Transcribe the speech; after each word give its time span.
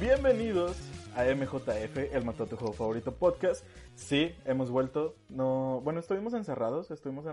Bienvenidos 0.00 0.76
a 1.14 1.24
MJF, 1.24 2.12
el 2.12 2.24
Mató 2.24 2.46
tu 2.46 2.56
juego 2.56 2.72
favorito 2.72 3.14
podcast. 3.14 3.64
Sí, 3.94 4.34
hemos 4.44 4.70
vuelto. 4.70 5.14
No, 5.28 5.80
bueno, 5.84 6.00
estuvimos 6.00 6.34
encerrados, 6.34 6.90
estuvimos 6.90 7.24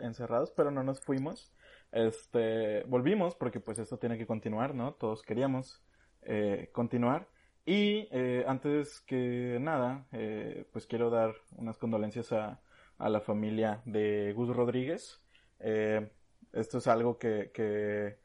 encerrados, 0.00 0.50
pero 0.50 0.70
no 0.70 0.82
nos 0.82 1.00
fuimos. 1.00 1.50
Este, 1.92 2.82
volvimos 2.84 3.34
porque 3.34 3.58
pues 3.58 3.78
esto 3.78 3.98
tiene 3.98 4.18
que 4.18 4.26
continuar, 4.26 4.74
¿no? 4.74 4.92
Todos 4.92 5.22
queríamos 5.22 5.82
eh, 6.22 6.68
continuar. 6.72 7.26
Y 7.64 8.08
eh, 8.10 8.44
antes 8.46 9.00
que 9.00 9.58
nada, 9.58 10.06
eh, 10.12 10.66
pues 10.72 10.86
quiero 10.86 11.08
dar 11.08 11.34
unas 11.56 11.78
condolencias 11.78 12.32
a, 12.32 12.60
a 12.98 13.08
la 13.08 13.22
familia 13.22 13.80
de 13.86 14.34
Gus 14.34 14.54
Rodríguez. 14.54 15.22
Esto 15.58 16.78
es 16.78 16.86
algo 16.86 17.18
que, 17.18 17.50
que 17.54 18.18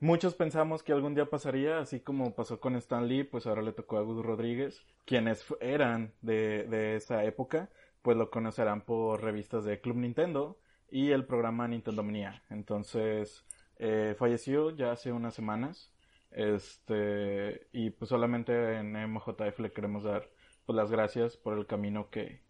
Muchos 0.00 0.34
pensamos 0.34 0.82
que 0.82 0.92
algún 0.92 1.14
día 1.14 1.28
pasaría, 1.28 1.78
así 1.78 2.00
como 2.00 2.34
pasó 2.34 2.58
con 2.58 2.74
Stan 2.76 3.06
Lee, 3.06 3.24
pues 3.24 3.46
ahora 3.46 3.60
le 3.60 3.72
tocó 3.72 3.98
a 3.98 4.02
Gus 4.02 4.24
Rodríguez. 4.24 4.82
Quienes 5.04 5.44
eran 5.60 6.14
de, 6.22 6.64
de 6.70 6.96
esa 6.96 7.22
época, 7.24 7.68
pues 8.00 8.16
lo 8.16 8.30
conocerán 8.30 8.80
por 8.80 9.22
revistas 9.22 9.64
de 9.64 9.78
Club 9.80 9.96
Nintendo 9.96 10.58
y 10.90 11.10
el 11.10 11.26
programa 11.26 11.68
Nintendo 11.68 12.02
Mania. 12.02 12.42
Entonces, 12.48 13.44
eh, 13.76 14.14
falleció 14.18 14.70
ya 14.70 14.92
hace 14.92 15.12
unas 15.12 15.34
semanas. 15.34 15.92
Este, 16.30 17.66
y 17.72 17.90
pues 17.90 18.08
solamente 18.08 18.76
en 18.78 18.92
MJF 18.92 19.58
le 19.58 19.72
queremos 19.72 20.04
dar 20.04 20.30
pues 20.64 20.76
las 20.76 20.90
gracias 20.90 21.36
por 21.36 21.58
el 21.58 21.66
camino 21.66 22.08
que, 22.08 22.42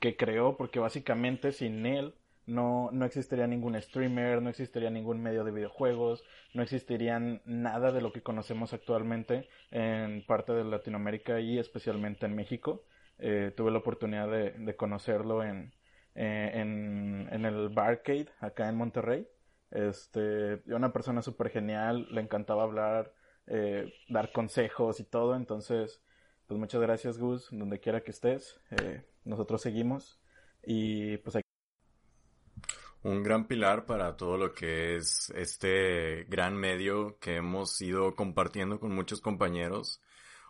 que 0.00 0.16
creó, 0.16 0.58
porque 0.58 0.80
básicamente 0.80 1.52
sin 1.52 1.86
él 1.86 2.14
no, 2.50 2.90
no 2.92 3.04
existiría 3.04 3.46
ningún 3.46 3.80
streamer, 3.80 4.42
no 4.42 4.50
existiría 4.50 4.90
ningún 4.90 5.22
medio 5.22 5.44
de 5.44 5.52
videojuegos, 5.52 6.24
no 6.54 6.62
existirían 6.62 7.40
nada 7.44 7.92
de 7.92 8.00
lo 8.02 8.12
que 8.12 8.22
conocemos 8.22 8.72
actualmente 8.72 9.48
en 9.70 10.24
parte 10.26 10.52
de 10.52 10.64
Latinoamérica 10.64 11.40
y 11.40 11.58
especialmente 11.58 12.26
en 12.26 12.34
México. 12.34 12.84
Eh, 13.18 13.52
tuve 13.56 13.70
la 13.70 13.78
oportunidad 13.78 14.28
de, 14.30 14.52
de 14.52 14.76
conocerlo 14.76 15.44
en, 15.44 15.72
eh, 16.14 16.50
en, 16.54 17.28
en, 17.30 17.44
el 17.44 17.68
Barcade 17.68 18.28
acá 18.40 18.68
en 18.68 18.76
Monterrey. 18.76 19.28
Este, 19.70 20.62
una 20.66 20.92
persona 20.92 21.22
súper 21.22 21.50
genial, 21.50 22.08
le 22.10 22.20
encantaba 22.20 22.64
hablar, 22.64 23.12
eh, 23.46 23.92
dar 24.08 24.32
consejos 24.32 25.00
y 25.00 25.04
todo, 25.04 25.36
entonces, 25.36 26.02
pues 26.46 26.58
muchas 26.58 26.80
gracias 26.80 27.18
Gus, 27.18 27.48
donde 27.52 27.78
quiera 27.80 28.02
que 28.02 28.10
estés, 28.10 28.60
eh, 28.70 29.04
nosotros 29.24 29.62
seguimos 29.62 30.20
y 30.64 31.18
pues 31.18 31.36
un 33.02 33.22
gran 33.22 33.46
pilar 33.46 33.86
para 33.86 34.16
todo 34.16 34.36
lo 34.36 34.52
que 34.52 34.96
es 34.96 35.30
este 35.34 36.24
gran 36.28 36.54
medio 36.56 37.18
que 37.18 37.36
hemos 37.36 37.80
ido 37.80 38.14
compartiendo 38.14 38.78
con 38.78 38.94
muchos 38.94 39.20
compañeros. 39.20 40.02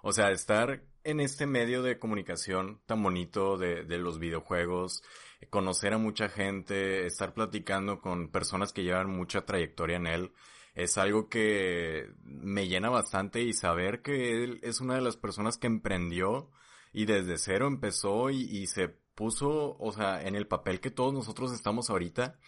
O 0.02 0.12
sea, 0.12 0.30
estar 0.30 0.82
en 1.04 1.20
este 1.20 1.46
medio 1.46 1.82
de 1.82 1.98
comunicación 1.98 2.80
tan 2.86 3.02
bonito 3.02 3.56
de, 3.58 3.84
de, 3.84 3.98
los 3.98 4.18
videojuegos, 4.18 5.02
conocer 5.50 5.92
a 5.94 5.98
mucha 5.98 6.28
gente, 6.28 7.06
estar 7.06 7.34
platicando 7.34 8.00
con 8.00 8.30
personas 8.30 8.72
que 8.72 8.82
llevan 8.82 9.10
mucha 9.10 9.44
trayectoria 9.44 9.96
en 9.96 10.06
él, 10.06 10.32
es 10.74 10.98
algo 10.98 11.28
que 11.28 12.10
me 12.22 12.68
llena 12.68 12.88
bastante 12.90 13.42
y 13.42 13.52
saber 13.52 14.02
que 14.02 14.44
él 14.44 14.60
es 14.62 14.80
una 14.80 14.94
de 14.94 15.02
las 15.02 15.16
personas 15.16 15.58
que 15.58 15.66
emprendió 15.66 16.50
y 16.92 17.06
desde 17.06 17.38
cero 17.38 17.66
empezó 17.66 18.30
y, 18.30 18.42
y 18.42 18.66
se 18.66 18.88
puso, 19.20 19.76
o 19.78 19.92
sea, 19.92 20.26
en 20.26 20.34
el 20.34 20.46
papel 20.46 20.80
que 20.80 20.90
todos 20.90 21.12
nosotros 21.12 21.52
estamos 21.52 21.90
ahorita, 21.90 22.38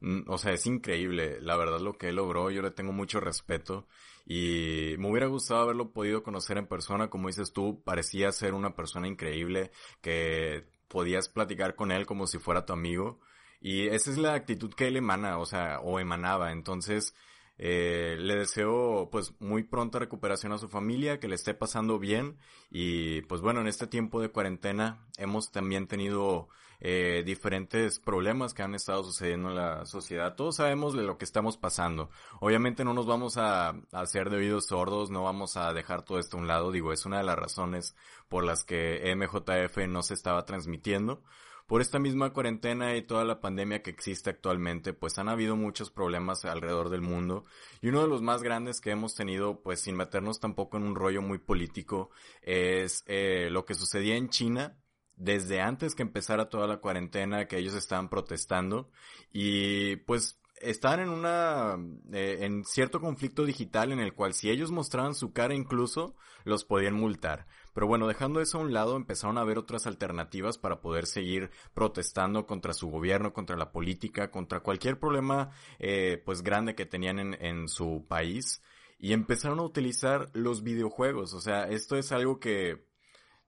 mm, 0.00 0.28
o 0.28 0.36
sea, 0.36 0.52
es 0.52 0.66
increíble, 0.66 1.40
la 1.40 1.56
verdad 1.56 1.80
lo 1.80 1.96
que 1.96 2.10
él 2.10 2.16
logró, 2.16 2.50
yo 2.50 2.60
le 2.60 2.70
tengo 2.72 2.92
mucho 2.92 3.20
respeto 3.20 3.86
y 4.26 4.96
me 4.98 5.10
hubiera 5.10 5.28
gustado 5.28 5.62
haberlo 5.62 5.92
podido 5.92 6.22
conocer 6.22 6.58
en 6.58 6.66
persona, 6.66 7.08
como 7.08 7.28
dices 7.28 7.54
tú, 7.54 7.82
parecía 7.82 8.30
ser 8.32 8.52
una 8.52 8.74
persona 8.74 9.08
increíble, 9.08 9.70
que 10.02 10.68
podías 10.88 11.30
platicar 11.30 11.74
con 11.74 11.90
él 11.90 12.04
como 12.04 12.26
si 12.26 12.38
fuera 12.38 12.66
tu 12.66 12.74
amigo 12.74 13.18
y 13.58 13.88
esa 13.88 14.10
es 14.10 14.18
la 14.18 14.34
actitud 14.34 14.74
que 14.74 14.88
él 14.88 14.98
emana, 14.98 15.38
o 15.38 15.46
sea, 15.46 15.80
o 15.80 16.00
emanaba, 16.00 16.52
entonces, 16.52 17.14
eh, 17.62 18.16
le 18.18 18.36
deseo 18.36 19.10
pues 19.12 19.34
muy 19.38 19.64
pronta 19.64 19.98
recuperación 19.98 20.52
a 20.52 20.58
su 20.58 20.70
familia, 20.70 21.20
que 21.20 21.28
le 21.28 21.34
esté 21.34 21.52
pasando 21.52 21.98
bien 21.98 22.38
y 22.70 23.20
pues 23.22 23.42
bueno, 23.42 23.60
en 23.60 23.66
este 23.66 23.86
tiempo 23.86 24.22
de 24.22 24.30
cuarentena 24.30 25.06
hemos 25.18 25.52
también 25.52 25.86
tenido 25.86 26.48
eh, 26.80 27.22
diferentes 27.22 27.98
problemas 27.98 28.54
que 28.54 28.62
han 28.62 28.74
estado 28.74 29.04
sucediendo 29.04 29.50
en 29.50 29.56
la 29.56 29.84
sociedad. 29.84 30.36
Todos 30.36 30.56
sabemos 30.56 30.94
de 30.94 31.02
lo 31.02 31.18
que 31.18 31.26
estamos 31.26 31.58
pasando. 31.58 32.08
Obviamente 32.40 32.82
no 32.82 32.94
nos 32.94 33.04
vamos 33.04 33.36
a, 33.36 33.68
a 33.68 33.74
hacer 33.92 34.30
de 34.30 34.38
oídos 34.38 34.68
sordos, 34.68 35.10
no 35.10 35.24
vamos 35.24 35.58
a 35.58 35.74
dejar 35.74 36.02
todo 36.02 36.18
esto 36.18 36.38
a 36.38 36.40
un 36.40 36.46
lado. 36.46 36.72
Digo, 36.72 36.94
es 36.94 37.04
una 37.04 37.18
de 37.18 37.24
las 37.24 37.38
razones 37.38 37.94
por 38.30 38.42
las 38.42 38.64
que 38.64 39.14
MJF 39.14 39.86
no 39.86 40.02
se 40.02 40.14
estaba 40.14 40.46
transmitiendo 40.46 41.22
por 41.70 41.82
esta 41.82 42.00
misma 42.00 42.32
cuarentena 42.32 42.96
y 42.96 43.02
toda 43.02 43.24
la 43.24 43.40
pandemia 43.40 43.80
que 43.80 43.90
existe 43.90 44.28
actualmente, 44.28 44.92
pues 44.92 45.20
han 45.20 45.28
habido 45.28 45.54
muchos 45.54 45.92
problemas 45.92 46.44
alrededor 46.44 46.88
del 46.88 47.00
mundo 47.00 47.44
y 47.80 47.90
uno 47.90 48.02
de 48.02 48.08
los 48.08 48.22
más 48.22 48.42
grandes 48.42 48.80
que 48.80 48.90
hemos 48.90 49.14
tenido, 49.14 49.62
pues 49.62 49.80
sin 49.80 49.94
meternos 49.94 50.40
tampoco 50.40 50.78
en 50.78 50.82
un 50.82 50.96
rollo 50.96 51.22
muy 51.22 51.38
político, 51.38 52.10
es 52.42 53.04
eh, 53.06 53.50
lo 53.52 53.66
que 53.66 53.74
sucedía 53.74 54.16
en 54.16 54.30
China 54.30 54.78
desde 55.14 55.60
antes 55.60 55.94
que 55.94 56.02
empezara 56.02 56.48
toda 56.48 56.66
la 56.66 56.78
cuarentena, 56.78 57.46
que 57.46 57.58
ellos 57.58 57.74
estaban 57.74 58.08
protestando 58.08 58.90
y 59.32 59.94
pues 59.94 60.40
estaban 60.60 60.98
en 60.98 61.10
una, 61.10 61.78
eh, 62.12 62.38
en 62.40 62.64
cierto 62.64 63.00
conflicto 63.00 63.44
digital 63.44 63.92
en 63.92 64.00
el 64.00 64.12
cual 64.12 64.34
si 64.34 64.50
ellos 64.50 64.72
mostraban 64.72 65.14
su 65.14 65.32
cara 65.32 65.54
incluso, 65.54 66.16
los 66.42 66.64
podían 66.64 66.94
multar. 66.94 67.46
Pero 67.72 67.86
bueno, 67.86 68.06
dejando 68.06 68.40
eso 68.40 68.58
a 68.58 68.62
un 68.62 68.72
lado, 68.72 68.96
empezaron 68.96 69.38
a 69.38 69.44
ver 69.44 69.58
otras 69.58 69.86
alternativas 69.86 70.58
para 70.58 70.80
poder 70.80 71.06
seguir 71.06 71.50
protestando 71.74 72.46
contra 72.46 72.72
su 72.72 72.88
gobierno, 72.88 73.32
contra 73.32 73.56
la 73.56 73.72
política, 73.72 74.30
contra 74.30 74.60
cualquier 74.60 74.98
problema, 74.98 75.50
eh, 75.78 76.22
pues 76.24 76.42
grande 76.42 76.74
que 76.74 76.86
tenían 76.86 77.18
en, 77.18 77.34
en 77.40 77.68
su 77.68 78.06
país. 78.08 78.62
Y 78.98 79.12
empezaron 79.12 79.60
a 79.60 79.64
utilizar 79.64 80.30
los 80.34 80.62
videojuegos. 80.62 81.32
O 81.32 81.40
sea, 81.40 81.64
esto 81.68 81.96
es 81.96 82.12
algo 82.12 82.38
que 82.38 82.84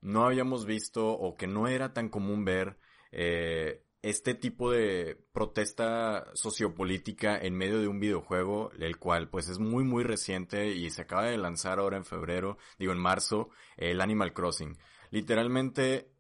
no 0.03 0.25
habíamos 0.25 0.67
visto 0.67 1.07
o 1.09 1.37
que 1.37 1.47
no 1.47 1.69
era 1.69 1.93
tan 1.93 2.09
común 2.09 2.45
ver. 2.45 2.79
Eh, 3.13 3.83
este 4.03 4.35
tipo 4.35 4.71
de 4.73 5.17
protesta 5.33 6.27
sociopolítica 6.35 7.39
en 7.39 7.57
medio 7.57 7.81
de 7.81 7.89
un 7.89 8.01
videojuego, 8.01 8.73
el 8.79 8.99
cual 8.99 9.31
pues 9.31 9.49
es 9.49 9.61
muy 9.61 9.85
muy 9.85 10.03
reciente 10.03 10.73
y 10.75 10.91
se 10.91 11.03
acaba 11.03 11.27
de 11.27 11.39
lanzar 11.39 11.79
ahora 11.79 11.97
en 11.97 12.05
febrero, 12.05 12.59
digo 12.79 12.93
en 12.93 12.99
marzo, 12.99 13.51
el 13.77 14.01
Animal 14.01 14.33
Crossing. 14.33 14.77
Literalmente 15.11 16.13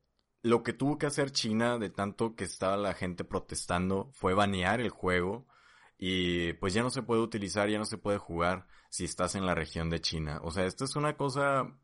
lo 0.43 0.63
que 0.63 0.73
tuvo 0.73 0.99
que 0.99 1.07
hacer 1.07 1.33
China 1.33 1.79
de 1.79 1.91
tanto 1.91 2.37
que 2.37 2.45
estaba 2.45 2.77
la 2.77 2.95
gente 2.95 3.25
protestando 3.25 4.11
fue 4.13 4.35
banear 4.35 4.81
el 4.81 4.91
juego 4.91 5.47
y 5.99 6.53
pues 6.55 6.75
ya 6.75 6.83
no 6.83 6.91
se 6.91 7.03
puede 7.03 7.21
utilizar, 7.21 7.69
ya 7.69 7.79
no 7.79 7.85
se 7.85 7.99
puede 7.99 8.19
jugar 8.19 8.67
si 8.91 9.05
estás 9.05 9.35
en 9.35 9.47
la 9.47 9.55
región 9.55 9.91
de 9.91 10.01
China. 10.01 10.41
O 10.43 10.51
sea, 10.51 10.67
esto 10.67 10.85
es 10.85 10.97
una 10.97 11.17
cosa 11.17 11.77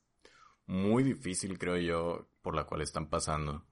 muy 0.67 1.03
difícil 1.03 1.59
creo 1.59 1.77
yo 1.77 2.29
por 2.43 2.55
la 2.55 2.65
cual 2.65 2.83
están 2.83 3.09
pasando. 3.09 3.67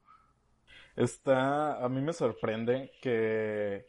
Está, 0.96 1.84
a 1.84 1.88
mí 1.88 2.00
me 2.00 2.12
sorprende 2.12 2.90
que 3.02 3.86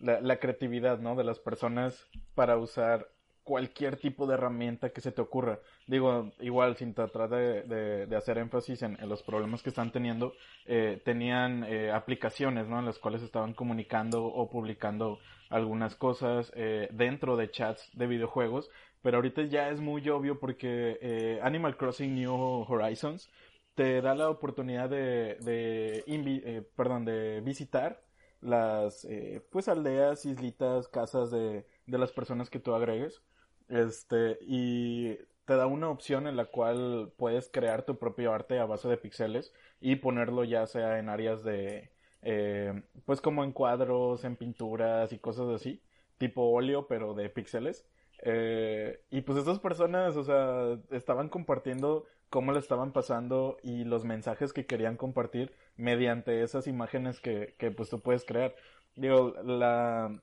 la, 0.00 0.20
la, 0.20 0.38
creatividad, 0.38 0.98
¿no? 0.98 1.14
De 1.14 1.24
las 1.24 1.38
personas 1.38 2.06
para 2.34 2.56
usar 2.56 3.08
cualquier 3.44 3.96
tipo 3.96 4.26
de 4.26 4.34
herramienta 4.34 4.90
que 4.90 5.00
se 5.00 5.12
te 5.12 5.22
ocurra. 5.22 5.60
Digo, 5.86 6.32
igual 6.40 6.76
sin 6.76 6.92
tratar 6.92 7.30
de, 7.30 8.06
de, 8.06 8.16
hacer 8.16 8.36
énfasis 8.36 8.82
en, 8.82 8.98
en, 9.00 9.08
los 9.08 9.22
problemas 9.22 9.62
que 9.62 9.70
están 9.70 9.90
teniendo, 9.90 10.34
eh, 10.66 11.00
tenían 11.04 11.64
eh, 11.64 11.90
aplicaciones, 11.90 12.68
¿no? 12.68 12.78
En 12.78 12.84
las 12.84 12.98
cuales 12.98 13.22
estaban 13.22 13.54
comunicando 13.54 14.24
o 14.24 14.50
publicando 14.50 15.18
algunas 15.48 15.94
cosas 15.96 16.52
eh, 16.56 16.88
dentro 16.92 17.36
de 17.36 17.50
chats 17.50 17.90
de 17.94 18.06
videojuegos, 18.06 18.70
pero 19.02 19.16
ahorita 19.18 19.42
ya 19.44 19.70
es 19.70 19.80
muy 19.80 20.06
obvio 20.08 20.38
porque 20.38 20.98
eh, 21.00 21.40
Animal 21.42 21.76
Crossing 21.76 22.14
New 22.14 22.34
Horizons 22.68 23.30
te 23.78 24.02
da 24.02 24.16
la 24.16 24.28
oportunidad 24.28 24.90
de, 24.90 25.36
de, 25.40 26.02
eh, 26.08 26.62
perdón, 26.74 27.04
de 27.04 27.40
visitar 27.42 28.02
las, 28.40 29.04
eh, 29.04 29.46
pues 29.52 29.68
aldeas, 29.68 30.26
islitas, 30.26 30.88
casas 30.88 31.30
de, 31.30 31.64
de 31.86 31.98
las 31.98 32.10
personas 32.10 32.50
que 32.50 32.58
tú 32.58 32.74
agregues. 32.74 33.22
Este, 33.68 34.36
y 34.42 35.16
te 35.44 35.54
da 35.56 35.66
una 35.66 35.90
opción 35.90 36.26
en 36.26 36.36
la 36.36 36.46
cual 36.46 37.12
puedes 37.16 37.48
crear 37.50 37.84
tu 37.84 37.98
propio 37.98 38.32
arte 38.34 38.58
a 38.58 38.66
base 38.66 38.88
de 38.88 38.96
píxeles 38.96 39.52
y 39.80 39.96
ponerlo 39.96 40.42
ya 40.42 40.66
sea 40.66 40.98
en 40.98 41.08
áreas 41.08 41.44
de, 41.44 41.92
eh, 42.22 42.82
pues 43.04 43.20
como 43.20 43.44
en 43.44 43.52
cuadros, 43.52 44.24
en 44.24 44.34
pinturas 44.36 45.12
y 45.12 45.18
cosas 45.20 45.48
así, 45.50 45.80
tipo 46.18 46.42
óleo 46.50 46.88
pero 46.88 47.14
de 47.14 47.30
píxeles. 47.30 47.86
Eh, 48.22 49.00
y 49.10 49.20
pues 49.20 49.38
estas 49.38 49.60
personas, 49.60 50.16
o 50.16 50.24
sea, 50.24 50.78
estaban 50.90 51.28
compartiendo 51.28 52.06
cómo 52.30 52.52
le 52.52 52.58
estaban 52.58 52.92
pasando 52.92 53.58
y 53.62 53.84
los 53.84 54.04
mensajes 54.04 54.52
que 54.52 54.66
querían 54.66 54.96
compartir 54.96 55.52
mediante 55.76 56.42
esas 56.42 56.66
imágenes 56.66 57.20
que, 57.20 57.54
que 57.58 57.70
pues 57.70 57.88
tú 57.88 58.00
puedes 58.00 58.24
crear. 58.24 58.54
Digo, 58.96 59.34
la, 59.44 60.20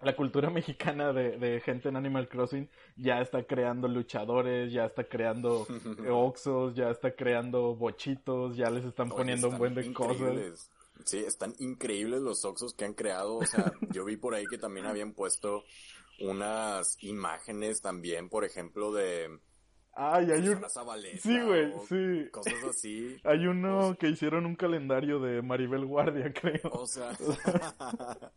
la 0.00 0.16
cultura 0.16 0.50
mexicana 0.50 1.12
de, 1.12 1.38
de, 1.38 1.60
gente 1.60 1.88
en 1.88 1.96
Animal 1.96 2.28
Crossing 2.28 2.68
ya 2.96 3.20
está 3.20 3.44
creando 3.44 3.88
luchadores, 3.88 4.72
ya 4.72 4.86
está 4.86 5.04
creando 5.04 5.66
oxos, 6.10 6.74
ya 6.74 6.90
está 6.90 7.14
creando 7.14 7.74
bochitos, 7.74 8.56
ya 8.56 8.70
les 8.70 8.84
están 8.84 9.08
poniendo 9.08 9.48
un 9.48 9.58
buen 9.58 9.74
de 9.74 9.92
cosas. 9.92 10.70
Sí, 11.04 11.18
están 11.18 11.54
increíbles 11.58 12.20
los 12.20 12.44
oxos 12.44 12.74
que 12.74 12.84
han 12.84 12.94
creado. 12.94 13.36
O 13.36 13.46
sea, 13.46 13.72
yo 13.90 14.04
vi 14.04 14.16
por 14.16 14.34
ahí 14.34 14.44
que 14.46 14.58
también 14.58 14.86
habían 14.86 15.12
puesto 15.12 15.64
unas 16.20 17.02
imágenes 17.02 17.80
también, 17.80 18.28
por 18.28 18.44
ejemplo, 18.44 18.92
de... 18.92 19.38
Ay, 19.94 20.30
hay 20.30 20.48
un... 20.48 20.64
Sí, 21.18 21.38
güey, 21.40 21.72
sí. 21.86 22.30
Cosas 22.30 22.64
así. 22.70 23.20
Hay 23.24 23.46
uno 23.46 23.94
que 23.98 24.08
hicieron 24.08 24.46
un 24.46 24.56
calendario 24.56 25.20
de 25.20 25.42
Maribel 25.42 25.84
Guardia, 25.84 26.32
creo. 26.40 26.70
O 26.72 26.86
sea... 26.86 27.12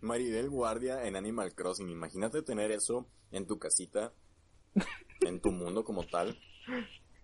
Maribel 0.00 0.48
Guardia 0.48 1.06
en 1.06 1.16
Animal 1.16 1.54
Crossing. 1.54 1.90
Imagínate 1.90 2.42
tener 2.42 2.70
eso 2.70 3.06
en 3.32 3.46
tu 3.46 3.58
casita, 3.58 4.12
en 5.20 5.40
tu 5.40 5.50
mundo 5.50 5.84
como 5.84 6.04
tal. 6.04 6.38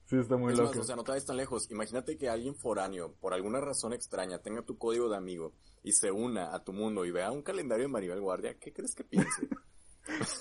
Sí, 0.06 0.16
está 0.16 0.36
muy 0.36 0.54
loco. 0.54 0.80
o 0.80 0.84
sea, 0.84 0.96
no 0.96 1.04
te 1.04 1.12
vayas 1.12 1.26
tan 1.26 1.36
lejos. 1.36 1.70
Imagínate 1.70 2.16
que 2.18 2.28
alguien 2.28 2.54
foráneo, 2.54 3.14
por 3.20 3.32
alguna 3.32 3.60
razón 3.60 3.92
extraña, 3.92 4.38
tenga 4.40 4.62
tu 4.62 4.76
código 4.76 5.08
de 5.08 5.16
amigo 5.16 5.54
y 5.82 5.92
se 5.92 6.10
una 6.10 6.54
a 6.54 6.64
tu 6.64 6.72
mundo 6.72 7.04
y 7.04 7.10
vea 7.10 7.30
un 7.30 7.42
calendario 7.42 7.84
de 7.84 7.92
Maribel 7.92 8.20
Guardia. 8.20 8.58
¿Qué 8.58 8.72
crees 8.72 8.94
que 8.94 9.04
piense? 9.04 9.48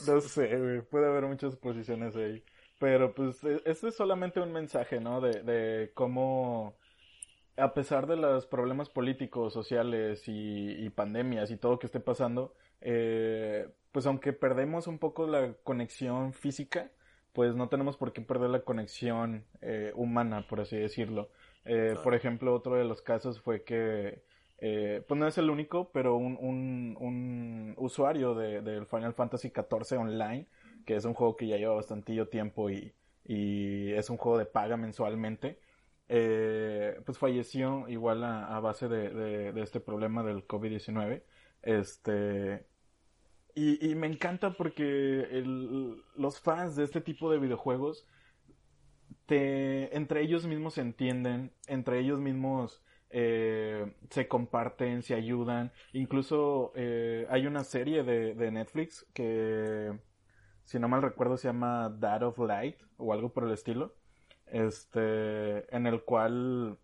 no 0.07 0.21
sé, 0.21 0.57
güey. 0.57 0.81
Puede 0.81 1.07
haber 1.07 1.25
muchas 1.25 1.55
posiciones 1.57 2.15
ahí. 2.15 2.43
Pero 2.79 3.13
pues 3.13 3.43
este 3.65 3.89
es 3.89 3.95
solamente 3.95 4.39
un 4.39 4.51
mensaje, 4.51 4.99
¿no? 4.99 5.21
De, 5.21 5.43
de 5.43 5.91
cómo 5.93 6.75
a 7.59 7.73
pesar 7.73 8.07
de 8.07 8.15
los 8.15 8.45
problemas 8.45 8.89
políticos, 8.89 9.53
sociales 9.53 10.23
y, 10.27 10.89
pandemias 10.91 11.51
y 11.51 11.57
todo 11.57 11.79
que 11.79 11.87
esté 11.87 11.99
pasando, 11.99 12.53
eh, 12.81 13.67
pues 13.91 14.05
aunque 14.05 14.33
perdemos 14.33 14.87
un 14.87 14.97
poco 14.97 15.27
la 15.27 15.53
conexión 15.63 16.33
física, 16.33 16.91
pues 17.33 17.55
no 17.55 17.69
tenemos 17.69 17.97
por 17.97 18.11
qué 18.11 18.21
perder 18.21 18.49
la 18.49 18.61
conexión 18.61 19.45
eh, 19.61 19.91
humana, 19.95 20.45
por 20.47 20.61
así 20.61 20.77
decirlo. 20.77 21.29
Eh, 21.65 21.95
por 22.03 22.15
ejemplo, 22.15 22.53
otro 22.53 22.75
de 22.75 22.85
los 22.85 23.01
casos 23.01 23.39
fue 23.41 23.63
que, 23.63 24.23
pues 24.59 25.19
no 25.19 25.27
es 25.27 25.37
el 25.37 25.49
único, 25.49 25.91
pero 25.91 26.17
un, 26.17 26.37
un, 26.39 27.75
usuario 27.77 28.35
del 28.35 28.63
de, 28.63 28.85
Final 28.85 29.13
Fantasy 29.13 29.49
XIV 29.49 29.99
Online, 29.99 30.47
que 30.89 30.95
es 30.95 31.05
un 31.05 31.13
juego 31.13 31.35
que 31.37 31.45
ya 31.45 31.57
lleva 31.57 31.75
bastantillo 31.75 32.29
tiempo 32.29 32.71
y, 32.71 32.91
es 33.27 34.09
un 34.09 34.17
juego 34.17 34.39
de 34.39 34.47
paga 34.47 34.75
mensualmente, 34.75 35.59
eh, 36.07 36.99
pues 37.05 37.19
falleció 37.19 37.87
igual 37.87 38.23
a, 38.23 38.59
base 38.59 38.87
de, 38.87 39.53
este 39.61 39.79
problema 39.79 40.23
del 40.23 40.47
COVID-19. 40.47 41.21
Este, 41.61 42.65
y, 43.53 43.93
me 43.93 44.07
encanta 44.07 44.53
porque 44.53 45.43
los 46.15 46.39
fans 46.39 46.75
de 46.75 46.85
este 46.85 47.01
tipo 47.01 47.31
de 47.31 47.37
videojuegos 47.37 48.07
te, 49.27 49.95
entre 49.95 50.23
ellos 50.23 50.47
mismos 50.47 50.73
se 50.73 50.81
entienden, 50.81 51.53
entre 51.67 51.99
ellos 51.99 52.19
mismos 52.19 52.81
eh, 53.11 53.93
se 54.09 54.27
comparten, 54.27 55.03
se 55.03 55.13
ayudan. 55.13 55.71
Incluso 55.93 56.71
eh, 56.75 57.27
hay 57.29 57.45
una 57.45 57.63
serie 57.63 58.01
de, 58.01 58.49
Netflix 58.49 59.05
que, 59.13 60.08
si 60.69 60.77
no 60.77 60.87
mal 60.87 61.01
recuerdo, 61.01 61.35
se 61.35 61.47
llama 61.47 61.89
Dad 61.97 62.21
of 62.21 62.37
Light 62.37 62.77
o 62.97 63.11
algo 63.11 63.33
por 63.33 63.43
el 63.43 63.51
estilo 63.51 63.95
este, 64.45 65.75
en 65.75 65.87
el 65.87 66.03
cual 66.03 66.77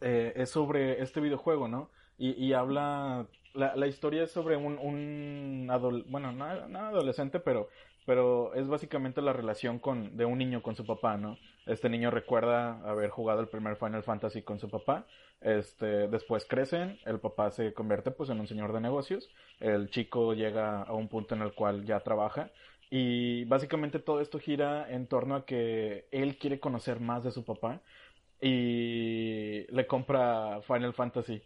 eh, 0.00 0.32
es 0.34 0.50
sobre 0.50 1.00
este 1.00 1.20
videojuego, 1.20 1.68
¿no? 1.68 1.90
Y, 2.18 2.52
habla, 2.52 3.26
la, 3.52 3.74
la, 3.74 3.86
historia 3.88 4.24
es 4.24 4.32
sobre 4.32 4.56
un, 4.56 4.78
un 4.78 5.68
bueno, 6.08 6.30
no, 6.32 6.78
adolescente, 6.78 7.40
pero, 7.40 7.68
pero 8.06 8.54
es 8.54 8.68
básicamente 8.68 9.20
la 9.22 9.32
relación 9.32 9.80
con, 9.80 10.16
de 10.16 10.24
un 10.24 10.38
niño 10.38 10.62
con 10.62 10.76
su 10.76 10.84
papá, 10.84 11.16
¿no? 11.16 11.36
Este 11.66 11.88
niño 11.88 12.12
recuerda 12.12 12.80
haber 12.88 13.10
jugado 13.10 13.40
el 13.40 13.48
primer 13.48 13.76
Final 13.76 14.04
Fantasy 14.04 14.42
con 14.42 14.60
su 14.60 14.68
papá, 14.68 15.06
este, 15.40 16.06
después 16.06 16.44
crecen, 16.44 17.00
el 17.04 17.18
papá 17.18 17.50
se 17.50 17.74
convierte 17.74 18.12
pues 18.12 18.30
en 18.30 18.38
un 18.38 18.46
señor 18.46 18.72
de 18.72 18.80
negocios, 18.80 19.28
el 19.58 19.90
chico 19.90 20.34
llega 20.34 20.82
a 20.82 20.92
un 20.92 21.08
punto 21.08 21.34
en 21.34 21.42
el 21.42 21.54
cual 21.54 21.84
ya 21.84 21.98
trabaja 22.00 22.52
y 22.94 23.46
básicamente 23.46 24.00
todo 24.00 24.20
esto 24.20 24.38
gira 24.38 24.86
en 24.92 25.06
torno 25.06 25.34
a 25.34 25.46
que 25.46 26.08
él 26.10 26.36
quiere 26.36 26.60
conocer 26.60 27.00
más 27.00 27.24
de 27.24 27.30
su 27.30 27.42
papá 27.42 27.80
y 28.38 29.64
le 29.74 29.86
compra 29.86 30.60
Final 30.60 30.92
Fantasy. 30.92 31.42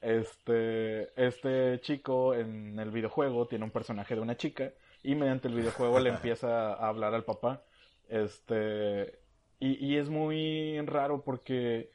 Este, 0.00 1.10
este 1.22 1.80
chico 1.82 2.34
en 2.34 2.78
el 2.78 2.90
videojuego 2.90 3.46
tiene 3.46 3.66
un 3.66 3.70
personaje 3.70 4.14
de 4.14 4.22
una 4.22 4.38
chica 4.38 4.72
y 5.02 5.16
mediante 5.16 5.48
el 5.48 5.54
videojuego 5.54 6.00
le 6.00 6.08
empieza 6.16 6.72
a 6.72 6.88
hablar 6.88 7.12
al 7.12 7.24
papá. 7.24 7.62
Este, 8.08 9.18
y, 9.58 9.86
y 9.86 9.98
es 9.98 10.08
muy 10.08 10.80
raro 10.86 11.20
porque 11.22 11.92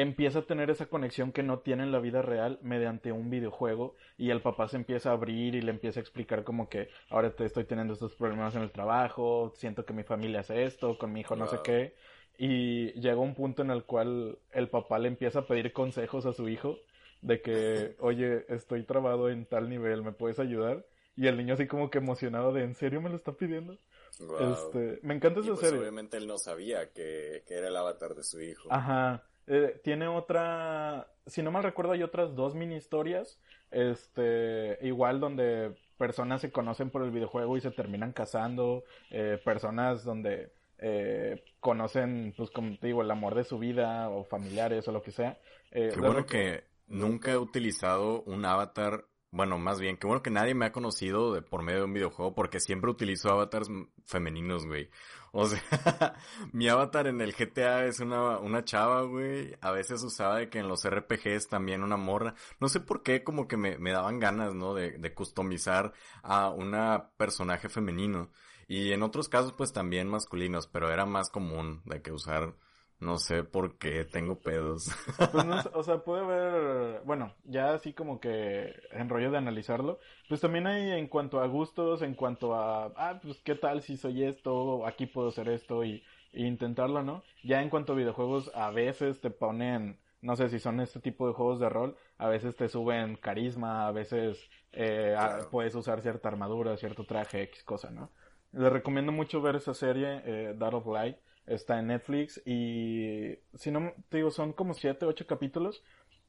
empieza 0.00 0.38
a 0.38 0.42
tener 0.42 0.70
esa 0.70 0.86
conexión 0.86 1.32
que 1.32 1.42
no 1.42 1.58
tiene 1.58 1.82
en 1.82 1.90
la 1.90 1.98
vida 1.98 2.22
real 2.22 2.58
mediante 2.62 3.10
un 3.10 3.30
videojuego 3.30 3.96
y 4.16 4.30
el 4.30 4.40
papá 4.40 4.68
se 4.68 4.76
empieza 4.76 5.10
a 5.10 5.14
abrir 5.14 5.56
y 5.56 5.60
le 5.60 5.72
empieza 5.72 5.98
a 5.98 6.02
explicar 6.02 6.44
como 6.44 6.68
que 6.68 6.88
ahora 7.10 7.34
te 7.34 7.44
estoy 7.44 7.64
teniendo 7.64 7.94
estos 7.94 8.14
problemas 8.14 8.54
en 8.54 8.62
el 8.62 8.70
trabajo, 8.70 9.52
siento 9.56 9.84
que 9.84 9.92
mi 9.92 10.04
familia 10.04 10.40
hace 10.40 10.64
esto, 10.64 10.96
con 10.98 11.12
mi 11.12 11.20
hijo 11.20 11.34
no 11.34 11.48
sé 11.48 11.58
qué 11.64 11.94
y 12.38 12.92
llega 12.92 13.16
un 13.16 13.34
punto 13.34 13.62
en 13.62 13.72
el 13.72 13.82
cual 13.84 14.38
el 14.52 14.68
papá 14.68 15.00
le 15.00 15.08
empieza 15.08 15.40
a 15.40 15.46
pedir 15.46 15.72
consejos 15.72 16.24
a 16.24 16.32
su 16.32 16.48
hijo 16.48 16.78
de 17.20 17.42
que, 17.42 17.96
oye, 17.98 18.46
estoy 18.48 18.84
trabado 18.84 19.28
en 19.28 19.46
tal 19.46 19.68
nivel, 19.68 20.04
¿me 20.04 20.12
puedes 20.12 20.38
ayudar? 20.38 20.86
Y 21.16 21.26
el 21.26 21.36
niño 21.36 21.54
así 21.54 21.66
como 21.66 21.90
que 21.90 21.98
emocionado 21.98 22.52
de, 22.52 22.62
¿en 22.62 22.76
serio 22.76 23.00
me 23.00 23.10
lo 23.10 23.16
está 23.16 23.32
pidiendo? 23.32 23.76
Este, 24.20 25.00
me 25.02 25.14
encanta 25.14 25.40
esa 25.40 25.48
pues 25.48 25.60
serie. 25.60 25.80
Obviamente 25.80 26.16
él 26.16 26.28
no 26.28 26.38
sabía 26.38 26.92
que, 26.92 27.42
que 27.46 27.54
era 27.54 27.66
el 27.66 27.76
avatar 27.76 28.14
de 28.14 28.22
su 28.22 28.40
hijo. 28.40 28.68
Ajá. 28.72 29.24
Eh, 29.50 29.80
tiene 29.82 30.06
otra, 30.06 31.08
si 31.26 31.42
no 31.42 31.50
mal 31.50 31.62
recuerdo, 31.62 31.92
hay 31.92 32.02
otras 32.02 32.34
dos 32.34 32.54
mini 32.54 32.76
historias, 32.76 33.40
este, 33.70 34.78
igual 34.82 35.20
donde 35.20 35.74
personas 35.96 36.42
se 36.42 36.52
conocen 36.52 36.90
por 36.90 37.02
el 37.02 37.10
videojuego 37.10 37.56
y 37.56 37.62
se 37.62 37.70
terminan 37.70 38.12
casando, 38.12 38.84
eh, 39.10 39.40
personas 39.42 40.04
donde 40.04 40.52
eh, 40.78 41.42
conocen, 41.60 42.34
pues 42.36 42.50
como 42.50 42.76
te 42.78 42.88
digo, 42.88 43.00
el 43.00 43.10
amor 43.10 43.34
de 43.34 43.44
su 43.44 43.58
vida 43.58 44.10
o 44.10 44.24
familiares 44.24 44.86
o 44.86 44.92
lo 44.92 45.02
que 45.02 45.12
sea. 45.12 45.38
Qué 45.72 45.94
bueno 45.98 46.26
que 46.26 46.64
nunca 46.86 47.32
he 47.32 47.38
utilizado 47.38 48.22
un 48.22 48.44
avatar 48.44 49.06
bueno, 49.30 49.58
más 49.58 49.78
bien, 49.78 49.98
qué 49.98 50.06
bueno 50.06 50.22
que 50.22 50.30
nadie 50.30 50.54
me 50.54 50.66
ha 50.66 50.72
conocido 50.72 51.34
de, 51.34 51.42
por 51.42 51.62
medio 51.62 51.80
de 51.80 51.84
un 51.84 51.92
videojuego 51.92 52.34
porque 52.34 52.60
siempre 52.60 52.90
utilizo 52.90 53.30
avatars 53.30 53.68
femeninos, 54.06 54.66
güey. 54.66 54.88
O 55.32 55.46
sea, 55.48 56.14
mi 56.52 56.68
avatar 56.68 57.06
en 57.06 57.20
el 57.20 57.34
GTA 57.34 57.84
es 57.84 58.00
una, 58.00 58.38
una 58.38 58.64
chava, 58.64 59.02
güey. 59.02 59.54
A 59.60 59.70
veces 59.70 60.02
usaba 60.02 60.38
de 60.38 60.48
que 60.48 60.58
en 60.58 60.68
los 60.68 60.88
RPGs 60.88 61.48
también 61.48 61.82
una 61.82 61.98
morra. 61.98 62.34
No 62.60 62.68
sé 62.68 62.80
por 62.80 63.02
qué 63.02 63.22
como 63.22 63.46
que 63.48 63.58
me, 63.58 63.78
me 63.78 63.92
daban 63.92 64.18
ganas, 64.18 64.54
¿no? 64.54 64.74
De, 64.74 64.92
de 64.92 65.14
customizar 65.14 65.92
a 66.22 66.48
una 66.48 67.10
personaje 67.18 67.68
femenino. 67.68 68.30
Y 68.66 68.92
en 68.92 69.02
otros 69.02 69.28
casos 69.28 69.52
pues 69.52 69.72
también 69.72 70.08
masculinos, 70.08 70.66
pero 70.66 70.90
era 70.90 71.06
más 71.06 71.30
común 71.30 71.82
de 71.84 72.02
que 72.02 72.12
usar 72.12 72.54
no 73.00 73.18
sé 73.18 73.44
por 73.44 73.78
qué 73.78 74.04
tengo 74.04 74.40
pedos. 74.40 74.90
Pues 75.32 75.44
no, 75.44 75.60
o 75.74 75.82
sea, 75.82 75.98
puede 76.04 76.22
haber, 76.22 77.02
bueno, 77.04 77.34
ya 77.44 77.74
así 77.74 77.92
como 77.92 78.20
que 78.20 78.74
en 78.92 79.08
rollo 79.08 79.30
de 79.30 79.38
analizarlo, 79.38 79.98
pues 80.28 80.40
también 80.40 80.66
hay 80.66 80.90
en 80.92 81.06
cuanto 81.08 81.40
a 81.40 81.46
gustos, 81.46 82.02
en 82.02 82.14
cuanto 82.14 82.54
a, 82.54 82.86
ah, 82.96 83.20
pues 83.22 83.40
qué 83.42 83.54
tal 83.54 83.82
si 83.82 83.96
soy 83.96 84.24
esto, 84.24 84.86
aquí 84.86 85.06
puedo 85.06 85.30
ser 85.30 85.48
esto 85.48 85.84
y, 85.84 86.02
intentarlo, 86.32 87.02
¿no? 87.02 87.22
Ya 87.42 87.62
en 87.62 87.70
cuanto 87.70 87.94
a 87.94 87.96
videojuegos, 87.96 88.52
a 88.54 88.70
veces 88.70 89.20
te 89.20 89.30
ponen, 89.30 89.98
no 90.20 90.36
sé 90.36 90.50
si 90.50 90.58
son 90.58 90.78
este 90.78 91.00
tipo 91.00 91.26
de 91.26 91.32
juegos 91.32 91.58
de 91.58 91.70
rol, 91.70 91.96
a 92.18 92.28
veces 92.28 92.54
te 92.54 92.68
suben 92.68 93.16
carisma, 93.16 93.86
a 93.86 93.92
veces 93.92 94.38
eh, 94.72 95.16
puedes 95.50 95.74
usar 95.74 96.02
cierta 96.02 96.28
armadura, 96.28 96.76
cierto 96.76 97.04
traje, 97.04 97.42
X 97.44 97.64
cosa, 97.64 97.90
¿no? 97.90 98.10
Les 98.52 98.70
recomiendo 98.70 99.10
mucho 99.10 99.40
ver 99.40 99.56
esa 99.56 99.72
serie, 99.72 100.22
eh, 100.24 100.54
Dark 100.56 100.76
of 100.76 100.86
Light 100.86 101.16
Está 101.48 101.78
en 101.78 101.88
Netflix 101.88 102.40
y 102.46 103.38
si 103.54 103.70
no 103.70 103.92
te 104.08 104.18
digo, 104.18 104.30
son 104.30 104.52
como 104.52 104.74
siete, 104.74 105.06
ocho 105.06 105.26
capítulos. 105.26 105.82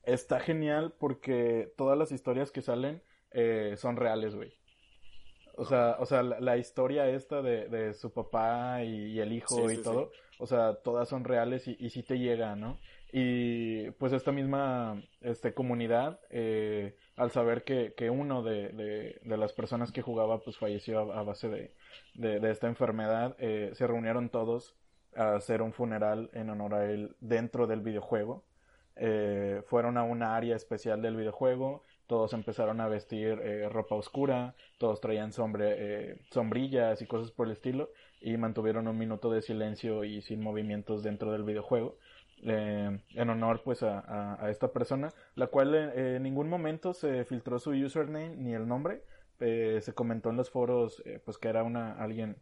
Está 0.04 0.40
genial 0.40 0.94
porque 0.98 1.74
todas 1.78 1.98
las 1.98 2.12
historias 2.12 2.52
que 2.52 2.62
salen 2.62 3.02
eh, 3.32 3.76
son 3.78 3.98
reales, 3.98 4.36
güey. 4.36 4.54
O 5.56 5.66
sea, 5.66 5.98
o 6.00 6.06
sea, 6.06 6.24
la, 6.24 6.58
historia 6.58 7.10
esta 7.10 7.42
de, 7.42 7.68
de, 7.68 7.94
su 7.94 8.14
papá 8.14 8.82
y, 8.86 9.20
el 9.20 9.34
hijo 9.34 9.70
y 9.70 9.82
todo, 9.84 10.10
o 10.38 10.48
sea, 10.48 10.76
todas 10.76 11.10
son 11.10 11.26
reales 11.26 11.68
y, 11.68 11.76
y 11.78 11.90
sí 11.90 12.02
te 12.02 12.18
llega, 12.18 12.56
¿no? 12.56 12.80
Y 13.12 13.92
pues 13.92 14.14
esta 14.14 14.32
misma 14.32 15.04
este, 15.20 15.54
comunidad, 15.54 16.22
eh, 16.30 16.96
al 17.18 17.32
saber 17.32 17.66
que, 17.66 17.94
que 17.98 18.10
uno 18.10 18.42
de, 18.42 18.70
de, 18.70 19.20
de, 19.22 19.38
las 19.38 19.52
personas 19.52 19.92
que 19.92 20.02
jugaba 20.02 20.40
pues 20.40 20.58
falleció 20.58 21.12
a, 21.12 21.24
base 21.24 21.50
de, 21.50 21.74
de, 22.14 22.52
esta 22.52 22.68
enfermedad, 22.68 23.36
eh, 23.40 23.72
se 23.74 23.86
reunieron 23.86 24.30
todos 24.30 24.79
a 25.16 25.36
hacer 25.36 25.62
un 25.62 25.74
funeral 25.74 26.30
en 26.34 26.50
honor 26.50 26.76
a 26.76 26.86
él 26.92 27.16
dentro 27.20 27.68
del 27.68 27.82
videojuego. 27.82 28.44
eh, 28.96 29.62
fueron 29.68 29.98
a 29.98 30.04
una 30.04 30.36
área 30.36 30.56
especial 30.56 31.02
del 31.02 31.16
videojuego, 31.16 31.84
todos 32.08 32.34
empezaron 32.34 32.82
a 32.82 32.88
vestir 32.90 33.40
eh, 33.42 33.70
ropa 33.70 33.96
oscura, 33.96 34.56
todos 34.78 35.00
traían 35.00 35.32
sombre, 35.32 35.76
eh, 35.78 36.18
sombrillas 36.32 37.02
y 37.02 37.08
cosas 37.08 37.32
por 37.32 37.48
el 37.48 37.54
estilo, 37.54 37.92
y 38.20 38.36
mantuvieron 38.38 38.88
un 38.88 38.98
minuto 38.98 39.32
de 39.32 39.42
silencio 39.42 40.04
y 40.04 40.22
sin 40.22 40.42
movimientos 40.42 41.04
dentro 41.04 41.32
del 41.32 41.44
videojuego. 41.44 41.98
en 42.42 43.30
honor 43.30 43.62
pues 43.64 43.84
a, 43.84 44.50
esta 44.50 44.72
persona, 44.72 45.10
la 45.36 45.48
cual 45.48 45.76
en 45.76 46.24
ningún 46.24 46.50
momento 46.50 46.94
se 46.94 47.26
filtró 47.26 47.60
su 47.60 47.72
username 47.72 48.36
ni 48.38 48.54
el 48.54 48.68
nombre, 48.68 49.04
se 49.40 49.94
comentó 49.94 50.30
en 50.30 50.38
los 50.38 50.50
foros 50.50 51.04
pues 51.26 51.38
que 51.38 51.50
era 51.50 51.64
una 51.64 51.94
alguien 51.94 52.38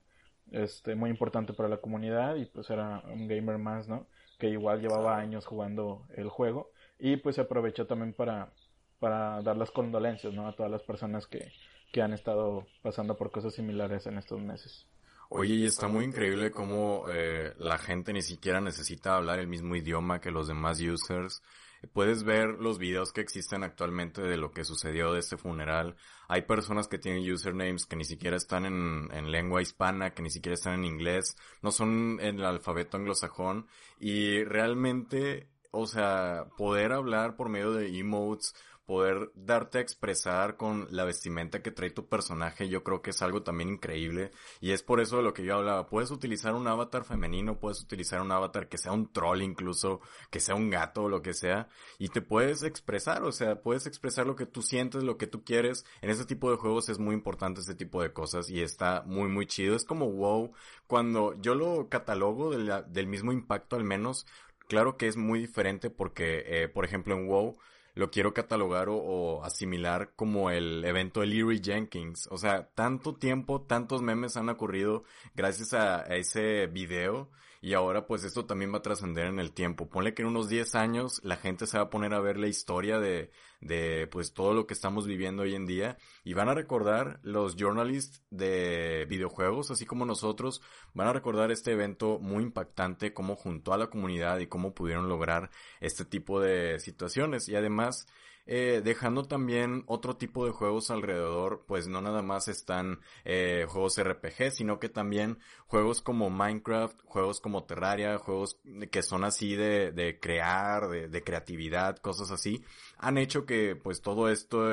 este 0.51 0.95
muy 0.95 1.09
importante 1.09 1.53
para 1.53 1.69
la 1.69 1.77
comunidad 1.77 2.35
y 2.35 2.45
pues 2.45 2.69
era 2.69 3.01
un 3.11 3.27
gamer 3.27 3.57
más, 3.57 3.87
¿no? 3.87 4.07
Que 4.39 4.49
igual 4.49 4.81
llevaba 4.81 5.17
años 5.17 5.45
jugando 5.45 6.07
el 6.15 6.29
juego 6.29 6.71
y 6.99 7.17
pues 7.17 7.35
se 7.35 7.41
aprovechó 7.41 7.85
también 7.85 8.13
para 8.13 8.51
para 8.99 9.41
dar 9.41 9.57
las 9.57 9.71
condolencias, 9.71 10.33
¿no? 10.33 10.47
A 10.47 10.55
todas 10.55 10.71
las 10.71 10.83
personas 10.83 11.27
que, 11.27 11.51
que 11.91 12.01
han 12.01 12.13
estado 12.13 12.65
pasando 12.81 13.15
por 13.15 13.31
cosas 13.31 13.53
similares 13.53 14.07
en 14.07 14.17
estos 14.17 14.41
meses. 14.41 14.87
Oye, 15.29 15.55
y 15.55 15.65
está 15.65 15.87
muy 15.87 16.05
increíble 16.05 16.51
cómo 16.51 17.05
eh, 17.09 17.53
la 17.57 17.77
gente 17.77 18.13
ni 18.13 18.21
siquiera 18.21 18.61
necesita 18.61 19.15
hablar 19.15 19.39
el 19.39 19.47
mismo 19.47 19.75
idioma 19.75 20.21
que 20.21 20.31
los 20.31 20.47
demás 20.47 20.79
users. 20.81 21.43
Puedes 21.93 22.23
ver 22.23 22.59
los 22.59 22.79
videos 22.79 23.11
que 23.11 23.21
existen 23.21 23.63
actualmente 23.63 24.21
de 24.21 24.37
lo 24.37 24.51
que 24.51 24.63
sucedió 24.63 25.13
de 25.13 25.19
este 25.19 25.37
funeral. 25.37 25.95
Hay 26.27 26.43
personas 26.43 26.87
que 26.87 26.97
tienen 26.97 27.29
usernames 27.31 27.85
que 27.85 27.95
ni 27.95 28.05
siquiera 28.05 28.37
están 28.37 28.65
en, 28.65 29.09
en 29.13 29.31
lengua 29.31 29.61
hispana, 29.61 30.13
que 30.13 30.21
ni 30.21 30.29
siquiera 30.29 30.55
están 30.55 30.73
en 30.75 30.85
inglés, 30.85 31.37
no 31.61 31.71
son 31.71 32.19
en 32.19 32.39
el 32.39 32.45
alfabeto 32.45 32.97
anglosajón. 32.97 33.67
Y 33.99 34.43
realmente, 34.43 35.49
o 35.71 35.87
sea, 35.87 36.47
poder 36.57 36.91
hablar 36.93 37.35
por 37.35 37.49
medio 37.49 37.71
de 37.71 37.97
emotes, 37.97 38.55
poder 38.87 39.31
darte 39.35 39.77
a 39.77 39.81
expresar 39.81 40.55
con 40.55 40.87
la 40.91 41.03
vestimenta 41.03 41.61
que 41.61 41.71
trae 41.71 41.89
tu 41.91 42.07
personaje, 42.07 42.69
yo 42.69 42.85
creo 42.85 43.01
que 43.01 43.09
es 43.09 43.21
algo 43.21 43.43
también 43.43 43.69
increíble. 43.69 44.31
Y 44.61 44.71
es 44.71 44.81
por 44.81 45.01
eso 45.01 45.17
de 45.17 45.23
lo 45.23 45.33
que 45.33 45.43
yo 45.43 45.55
hablaba. 45.55 45.89
Puedes 45.89 46.09
utilizar 46.09 46.55
un 46.55 46.67
avatar 46.67 47.03
femenino, 47.03 47.59
puedes 47.59 47.81
utilizar 47.81 48.21
un 48.21 48.31
avatar 48.31 48.69
que 48.69 48.77
sea 48.77 48.93
un 48.93 49.11
troll 49.11 49.41
incluso, 49.41 49.99
que 50.31 50.39
sea 50.39 50.55
un 50.55 50.69
gato 50.69 51.03
o 51.03 51.09
lo 51.09 51.21
que 51.21 51.33
sea, 51.33 51.67
y 51.99 52.07
te 52.07 52.21
puedes 52.21 52.63
expresar, 52.63 53.23
o 53.23 53.33
sea, 53.33 53.61
puedes 53.61 53.85
expresar 53.87 54.25
lo 54.25 54.37
que 54.37 54.45
tú 54.45 54.61
sientes, 54.61 55.03
lo 55.03 55.17
que 55.17 55.27
tú 55.27 55.43
quieres. 55.43 55.85
En 56.01 56.09
ese 56.09 56.23
tipo 56.25 56.49
de 56.49 56.55
juegos 56.55 56.87
es 56.87 56.97
muy 56.97 57.13
importante 57.13 57.59
este 57.59 57.75
tipo 57.75 58.01
de 58.01 58.13
cosas 58.13 58.49
y 58.49 58.61
está 58.61 59.03
muy, 59.05 59.27
muy 59.27 59.47
chido. 59.47 59.75
Es 59.75 59.83
como 59.83 60.09
wow, 60.09 60.53
cuando 60.87 61.35
yo 61.41 61.55
lo 61.55 61.89
catalogo 61.89 62.51
del 62.51 63.07
mismo 63.07 63.33
impacto 63.33 63.75
al 63.75 63.83
menos, 63.83 64.25
claro 64.69 64.95
que 64.95 65.07
es 65.07 65.17
muy 65.17 65.39
diferente 65.39 65.89
porque, 65.89 66.43
eh, 66.47 66.69
por 66.69 66.85
ejemplo, 66.85 67.13
en 67.15 67.27
WoW, 67.27 67.57
lo 67.97 68.11
quiero 68.11 68.33
catalogar 68.33 68.87
o, 68.89 69.43
asimilar 69.43 70.11
como 70.15 70.49
el 70.49 70.85
evento 70.85 71.21
de 71.21 71.27
Leary 71.27 71.61
Jenkins. 71.63 72.27
O 72.31 72.37
sea, 72.37 72.69
tanto 72.75 73.15
tiempo, 73.15 73.61
tantos 73.61 74.01
memes 74.01 74.37
han 74.37 74.49
ocurrido 74.49 75.03
gracias 75.35 75.73
a 75.73 76.01
ese 76.15 76.67
video 76.67 77.29
y 77.61 77.73
ahora 77.73 78.05
pues 78.05 78.23
esto 78.23 78.45
también 78.45 78.73
va 78.73 78.79
a 78.79 78.81
trascender 78.81 79.27
en 79.27 79.39
el 79.39 79.51
tiempo. 79.51 79.89
Ponle 79.89 80.13
que 80.13 80.21
en 80.21 80.29
unos 80.29 80.49
10 80.49 80.75
años 80.75 81.21
la 81.23 81.37
gente 81.37 81.67
se 81.67 81.77
va 81.77 81.85
a 81.85 81.89
poner 81.89 82.13
a 82.13 82.19
ver 82.19 82.37
la 82.37 82.47
historia 82.47 82.99
de, 82.99 83.31
de 83.61 84.07
pues 84.07 84.33
todo 84.33 84.53
lo 84.53 84.67
que 84.67 84.73
estamos 84.73 85.07
viviendo 85.07 85.43
hoy 85.43 85.55
en 85.55 85.65
día 85.65 85.97
y 86.23 86.33
van 86.33 86.49
a 86.49 86.53
recordar 86.53 87.19
los 87.23 87.55
journalists 87.55 88.21
de 88.29 89.05
videojuegos, 89.09 89.71
así 89.71 89.85
como 89.85 90.05
nosotros, 90.05 90.61
van 90.93 91.07
a 91.07 91.13
recordar 91.13 91.51
este 91.51 91.71
evento 91.71 92.19
muy 92.19 92.43
impactante, 92.43 93.13
cómo 93.13 93.35
juntó 93.35 93.73
a 93.73 93.77
la 93.77 93.87
comunidad 93.87 94.39
y 94.39 94.47
cómo 94.47 94.73
pudieron 94.73 95.09
lograr 95.09 95.49
este 95.79 96.05
tipo 96.05 96.39
de 96.39 96.79
situaciones 96.79 97.49
y 97.49 97.55
además 97.55 98.07
eh, 98.47 98.81
dejando 98.83 99.25
también 99.25 99.83
otro 99.87 100.15
tipo 100.15 100.45
de 100.45 100.51
juegos 100.51 100.89
alrededor, 100.89 101.65
pues 101.67 101.87
no 101.87 102.01
nada 102.01 102.21
más 102.21 102.47
están 102.47 103.01
eh, 103.25 103.65
juegos 103.67 104.01
RPG, 104.01 104.51
sino 104.51 104.79
que 104.79 104.87
también 104.87 105.37
juegos 105.67 106.01
como 106.01 106.29
Minecraft, 106.29 106.97
juegos 107.03 107.41
como 107.41 107.65
Terraria, 107.65 108.17
juegos 108.17 108.57
que 108.89 109.03
son 109.03 109.25
así 109.25 109.55
de, 109.55 109.91
de 109.91 110.19
crear, 110.19 110.87
de, 110.87 111.09
de 111.09 111.23
creatividad, 111.23 111.97
cosas 111.97 112.31
así, 112.31 112.63
han 112.97 113.17
hecho 113.17 113.45
que 113.45 113.75
pues 113.75 114.01
todo 114.01 114.29
esto, 114.29 114.65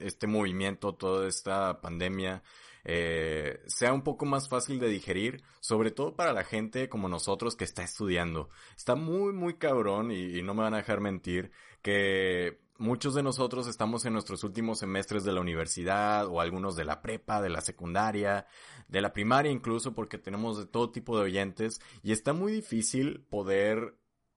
este 0.00 0.26
movimiento, 0.26 0.94
toda 0.94 1.28
esta 1.28 1.80
pandemia, 1.82 2.42
eh, 2.84 3.60
sea 3.66 3.92
un 3.92 4.02
poco 4.02 4.24
más 4.24 4.48
fácil 4.48 4.78
de 4.78 4.88
digerir, 4.88 5.42
sobre 5.60 5.90
todo 5.90 6.16
para 6.16 6.32
la 6.32 6.44
gente 6.44 6.88
como 6.88 7.08
nosotros 7.08 7.56
que 7.56 7.64
está 7.64 7.82
estudiando. 7.82 8.48
Está 8.76 8.94
muy, 8.94 9.32
muy 9.32 9.54
cabrón 9.58 10.10
y, 10.10 10.38
y 10.38 10.42
no 10.42 10.54
me 10.54 10.62
van 10.62 10.74
a 10.74 10.78
dejar 10.78 11.00
mentir 11.00 11.50
que 11.82 12.58
muchos 12.80 13.14
de 13.14 13.22
nosotros 13.22 13.68
estamos 13.68 14.04
en 14.06 14.14
nuestros 14.14 14.42
últimos 14.42 14.78
semestres 14.78 15.22
de 15.22 15.32
la 15.32 15.40
universidad 15.40 16.26
o 16.26 16.40
algunos 16.40 16.76
de 16.76 16.84
la 16.84 17.02
prepa, 17.02 17.42
de 17.42 17.50
la 17.50 17.60
secundaria, 17.60 18.46
de 18.88 19.00
la 19.02 19.12
primaria 19.12 19.52
incluso 19.52 19.94
porque 19.94 20.18
tenemos 20.18 20.58
de 20.58 20.66
todo 20.66 20.90
tipo 20.90 21.16
de 21.16 21.24
oyentes 21.24 21.80
y 22.02 22.12
está 22.12 22.32
muy 22.32 22.52
difícil 22.52 23.20
poder 23.28 23.96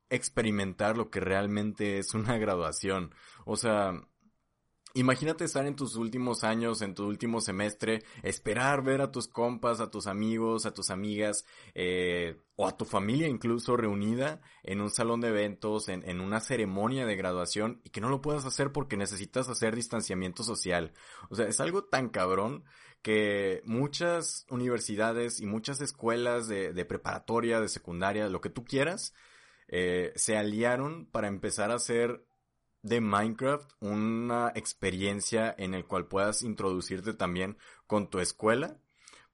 experimentar 0.09 0.97
lo 0.97 1.09
que 1.09 1.21
realmente 1.21 1.97
es 1.97 2.13
una 2.13 2.37
graduación. 2.37 3.15
O 3.45 3.55
sea, 3.55 3.93
Imagínate 4.95 5.45
estar 5.45 5.65
en 5.65 5.75
tus 5.75 5.95
últimos 5.95 6.43
años, 6.43 6.83
en 6.83 6.93
tu 6.93 7.07
último 7.07 7.41
semestre, 7.41 8.03
esperar 8.21 8.83
ver 8.83 9.01
a 9.01 9.11
tus 9.11 9.27
compas, 9.27 9.79
a 9.79 9.89
tus 9.89 10.05
amigos, 10.05 10.67
a 10.67 10.73
tus 10.73 10.91
amigas, 10.91 11.45
eh, 11.73 12.43
o 12.55 12.67
a 12.67 12.77
tu 12.77 12.85
familia 12.85 13.27
incluso 13.27 13.75
reunida 13.75 14.39
en 14.61 14.81
un 14.81 14.91
salón 14.91 15.19
de 15.19 15.29
eventos, 15.29 15.89
en, 15.89 16.07
en, 16.07 16.21
una 16.21 16.39
ceremonia 16.39 17.07
de 17.07 17.15
graduación, 17.15 17.81
y 17.83 17.89
que 17.89 18.01
no 18.01 18.09
lo 18.09 18.21
puedas 18.21 18.45
hacer 18.45 18.71
porque 18.71 18.95
necesitas 18.95 19.49
hacer 19.49 19.75
distanciamiento 19.75 20.43
social. 20.43 20.93
O 21.31 21.35
sea, 21.35 21.47
es 21.47 21.59
algo 21.59 21.85
tan 21.85 22.09
cabrón 22.09 22.63
que 23.01 23.63
muchas 23.65 24.45
universidades 24.51 25.41
y 25.41 25.47
muchas 25.47 25.81
escuelas 25.81 26.47
de, 26.47 26.71
de 26.71 26.85
preparatoria, 26.85 27.59
de 27.59 27.67
secundaria, 27.67 28.29
lo 28.29 28.41
que 28.41 28.51
tú 28.51 28.63
quieras, 28.63 29.15
eh, 29.69 30.13
se 30.15 30.37
aliaron 30.37 31.07
para 31.07 31.27
empezar 31.27 31.71
a 31.71 31.75
hacer 31.75 32.27
de 32.83 33.01
Minecraft 33.01 33.69
una 33.79 34.51
experiencia 34.55 35.53
en 35.57 35.73
el 35.73 35.85
cual 35.85 36.05
puedas 36.05 36.43
introducirte 36.43 37.13
también 37.13 37.57
con 37.87 38.09
tu 38.09 38.19
escuela 38.19 38.77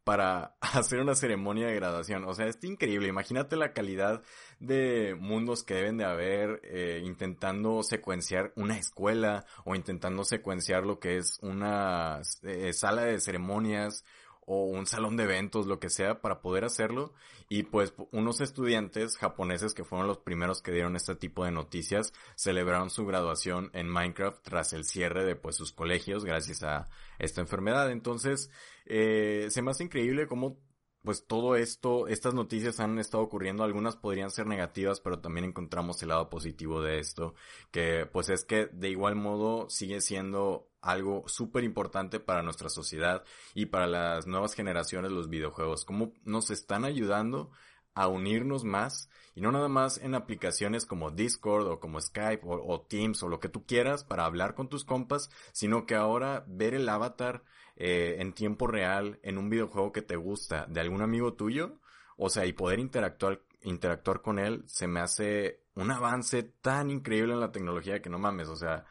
para 0.10 0.56
hacer 0.62 1.00
una 1.01 1.13
ceremonia 1.15 1.68
de 1.68 1.75
graduación. 1.75 2.24
O 2.25 2.34
sea, 2.34 2.48
es 2.48 2.63
increíble. 2.63 3.10
Imagínate 3.10 3.56
la 3.56 3.74
calidad 3.74 4.24
de 4.60 5.15
mundos 5.20 5.63
que 5.63 5.75
deben 5.75 5.98
de 5.98 6.06
haber 6.06 6.62
eh, 6.63 7.01
intentando 7.03 7.84
secuenciar 7.84 8.51
una 8.56 8.77
escuela 8.77 9.46
o 9.65 9.75
intentando 9.75 10.24
secuenciar 10.24 10.86
lo 10.86 11.00
que 11.00 11.18
es 11.18 11.38
una 11.41 12.22
eh, 12.44 12.74
sala 12.74 13.03
de 13.03 13.20
ceremonias 13.20 14.03
o 14.51 14.63
un 14.63 14.88
salón 14.88 15.15
de 15.15 15.25
eventos, 15.25 15.68
lo 15.68 15.79
que 15.79 15.91
sea, 15.91 16.22
para 16.22 16.41
poder 16.41 16.65
hacerlo. 16.65 17.13
Y 17.50 17.63
pues 17.63 17.94
unos 18.12 18.41
estudiantes 18.41 19.15
japoneses 19.15 19.75
que 19.75 19.84
fueron 19.84 20.08
los 20.08 20.18
primeros 20.18 20.63
que 20.63 20.72
dieron 20.72 20.96
este 20.96 21.15
tipo 21.15 21.46
de 21.46 21.51
noticias, 21.51 22.13
celebraron 22.36 22.89
su 22.89 23.06
graduación 23.06 23.70
en 23.74 23.88
Minecraft 23.88 24.41
tras 24.41 24.74
el 24.74 24.86
cierre 24.86 25.24
de 25.24 25.36
pues 25.36 25.56
sus 25.56 25.72
colegios 25.72 26.25
gracias 26.25 26.63
a 26.63 26.89
esta 27.20 27.41
enfermedad. 27.41 27.91
Entonces, 27.91 28.50
eh, 28.86 29.50
se 29.51 29.62
me 29.62 29.70
hace 29.70 29.84
increíble 29.84 30.25
cómo 30.25 30.58
pues 31.03 31.27
todo 31.27 31.56
esto, 31.56 32.08
estas 32.08 32.34
noticias 32.34 32.79
han 32.79 32.98
estado 32.98 33.24
ocurriendo, 33.24 33.63
algunas 33.63 33.96
podrían 33.96 34.32
ser 34.32 34.48
negativas, 34.48 35.00
pero 35.00 35.20
también 35.20 35.46
encontramos 35.46 36.01
el 36.01 36.10
lado 36.10 36.29
positivo 36.29 36.82
de 36.82 36.98
esto, 36.98 37.36
que 37.72 38.08
pues 38.12 38.29
es 38.29 38.46
que 38.46 38.65
de 38.65 38.89
igual 38.89 39.15
modo 39.15 39.70
sigue 39.70 40.01
siendo 40.01 40.69
algo 40.81 41.24
súper 41.27 41.63
importante 41.63 42.19
para 42.19 42.43
nuestra 42.43 42.69
sociedad 42.69 43.24
y 43.53 43.67
para 43.67 43.88
las 43.88 44.27
nuevas 44.27 44.53
generaciones 44.53 45.12
los 45.12 45.29
videojuegos, 45.29 45.86
cómo 45.86 46.13
nos 46.24 46.51
están 46.51 46.86
ayudando 46.86 47.51
a 47.93 48.07
unirnos 48.07 48.63
más 48.63 49.09
y 49.36 49.41
no 49.41 49.51
nada 49.51 49.67
más 49.67 49.98
en 49.98 50.15
aplicaciones 50.15 50.86
como 50.86 51.12
Discord 51.12 51.67
o 51.67 51.79
como 51.79 52.00
Skype 52.00 52.41
o, 52.43 52.81
Teams 52.81 53.24
o 53.24 53.29
lo 53.29 53.39
que 53.39 53.50
tú 53.50 53.65
quieras 53.65 54.03
para 54.03 54.25
hablar 54.25 54.55
con 54.55 54.69
tus 54.69 54.86
compas, 54.86 55.29
sino 55.51 55.86
que 55.86 55.95
ahora 55.95 56.43
ver 56.48 56.74
el 56.74 56.88
avatar 56.88 57.43
eh, 57.75 58.17
en 58.19 58.33
tiempo 58.33 58.67
real 58.67 59.19
en 59.24 59.38
un 59.38 59.50
videojuego 59.50 59.91
que 59.91 60.01
te 60.01 60.15
gusta 60.15 60.65
de 60.67 60.81
algún 60.81 61.01
amigo 61.01 61.33
tuyo, 61.33 61.79
o 62.17 62.29
sea, 62.29 62.45
y 62.45 62.53
poder 62.53 62.79
interactuar, 62.79 63.41
interactuar 63.62 64.21
con 64.21 64.39
él, 64.39 64.63
se 64.67 64.88
me 64.88 65.00
hace 65.00 65.63
un 65.75 65.91
avance 65.91 66.43
tan 66.43 66.91
increíble 66.91 67.33
en 67.33 67.39
la 67.39 67.51
tecnología 67.51 68.01
que 68.01 68.09
no 68.09 68.19
mames, 68.19 68.50
o 68.50 68.55
sea, 68.55 68.86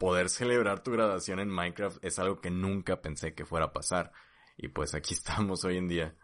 poder 0.00 0.30
celebrar 0.30 0.82
tu 0.82 0.92
graduación 0.92 1.40
en 1.40 1.50
Minecraft 1.50 2.02
es 2.02 2.18
algo 2.18 2.40
que 2.40 2.50
nunca 2.50 3.02
pensé 3.02 3.34
que 3.34 3.44
fuera 3.44 3.66
a 3.66 3.72
pasar. 3.74 4.12
Y 4.56 4.68
pues 4.68 4.94
aquí 4.94 5.12
estamos 5.14 5.64
hoy 5.64 5.76
en 5.76 5.88
día. 5.88 6.14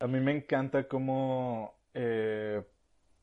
A 0.00 0.08
mí 0.08 0.18
me 0.18 0.36
encanta 0.36 0.88
cómo 0.88 1.78
eh, 1.94 2.60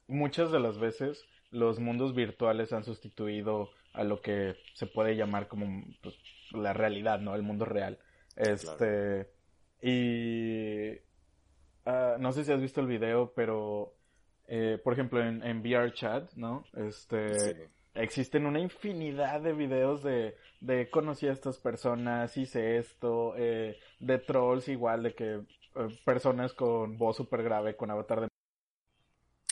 muchas 0.07 0.49
de 0.51 0.61
las 0.61 0.79
veces 0.79 1.21
los 1.51 1.79
mundos 1.79 2.15
virtuales 2.15 2.71
han 2.71 2.85
sustituido 2.85 3.69
a 3.93 4.05
lo 4.05 4.21
que 4.21 4.55
se 4.75 4.87
puede 4.87 5.17
llamar 5.17 5.49
como 5.49 5.83
pues, 6.01 6.15
la 6.51 6.71
realidad, 6.71 7.19
¿no? 7.19 7.35
El 7.35 7.43
mundo 7.43 7.65
real. 7.65 7.99
Este. 8.37 9.29
Y. 9.81 10.91
Uh, 11.85 12.17
no 12.17 12.31
sé 12.31 12.45
si 12.45 12.53
has 12.53 12.61
visto 12.61 12.79
el 12.79 12.87
video, 12.87 13.33
pero. 13.35 13.93
Eh, 14.47 14.79
por 14.81 14.93
ejemplo, 14.93 15.21
en, 15.21 15.43
en 15.43 15.59
VR 15.59 15.93
Chat, 15.93 16.31
¿no? 16.35 16.63
Este. 16.73 17.69
Existen 17.93 18.45
una 18.45 18.59
infinidad 18.59 19.41
de 19.41 19.53
videos 19.53 20.03
de, 20.03 20.35
de 20.59 20.89
conocí 20.89 21.27
a 21.27 21.31
estas 21.31 21.57
personas, 21.57 22.35
hice 22.37 22.77
esto, 22.77 23.33
eh, 23.37 23.77
de 23.99 24.17
trolls 24.19 24.67
igual, 24.67 25.03
de 25.03 25.13
que 25.13 25.33
eh, 25.75 25.99
personas 26.05 26.53
con 26.53 26.97
voz 26.97 27.17
súper 27.17 27.43
grave, 27.43 27.75
con 27.75 27.91
avatar 27.91 28.21
de 28.21 28.30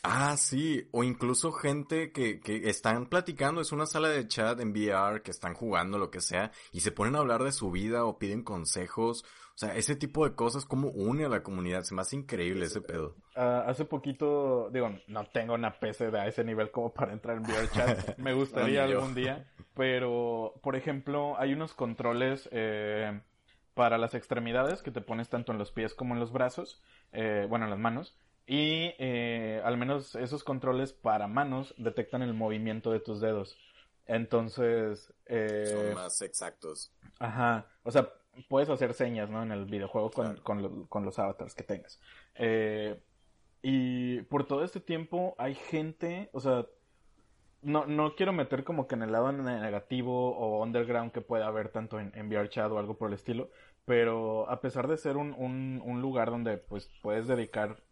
Ah, 0.03 0.37
sí, 0.37 0.87
o 0.91 1.03
incluso 1.03 1.51
gente 1.51 2.11
que, 2.11 2.39
que 2.39 2.69
están 2.69 3.07
platicando, 3.07 3.59
es 3.59 3.71
una 3.71 3.85
sala 3.85 4.09
de 4.09 4.27
chat 4.27 4.59
en 4.59 4.71
VR, 4.71 5.21
que 5.21 5.31
están 5.31 5.53
jugando, 5.53 5.97
lo 5.97 6.09
que 6.09 6.21
sea, 6.21 6.51
y 6.71 6.79
se 6.79 6.91
ponen 6.91 7.15
a 7.15 7.19
hablar 7.19 7.43
de 7.43 7.51
su 7.51 7.69
vida 7.69 8.05
o 8.05 8.17
piden 8.17 8.43
consejos, 8.43 9.25
o 9.55 9.57
sea, 9.59 9.75
ese 9.75 9.97
tipo 9.97 10.23
de 10.23 10.35
cosas 10.35 10.65
como 10.65 10.87
une 10.89 11.25
a 11.25 11.29
la 11.29 11.43
comunidad, 11.43 11.83
se 11.83 11.93
me 11.93 12.01
hace 12.01 12.15
increíble 12.15 12.65
ese 12.65 12.79
pedo. 12.79 13.17
Uh, 13.35 13.67
hace 13.67 13.83
poquito, 13.83 14.69
digo, 14.71 14.89
no 15.07 15.25
tengo 15.25 15.53
una 15.53 15.77
PC 15.79 16.11
de 16.11 16.19
a 16.21 16.27
ese 16.27 16.45
nivel 16.45 16.71
como 16.71 16.93
para 16.93 17.11
entrar 17.11 17.35
en 17.35 17.43
VR 17.43 17.69
chat, 17.69 18.17
me 18.17 18.33
gustaría 18.33 18.85
algún 18.85 19.13
día, 19.13 19.51
pero, 19.73 20.53
por 20.63 20.77
ejemplo, 20.77 21.37
hay 21.37 21.51
unos 21.51 21.73
controles 21.73 22.47
eh, 22.53 23.19
para 23.73 23.97
las 23.97 24.13
extremidades 24.13 24.81
que 24.81 24.91
te 24.91 25.01
pones 25.01 25.27
tanto 25.27 25.51
en 25.51 25.57
los 25.57 25.73
pies 25.73 25.93
como 25.93 26.13
en 26.13 26.21
los 26.21 26.31
brazos, 26.31 26.81
eh, 27.11 27.45
bueno, 27.49 27.65
en 27.65 27.71
las 27.71 27.79
manos, 27.79 28.17
y 28.49 28.95
eh, 28.97 29.61
al 29.63 29.77
menos 29.77 30.15
esos 30.15 30.43
controles 30.43 30.91
para 30.91 31.27
manos 31.27 31.75
detectan 31.77 32.23
el 32.23 32.33
movimiento 32.33 32.91
de 32.91 32.99
tus 32.99 33.21
dedos. 33.21 33.55
Entonces... 34.07 35.13
Eh, 35.27 35.67
Son 35.67 35.93
más 35.93 36.19
exactos. 36.23 36.91
Ajá. 37.19 37.67
O 37.83 37.91
sea, 37.91 38.11
puedes 38.47 38.67
hacer 38.71 38.95
señas, 38.95 39.29
¿no? 39.29 39.43
En 39.43 39.51
el 39.51 39.65
videojuego 39.65 40.09
con, 40.09 40.37
con, 40.37 40.87
con 40.87 41.05
los 41.05 41.19
avatars 41.19 41.53
que 41.53 41.63
tengas. 41.63 42.01
Eh, 42.33 42.99
y 43.61 44.23
por 44.23 44.47
todo 44.47 44.63
este 44.63 44.79
tiempo 44.79 45.35
hay 45.37 45.53
gente, 45.53 46.31
o 46.33 46.39
sea, 46.39 46.65
no, 47.61 47.85
no 47.85 48.15
quiero 48.15 48.33
meter 48.33 48.63
como 48.63 48.87
que 48.87 48.95
en 48.95 49.03
el 49.03 49.11
lado 49.11 49.31
negativo 49.31 50.35
o 50.35 50.63
underground 50.63 51.11
que 51.11 51.21
pueda 51.21 51.45
haber 51.45 51.69
tanto 51.69 51.99
en, 51.99 52.11
en 52.15 52.29
VRChat 52.29 52.71
o 52.71 52.79
algo 52.79 52.97
por 52.97 53.09
el 53.09 53.13
estilo, 53.13 53.51
pero 53.85 54.49
a 54.49 54.59
pesar 54.59 54.87
de 54.87 54.97
ser 54.97 55.17
un, 55.17 55.35
un, 55.37 55.83
un 55.85 56.01
lugar 56.01 56.31
donde 56.31 56.57
pues 56.57 56.89
puedes 57.03 57.27
dedicar 57.27 57.83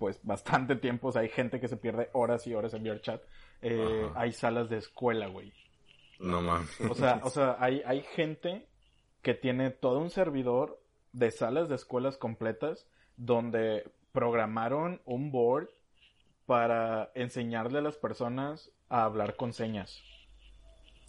pues 0.00 0.18
bastante 0.22 0.76
tiempo, 0.76 1.08
o 1.08 1.12
sea, 1.12 1.20
hay 1.20 1.28
gente 1.28 1.60
que 1.60 1.68
se 1.68 1.76
pierde 1.76 2.08
horas 2.14 2.46
y 2.46 2.54
horas 2.54 2.72
en 2.72 2.82
VRChat, 2.82 3.22
eh, 3.60 4.08
hay 4.14 4.32
salas 4.32 4.70
de 4.70 4.78
escuela, 4.78 5.26
güey. 5.26 5.52
No 6.18 6.40
mames. 6.40 6.80
O 6.80 6.94
sea, 6.94 7.20
o 7.24 7.28
sea, 7.28 7.58
hay, 7.60 7.82
hay 7.84 8.00
gente 8.00 8.66
que 9.20 9.34
tiene 9.34 9.70
todo 9.70 9.98
un 9.98 10.08
servidor 10.08 10.80
de 11.12 11.30
salas 11.30 11.68
de 11.68 11.74
escuelas 11.74 12.16
completas 12.16 12.86
donde 13.18 13.92
programaron 14.12 15.02
un 15.04 15.30
board 15.30 15.68
para 16.46 17.10
enseñarle 17.14 17.80
a 17.80 17.82
las 17.82 17.98
personas 17.98 18.72
a 18.88 19.04
hablar 19.04 19.36
con 19.36 19.52
señas. 19.52 20.02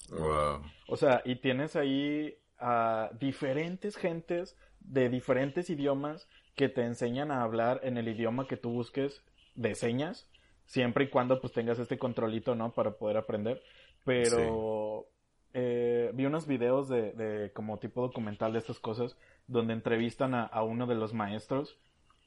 Wow. 0.10 0.64
O 0.90 0.98
sea, 0.98 1.22
y 1.24 1.38
tienes 1.38 1.78
ahí 1.78 2.36
a 2.60 3.10
diferentes 3.18 3.96
gentes 3.96 4.58
de 4.82 5.08
diferentes 5.08 5.70
idiomas 5.70 6.28
que 6.56 6.70
te 6.70 6.84
enseñan 6.84 7.32
a 7.32 7.44
hablar 7.44 7.80
en 7.84 7.98
el 7.98 8.08
idioma 8.08 8.48
que 8.48 8.58
tú 8.58 8.72
busques 8.72 9.24
de 9.56 9.76
señas, 9.76 10.30
siempre 10.66 11.06
y 11.06 11.10
cuando 11.10 11.40
pues 11.42 11.54
tengas 11.54 11.80
este 11.80 11.98
controlito, 11.98 12.56
¿no? 12.56 12.74
Para 12.74 12.92
poder 12.92 13.18
aprender. 13.18 13.62
Pero 14.06 15.06
sí. 15.06 15.50
eh, 15.54 16.12
vi 16.14 16.26
unos 16.26 16.48
videos 16.48 16.90
de, 16.90 17.12
de, 17.14 17.52
como 17.54 17.80
tipo 17.80 18.02
documental 18.02 18.54
de 18.54 18.60
estas 18.60 18.80
cosas, 18.80 19.18
donde 19.48 19.74
entrevistan 19.74 20.34
a, 20.34 20.46
a 20.46 20.64
uno 20.64 20.88
de 20.88 20.96
los 20.96 21.14
maestros 21.14 21.78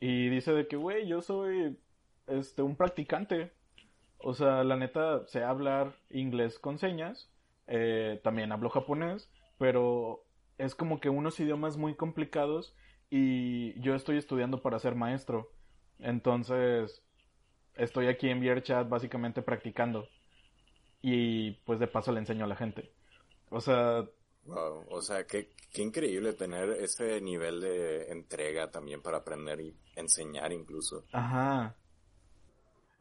y 0.00 0.28
dice 0.28 0.52
de 0.52 0.66
que, 0.66 0.76
güey, 0.76 1.06
yo 1.06 1.22
soy 1.22 1.78
este 2.26 2.62
un 2.62 2.76
practicante. 2.76 3.52
O 4.18 4.34
sea, 4.34 4.64
la 4.64 4.76
neta, 4.76 5.26
sé 5.26 5.42
hablar 5.42 5.94
inglés 6.10 6.58
con 6.58 6.78
señas, 6.78 7.30
eh, 7.66 8.20
también 8.22 8.52
hablo 8.52 8.70
japonés, 8.70 9.30
pero 9.58 10.24
es 10.58 10.74
como 10.74 11.00
que 11.00 11.10
unos 11.10 11.38
idiomas 11.40 11.76
muy 11.76 11.94
complicados 11.94 12.74
y 13.16 13.80
yo 13.80 13.94
estoy 13.94 14.18
estudiando 14.18 14.60
para 14.60 14.80
ser 14.80 14.96
maestro. 14.96 15.52
Entonces, 16.00 17.00
estoy 17.76 18.08
aquí 18.08 18.28
en 18.28 18.40
VRChat 18.40 18.88
básicamente 18.88 19.40
practicando. 19.40 20.08
Y 21.00 21.52
pues 21.64 21.78
de 21.78 21.86
paso 21.86 22.10
le 22.10 22.18
enseño 22.18 22.44
a 22.44 22.48
la 22.48 22.56
gente. 22.56 22.90
O 23.50 23.60
sea... 23.60 24.04
Wow, 24.46 24.86
o 24.90 25.00
sea, 25.00 25.28
qué, 25.28 25.52
qué 25.72 25.82
increíble 25.82 26.32
tener 26.32 26.70
ese 26.70 27.20
nivel 27.20 27.60
de 27.60 28.10
entrega 28.10 28.72
también 28.72 29.00
para 29.00 29.18
aprender 29.18 29.60
y 29.60 29.76
enseñar 29.94 30.52
incluso. 30.52 31.04
Ajá. 31.12 31.76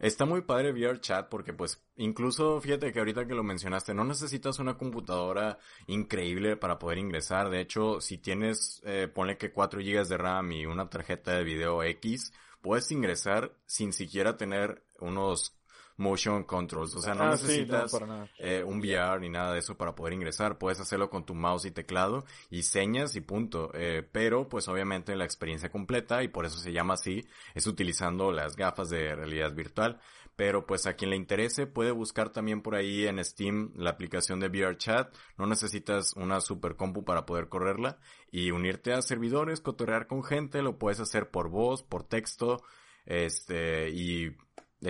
Está 0.03 0.25
muy 0.25 0.41
padre 0.41 0.73
VRChat 0.73 1.29
porque 1.29 1.53
pues 1.53 1.81
incluso 1.95 2.59
fíjate 2.59 2.91
que 2.91 2.99
ahorita 2.99 3.25
que 3.25 3.35
lo 3.35 3.41
mencionaste 3.41 3.93
no 3.93 4.03
necesitas 4.03 4.59
una 4.59 4.77
computadora 4.77 5.59
increíble 5.87 6.57
para 6.57 6.77
poder 6.77 6.97
ingresar. 6.97 7.49
De 7.49 7.61
hecho, 7.61 8.01
si 8.01 8.17
tienes, 8.17 8.81
eh, 8.83 9.07
ponle 9.07 9.37
que 9.37 9.53
4 9.53 9.79
GB 9.79 10.05
de 10.05 10.17
RAM 10.17 10.51
y 10.51 10.65
una 10.65 10.89
tarjeta 10.89 11.31
de 11.37 11.45
video 11.45 11.81
X, 11.83 12.33
puedes 12.59 12.91
ingresar 12.91 13.55
sin 13.65 13.93
siquiera 13.93 14.35
tener 14.35 14.83
unos 14.99 15.55
motion 15.97 16.43
controls. 16.43 16.95
O 16.95 17.01
sea, 17.01 17.13
no 17.13 17.23
Ah, 17.23 17.32
necesitas 17.32 17.91
sí, 17.91 17.97
no, 18.06 18.27
eh, 18.39 18.63
un 18.63 18.79
VR 18.79 19.19
ni 19.19 19.29
nada 19.29 19.53
de 19.53 19.60
eso 19.60 19.77
para 19.77 19.95
poder 19.95 20.13
ingresar. 20.13 20.58
Puedes 20.58 20.79
hacerlo 20.79 21.10
con 21.10 21.25
tu 21.25 21.36
mouse 21.36 21.65
y 21.65 21.71
teclado 21.71 22.25
y 22.49 22.63
señas 22.63 23.15
y 23.15 23.21
punto. 23.21 23.71
Eh, 23.73 24.08
pero 24.12 24.49
pues 24.49 24.67
obviamente 24.67 25.15
la 25.15 25.25
experiencia 25.25 25.69
completa 25.69 26.23
y 26.23 26.27
por 26.27 26.45
eso 26.45 26.58
se 26.58 26.71
llama 26.73 26.95
así 26.95 27.25
es 27.53 27.67
utilizando 27.67 28.32
las 28.32 28.56
gafas 28.56 28.89
de 28.89 29.15
realidad 29.15 29.53
virtual. 29.53 29.99
Pero 30.36 30.65
pues 30.65 30.88
a 30.88 30.95
quien 30.95 31.12
le 31.12 31.15
interese 31.15 31.67
puede 31.67 31.91
buscar 31.91 32.32
también 32.32 32.63
por 32.63 32.73
ahí 32.73 33.06
en 33.06 33.23
Steam 33.23 33.71
la 33.75 33.91
aplicación 33.91 34.39
de 34.39 34.47
VR 34.47 34.75
Chat. 34.77 35.15
No 35.38 35.45
necesitas 35.45 36.13
una 36.15 36.41
super 36.41 36.75
compu 36.75 37.06
para 37.06 37.27
poder 37.27 37.49
correrla 37.49 37.99
y 38.32 38.49
unirte 38.49 38.93
a 38.93 39.03
servidores, 39.03 39.62
cotorrear 39.62 40.08
con 40.08 40.23
gente. 40.23 40.63
Lo 40.63 40.79
puedes 40.79 40.99
hacer 40.99 41.29
por 41.29 41.49
voz, 41.49 41.84
por 41.84 42.03
texto, 42.03 42.63
este 43.06 43.91
y 43.91 44.36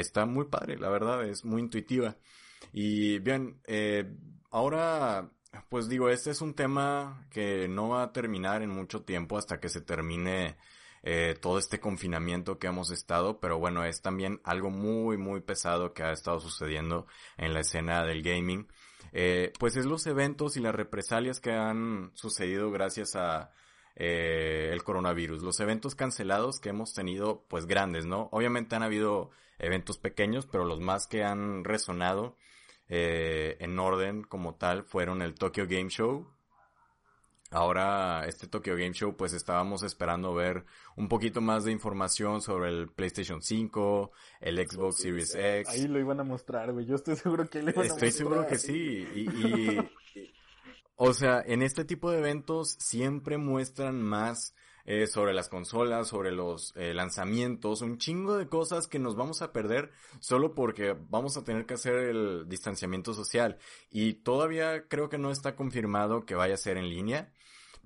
está 0.01 0.25
muy 0.25 0.45
padre, 0.45 0.77
la 0.77 0.89
verdad, 0.89 1.23
es 1.25 1.45
muy 1.45 1.61
intuitiva. 1.61 2.15
Y 2.71 3.19
bien, 3.19 3.59
eh, 3.65 4.15
ahora, 4.51 5.29
pues 5.69 5.89
digo, 5.89 6.09
este 6.09 6.31
es 6.31 6.41
un 6.41 6.53
tema 6.53 7.27
que 7.29 7.67
no 7.67 7.89
va 7.89 8.03
a 8.03 8.11
terminar 8.13 8.61
en 8.61 8.69
mucho 8.69 9.03
tiempo 9.03 9.37
hasta 9.37 9.59
que 9.59 9.69
se 9.69 9.81
termine 9.81 10.57
eh, 11.03 11.35
todo 11.41 11.59
este 11.59 11.79
confinamiento 11.79 12.57
que 12.57 12.67
hemos 12.67 12.91
estado, 12.91 13.39
pero 13.39 13.59
bueno, 13.59 13.83
es 13.83 14.01
también 14.01 14.39
algo 14.43 14.69
muy, 14.69 15.17
muy 15.17 15.41
pesado 15.41 15.93
que 15.93 16.03
ha 16.03 16.11
estado 16.11 16.39
sucediendo 16.39 17.07
en 17.37 17.53
la 17.53 17.59
escena 17.59 18.03
del 18.05 18.23
gaming. 18.23 18.67
Eh, 19.11 19.53
pues 19.59 19.75
es 19.75 19.85
los 19.85 20.07
eventos 20.07 20.57
y 20.57 20.59
las 20.59 20.73
represalias 20.73 21.39
que 21.39 21.51
han 21.51 22.11
sucedido 22.15 22.71
gracias 22.71 23.15
a 23.15 23.51
el 23.95 24.83
coronavirus, 24.83 25.43
los 25.43 25.59
eventos 25.59 25.93
cancelados 25.93 26.59
que 26.59 26.69
hemos 26.69 26.95
tenido, 26.95 27.45
pues 27.47 27.67
grandes, 27.67 28.07
¿no? 28.07 28.27
Obviamente 28.31 28.75
han 28.75 28.81
habido 28.81 29.29
eventos 29.65 29.97
pequeños, 29.97 30.45
pero 30.45 30.65
los 30.65 30.79
más 30.79 31.07
que 31.07 31.23
han 31.23 31.63
resonado 31.63 32.37
eh, 32.89 33.57
en 33.59 33.79
orden 33.79 34.23
como 34.23 34.55
tal 34.55 34.83
fueron 34.83 35.21
el 35.21 35.33
Tokyo 35.35 35.65
Game 35.67 35.89
Show. 35.89 36.27
Ahora, 37.51 38.25
este 38.27 38.47
Tokyo 38.47 38.73
Game 38.75 38.93
Show, 38.93 39.15
pues 39.15 39.31
estábamos 39.33 39.83
esperando 39.83 40.33
ver 40.33 40.65
un 40.95 41.07
poquito 41.07 41.39
más 41.39 41.63
de 41.65 41.71
información 41.71 42.41
sobre 42.41 42.69
el 42.69 42.89
PlayStation 42.89 43.43
5, 43.43 44.11
el 44.41 44.67
Xbox 44.67 45.01
Series 45.01 45.35
X. 45.35 45.69
Ahí 45.71 45.87
lo 45.87 45.99
iban 45.99 46.19
a 46.19 46.23
mostrar, 46.23 46.71
güey. 46.73 46.87
Yo 46.87 46.95
estoy 46.95 47.15
seguro 47.17 47.47
que 47.47 47.59
ahí 47.59 47.65
lo 47.65 47.69
iban 47.71 47.83
a 47.83 47.87
Estoy 47.87 48.07
mostrar. 48.07 48.11
seguro 48.11 48.47
que 48.47 48.57
sí. 48.57 49.07
Y, 49.13 49.19
y- 49.29 49.91
o 50.95 51.13
sea, 51.13 51.43
en 51.45 51.61
este 51.61 51.85
tipo 51.85 52.09
de 52.09 52.19
eventos 52.19 52.75
siempre 52.79 53.37
muestran 53.37 54.01
más 54.01 54.55
eh, 54.85 55.07
sobre 55.07 55.33
las 55.33 55.47
consolas, 55.47 56.09
sobre 56.09 56.31
los 56.31 56.73
eh, 56.75 56.93
lanzamientos, 56.93 57.81
un 57.81 57.97
chingo 57.97 58.37
de 58.37 58.47
cosas 58.47 58.87
que 58.87 58.99
nos 58.99 59.15
vamos 59.15 59.41
a 59.41 59.53
perder 59.53 59.91
solo 60.19 60.55
porque 60.55 60.95
vamos 61.09 61.37
a 61.37 61.43
tener 61.43 61.65
que 61.65 61.75
hacer 61.75 61.95
el 61.95 62.49
distanciamiento 62.49 63.13
social. 63.13 63.57
Y 63.89 64.13
todavía 64.13 64.87
creo 64.87 65.09
que 65.09 65.17
no 65.17 65.31
está 65.31 65.55
confirmado 65.55 66.25
que 66.25 66.35
vaya 66.35 66.55
a 66.55 66.57
ser 66.57 66.77
en 66.77 66.89
línea. 66.89 67.31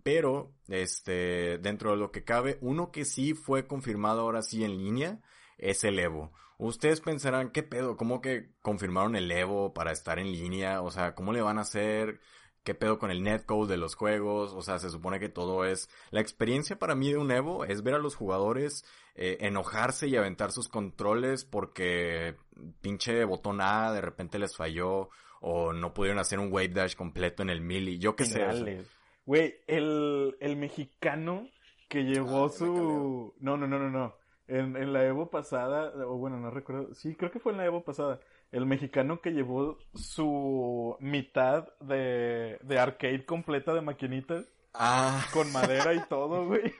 Pero, 0.03 0.53
este, 0.69 1.57
dentro 1.57 1.91
de 1.91 1.97
lo 1.97 2.11
que 2.11 2.23
cabe, 2.23 2.57
uno 2.61 2.91
que 2.91 3.05
sí 3.05 3.33
fue 3.33 3.67
confirmado 3.67 4.21
ahora 4.21 4.41
sí 4.41 4.63
en 4.63 4.77
línea 4.77 5.19
es 5.57 5.83
el 5.83 5.99
Evo. 5.99 6.31
Ustedes 6.57 7.01
pensarán, 7.01 7.51
¿qué 7.51 7.61
pedo? 7.61 7.97
¿Cómo 7.97 8.21
que 8.21 8.51
confirmaron 8.61 9.15
el 9.15 9.31
Evo 9.31 9.73
para 9.73 9.91
estar 9.91 10.17
en 10.17 10.31
línea? 10.31 10.81
O 10.81 10.91
sea, 10.91 11.13
¿cómo 11.13 11.33
le 11.33 11.41
van 11.41 11.59
a 11.59 11.61
hacer? 11.61 12.19
¿Qué 12.67 12.75
pedo 12.75 12.99
con 12.99 13.11
el 13.11 13.23
netcode 13.23 13.69
de 13.69 13.77
los 13.77 13.95
juegos? 13.95 14.51
O 14.53 14.61
sea, 14.61 14.77
se 14.77 14.89
supone 14.89 15.21
que 15.21 15.29
todo 15.29 15.63
es... 15.63 15.89
La 16.11 16.19
experiencia 16.19 16.77
para 16.77 16.95
mí 16.95 17.09
de 17.09 17.17
un 17.17 17.31
Evo 17.31 17.63
es 17.63 17.81
ver 17.81 17.93
a 17.93 17.97
los 17.97 18.17
jugadores 18.17 18.83
eh, 19.15 19.37
enojarse 19.39 20.09
y 20.09 20.17
aventar 20.17 20.51
sus 20.51 20.67
controles 20.67 21.45
porque 21.45 22.35
pinche 22.81 23.23
botón 23.23 23.61
A 23.61 23.93
de 23.93 24.01
repente 24.01 24.37
les 24.37 24.57
falló 24.57 25.07
o 25.39 25.71
no 25.71 25.93
pudieron 25.93 26.19
hacer 26.19 26.39
un 26.39 26.51
wave 26.51 26.67
dash 26.67 26.95
completo 26.95 27.41
en 27.41 27.51
el 27.51 27.61
mili. 27.61 27.99
Yo 27.99 28.17
qué 28.17 28.25
sé. 28.25 28.83
Güey, 29.25 29.61
el, 29.67 30.35
el 30.41 30.57
mexicano 30.57 31.47
que 31.87 32.03
llevó 32.03 32.47
Ah, 32.47 32.49
su... 32.49 33.33
No, 33.39 33.55
no, 33.55 33.65
no, 33.65 33.79
no, 33.79 33.89
no. 33.89 34.15
En, 34.49 34.75
en 34.75 34.91
la 34.91 35.05
Evo 35.05 35.29
pasada, 35.29 35.93
o 36.05 36.17
bueno, 36.17 36.37
no 36.37 36.51
recuerdo. 36.51 36.93
Sí, 36.93 37.15
creo 37.15 37.31
que 37.31 37.39
fue 37.39 37.53
en 37.53 37.59
la 37.59 37.65
Evo 37.65 37.85
pasada. 37.85 38.19
El 38.51 38.65
mexicano 38.65 39.21
que 39.21 39.31
llevó 39.31 39.77
su 39.93 40.95
mitad 40.99 41.67
de, 41.79 42.59
de 42.61 42.79
arcade 42.79 43.25
completa 43.25 43.73
de 43.73 43.81
maquinitas. 43.81 44.45
Ah. 44.73 45.25
Con 45.33 45.51
madera 45.51 45.93
y 45.93 46.01
todo, 46.07 46.45
güey. 46.47 46.73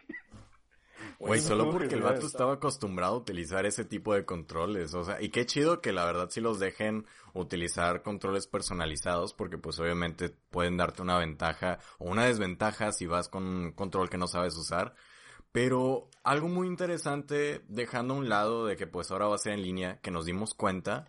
Güey, 1.19 1.41
solo 1.41 1.71
porque 1.71 1.95
el 1.95 2.01
vato 2.01 2.27
estaba 2.27 2.53
acostumbrado 2.53 3.15
a 3.15 3.17
utilizar 3.17 3.65
ese 3.65 3.85
tipo 3.85 4.13
de 4.13 4.23
controles, 4.23 4.93
o 4.93 5.03
sea, 5.03 5.19
y 5.19 5.29
qué 5.29 5.47
chido 5.47 5.81
que 5.81 5.91
la 5.91 6.05
verdad 6.05 6.29
sí 6.29 6.41
los 6.41 6.59
dejen 6.59 7.07
utilizar 7.33 8.03
controles 8.03 8.45
personalizados, 8.45 9.33
porque 9.33 9.57
pues 9.57 9.79
obviamente 9.79 10.29
pueden 10.29 10.77
darte 10.77 11.01
una 11.01 11.17
ventaja 11.17 11.79
o 11.97 12.09
una 12.09 12.25
desventaja 12.25 12.91
si 12.91 13.07
vas 13.07 13.29
con 13.29 13.43
un 13.43 13.71
control 13.71 14.09
que 14.09 14.19
no 14.19 14.27
sabes 14.27 14.55
usar. 14.55 14.95
Pero 15.51 16.09
algo 16.23 16.49
muy 16.49 16.67
interesante, 16.67 17.63
dejando 17.67 18.13
a 18.13 18.17
un 18.17 18.29
lado 18.29 18.67
de 18.67 18.75
que 18.75 18.85
pues 18.85 19.09
ahora 19.09 19.27
va 19.27 19.35
a 19.35 19.39
ser 19.39 19.53
en 19.53 19.63
línea, 19.63 19.99
que 20.01 20.11
nos 20.11 20.25
dimos 20.25 20.53
cuenta, 20.53 21.07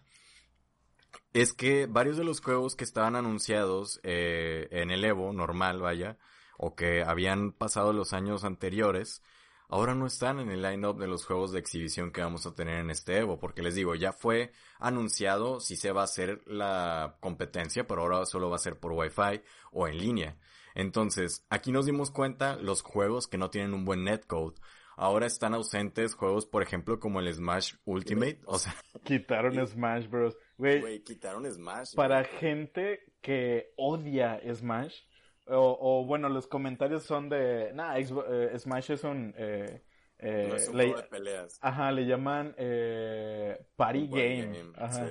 es 1.32 1.52
que 1.52 1.86
varios 1.86 2.16
de 2.16 2.24
los 2.24 2.40
juegos 2.40 2.76
que 2.76 2.84
estaban 2.84 3.16
anunciados 3.16 4.00
eh, 4.02 4.68
en 4.70 4.90
el 4.90 5.04
Evo 5.04 5.32
normal, 5.32 5.80
vaya, 5.80 6.16
o 6.56 6.74
que 6.74 7.02
habían 7.02 7.52
pasado 7.52 7.92
los 7.92 8.12
años 8.12 8.44
anteriores, 8.44 9.22
ahora 9.68 9.94
no 9.94 10.06
están 10.06 10.40
en 10.40 10.50
el 10.50 10.62
line-up 10.62 10.98
de 10.98 11.06
los 11.06 11.24
juegos 11.24 11.52
de 11.52 11.60
exhibición 11.60 12.10
que 12.10 12.22
vamos 12.22 12.46
a 12.46 12.54
tener 12.54 12.80
en 12.80 12.90
este 12.90 13.18
Evo, 13.18 13.38
porque 13.38 13.62
les 13.62 13.74
digo, 13.74 13.94
ya 13.94 14.12
fue 14.12 14.52
anunciado 14.78 15.60
si 15.60 15.76
se 15.76 15.92
va 15.92 16.02
a 16.02 16.04
hacer 16.04 16.42
la 16.46 17.16
competencia, 17.20 17.86
pero 17.86 18.02
ahora 18.02 18.26
solo 18.26 18.50
va 18.50 18.56
a 18.56 18.60
ser 18.60 18.78
por 18.78 18.92
Wi-Fi 18.92 19.42
o 19.72 19.86
en 19.86 19.98
línea. 19.98 20.36
Entonces, 20.74 21.44
aquí 21.50 21.72
nos 21.72 21.86
dimos 21.86 22.10
cuenta 22.10 22.56
los 22.56 22.82
juegos 22.82 23.26
que 23.26 23.38
no 23.38 23.50
tienen 23.50 23.74
un 23.74 23.84
buen 23.84 24.04
netcode. 24.04 24.54
Ahora 24.96 25.26
están 25.26 25.54
ausentes 25.54 26.14
juegos, 26.14 26.46
por 26.46 26.62
ejemplo, 26.62 26.98
como 26.98 27.20
el 27.20 27.32
Smash 27.32 27.74
Ultimate, 27.84 28.40
o 28.46 28.58
sea... 28.58 28.74
Quitaron 29.04 29.64
Smash 29.64 30.08
Bros. 30.08 30.36
Güey, 30.58 31.02
quitaron 31.02 31.50
Smash. 31.50 31.94
Para 31.94 32.24
gente 32.24 33.00
que 33.20 33.72
odia 33.76 34.40
Smash, 34.52 35.02
o, 35.46 36.04
bueno, 36.04 36.28
los 36.28 36.46
comentarios 36.46 37.04
son 37.04 37.28
de, 37.28 37.72
nah, 37.72 37.96
eh, 37.96 38.58
Smash 38.58 38.90
es 38.90 39.04
un... 39.04 39.34
Eh, 39.38 39.82
eh, 40.18 40.52
es 40.54 40.68
un 40.68 40.76
le, 40.76 40.94
de 40.94 41.02
peleas. 41.04 41.58
Ajá, 41.62 41.92
le 41.92 42.04
llaman 42.04 42.54
eh, 42.58 43.56
Party 43.76 44.08
Game. 44.08 44.72
Ajá. 44.76 45.08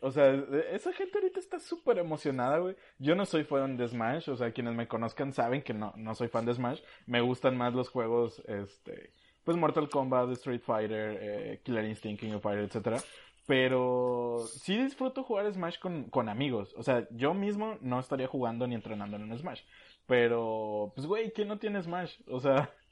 O 0.00 0.10
sea, 0.10 0.32
esa 0.70 0.92
gente 0.92 1.18
ahorita 1.18 1.40
está 1.40 1.58
súper 1.58 1.98
emocionada, 1.98 2.58
güey. 2.58 2.76
Yo 2.98 3.14
no 3.14 3.24
soy 3.24 3.42
fan 3.42 3.76
de 3.76 3.88
Smash, 3.88 4.28
o 4.28 4.36
sea, 4.36 4.52
quienes 4.52 4.74
me 4.74 4.86
conozcan 4.86 5.32
saben 5.32 5.62
que 5.62 5.72
no, 5.72 5.94
no 5.96 6.14
soy 6.14 6.28
fan 6.28 6.44
de 6.44 6.54
Smash. 6.54 6.82
Me 7.06 7.20
gustan 7.22 7.56
más 7.56 7.72
los 7.72 7.88
juegos, 7.88 8.42
este, 8.46 9.14
pues 9.44 9.56
Mortal 9.56 9.88
Kombat, 9.88 10.30
Street 10.32 10.60
Fighter, 10.60 11.18
eh, 11.20 11.60
Killer 11.64 11.86
Instinct, 11.86 12.20
King 12.20 12.34
of 12.34 12.42
Fighters, 12.42 12.68
etcétera. 12.68 12.98
Pero 13.46 14.46
sí 14.46 14.76
disfruto 14.78 15.22
jugar 15.22 15.52
Smash 15.52 15.78
con, 15.78 16.04
con 16.04 16.28
amigos. 16.28 16.74
O 16.76 16.82
sea, 16.82 17.06
yo 17.10 17.34
mismo 17.34 17.76
no 17.82 18.00
estaría 18.00 18.26
jugando 18.26 18.66
ni 18.66 18.74
entrenando 18.74 19.16
en 19.16 19.30
un 19.30 19.38
Smash. 19.38 19.60
Pero, 20.06 20.92
pues, 20.94 21.06
güey, 21.06 21.32
¿quién 21.32 21.48
no 21.48 21.58
tiene 21.58 21.82
Smash? 21.82 22.14
O 22.28 22.40
sea... 22.40 22.70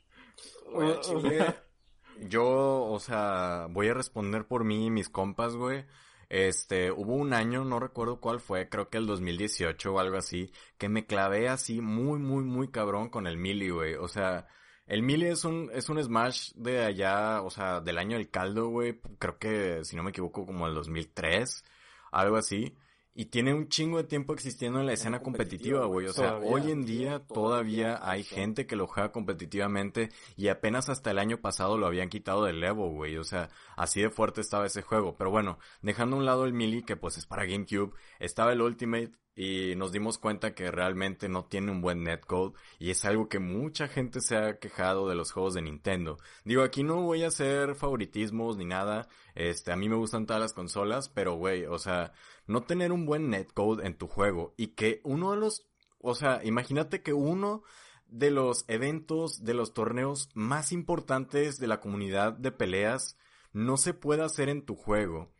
Yo, 2.20 2.84
o 2.84 2.98
sea, 3.00 3.66
voy 3.70 3.88
a 3.88 3.94
responder 3.94 4.46
por 4.46 4.64
mí 4.64 4.86
y 4.86 4.90
mis 4.90 5.08
compas, 5.08 5.56
güey. 5.56 5.84
Este, 6.28 6.90
hubo 6.90 7.14
un 7.14 7.34
año, 7.34 7.64
no 7.64 7.78
recuerdo 7.78 8.20
cuál 8.20 8.40
fue, 8.40 8.68
creo 8.68 8.88
que 8.88 8.98
el 8.98 9.06
2018 9.06 9.92
o 9.92 9.98
algo 9.98 10.16
así, 10.16 10.50
que 10.78 10.88
me 10.88 11.04
clavé 11.04 11.48
así 11.48 11.82
muy, 11.82 12.18
muy, 12.18 12.44
muy 12.44 12.68
cabrón 12.68 13.10
con 13.10 13.26
el 13.26 13.36
Mili, 13.36 13.68
güey. 13.68 13.94
O 13.96 14.08
sea, 14.08 14.46
el 14.92 15.02
Mili 15.02 15.24
es 15.24 15.46
un, 15.46 15.70
es 15.72 15.88
un 15.88 16.02
Smash 16.02 16.52
de 16.54 16.84
allá, 16.84 17.40
o 17.40 17.48
sea, 17.48 17.80
del 17.80 17.96
año 17.96 18.18
del 18.18 18.28
caldo, 18.28 18.68
güey. 18.68 19.00
Creo 19.18 19.38
que, 19.38 19.86
si 19.86 19.96
no 19.96 20.02
me 20.02 20.10
equivoco, 20.10 20.44
como 20.44 20.66
el 20.66 20.74
2003, 20.74 21.64
algo 22.10 22.36
así. 22.36 22.76
Y 23.14 23.26
tiene 23.26 23.54
un 23.54 23.68
chingo 23.68 23.96
de 23.96 24.04
tiempo 24.04 24.34
existiendo 24.34 24.80
en 24.80 24.86
la 24.86 24.92
escena 24.92 25.22
competitiva, 25.22 25.86
güey. 25.86 26.08
O 26.08 26.12
sea, 26.12 26.36
hoy 26.36 26.70
en 26.70 26.84
día 26.84 27.20
todavía 27.26 28.00
hay 28.02 28.22
gente 28.22 28.66
que 28.66 28.76
lo 28.76 28.86
juega 28.86 29.12
competitivamente 29.12 30.10
y 30.36 30.48
apenas 30.48 30.90
hasta 30.90 31.10
el 31.10 31.18
año 31.18 31.38
pasado 31.40 31.78
lo 31.78 31.86
habían 31.86 32.10
quitado 32.10 32.44
del 32.44 32.62
Evo, 32.62 32.90
güey. 32.90 33.16
O 33.16 33.24
sea, 33.24 33.48
así 33.76 34.02
de 34.02 34.10
fuerte 34.10 34.42
estaba 34.42 34.66
ese 34.66 34.82
juego. 34.82 35.16
Pero 35.16 35.30
bueno, 35.30 35.58
dejando 35.80 36.16
a 36.16 36.18
un 36.18 36.26
lado 36.26 36.44
el 36.44 36.52
Melee, 36.52 36.84
que 36.84 36.96
pues 36.96 37.16
es 37.16 37.24
para 37.24 37.46
GameCube, 37.46 37.94
estaba 38.18 38.52
el 38.52 38.60
Ultimate, 38.60 39.12
y 39.34 39.74
nos 39.76 39.92
dimos 39.92 40.18
cuenta 40.18 40.54
que 40.54 40.70
realmente 40.70 41.28
no 41.28 41.46
tiene 41.46 41.72
un 41.72 41.80
buen 41.80 42.02
netcode 42.04 42.54
y 42.78 42.90
es 42.90 43.04
algo 43.04 43.28
que 43.28 43.38
mucha 43.38 43.88
gente 43.88 44.20
se 44.20 44.36
ha 44.36 44.58
quejado 44.58 45.08
de 45.08 45.14
los 45.14 45.32
juegos 45.32 45.54
de 45.54 45.62
Nintendo. 45.62 46.18
Digo, 46.44 46.62
aquí 46.62 46.82
no 46.82 47.02
voy 47.02 47.24
a 47.24 47.28
hacer 47.28 47.74
favoritismos 47.74 48.56
ni 48.56 48.64
nada, 48.64 49.08
este, 49.34 49.72
a 49.72 49.76
mí 49.76 49.88
me 49.88 49.96
gustan 49.96 50.26
todas 50.26 50.42
las 50.42 50.52
consolas, 50.52 51.08
pero 51.08 51.34
güey, 51.34 51.64
o 51.64 51.78
sea, 51.78 52.12
no 52.46 52.62
tener 52.64 52.92
un 52.92 53.06
buen 53.06 53.30
netcode 53.30 53.86
en 53.86 53.96
tu 53.96 54.06
juego 54.06 54.54
y 54.56 54.68
que 54.68 55.00
uno 55.04 55.32
de 55.32 55.38
los, 55.38 55.66
o 55.98 56.14
sea, 56.14 56.40
imagínate 56.44 57.02
que 57.02 57.14
uno 57.14 57.62
de 58.06 58.30
los 58.30 58.66
eventos, 58.68 59.42
de 59.42 59.54
los 59.54 59.72
torneos 59.72 60.28
más 60.34 60.72
importantes 60.72 61.58
de 61.58 61.66
la 61.66 61.80
comunidad 61.80 62.34
de 62.34 62.52
peleas 62.52 63.16
no 63.52 63.78
se 63.78 63.94
pueda 63.94 64.26
hacer 64.26 64.50
en 64.50 64.66
tu 64.66 64.76
juego 64.76 65.32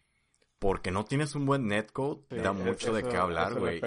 porque 0.62 0.92
no 0.92 1.04
tienes 1.04 1.34
un 1.34 1.44
buen 1.44 1.66
netcode, 1.66 2.20
da 2.40 2.52
mucho 2.52 2.92
de 2.92 3.02
qué 3.02 3.16
hablar, 3.16 3.58
güey. 3.58 3.80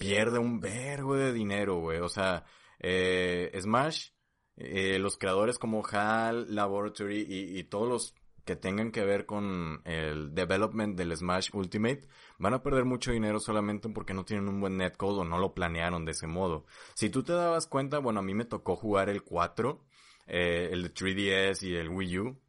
Pierde 0.00 0.38
un 0.38 0.60
vergo 0.60 1.14
de 1.14 1.30
dinero, 1.30 1.78
güey. 1.78 1.98
O 1.98 2.08
sea, 2.08 2.46
eh, 2.80 3.52
Smash, 3.60 4.12
eh, 4.56 4.98
los 4.98 5.18
creadores 5.18 5.58
como 5.58 5.82
HAL, 5.86 6.54
Laboratory 6.54 7.26
y, 7.28 7.58
y, 7.58 7.64
todos 7.64 7.86
los 7.86 8.14
que 8.46 8.56
tengan 8.56 8.92
que 8.92 9.04
ver 9.04 9.26
con 9.26 9.82
el 9.84 10.34
development 10.34 10.96
del 10.96 11.14
Smash 11.14 11.50
Ultimate 11.52 12.08
van 12.38 12.54
a 12.54 12.62
perder 12.62 12.86
mucho 12.86 13.12
dinero 13.12 13.38
solamente 13.38 13.90
porque 13.90 14.14
no 14.14 14.24
tienen 14.24 14.48
un 14.48 14.58
buen 14.58 14.78
netcode 14.78 15.20
o 15.20 15.24
no 15.24 15.36
lo 15.36 15.52
planearon 15.52 16.06
de 16.06 16.12
ese 16.12 16.26
modo. 16.26 16.64
Si 16.94 17.10
tú 17.10 17.24
te 17.24 17.34
dabas 17.34 17.66
cuenta, 17.66 17.98
bueno, 17.98 18.20
a 18.20 18.22
mí 18.22 18.32
me 18.32 18.46
tocó 18.46 18.74
jugar 18.74 19.10
el 19.10 19.22
4, 19.22 19.84
eh, 20.28 20.70
el 20.72 20.82
de 20.82 20.94
3DS 20.94 21.62
y 21.64 21.74
el 21.74 21.90
Wii 21.90 22.18
U 22.20 22.41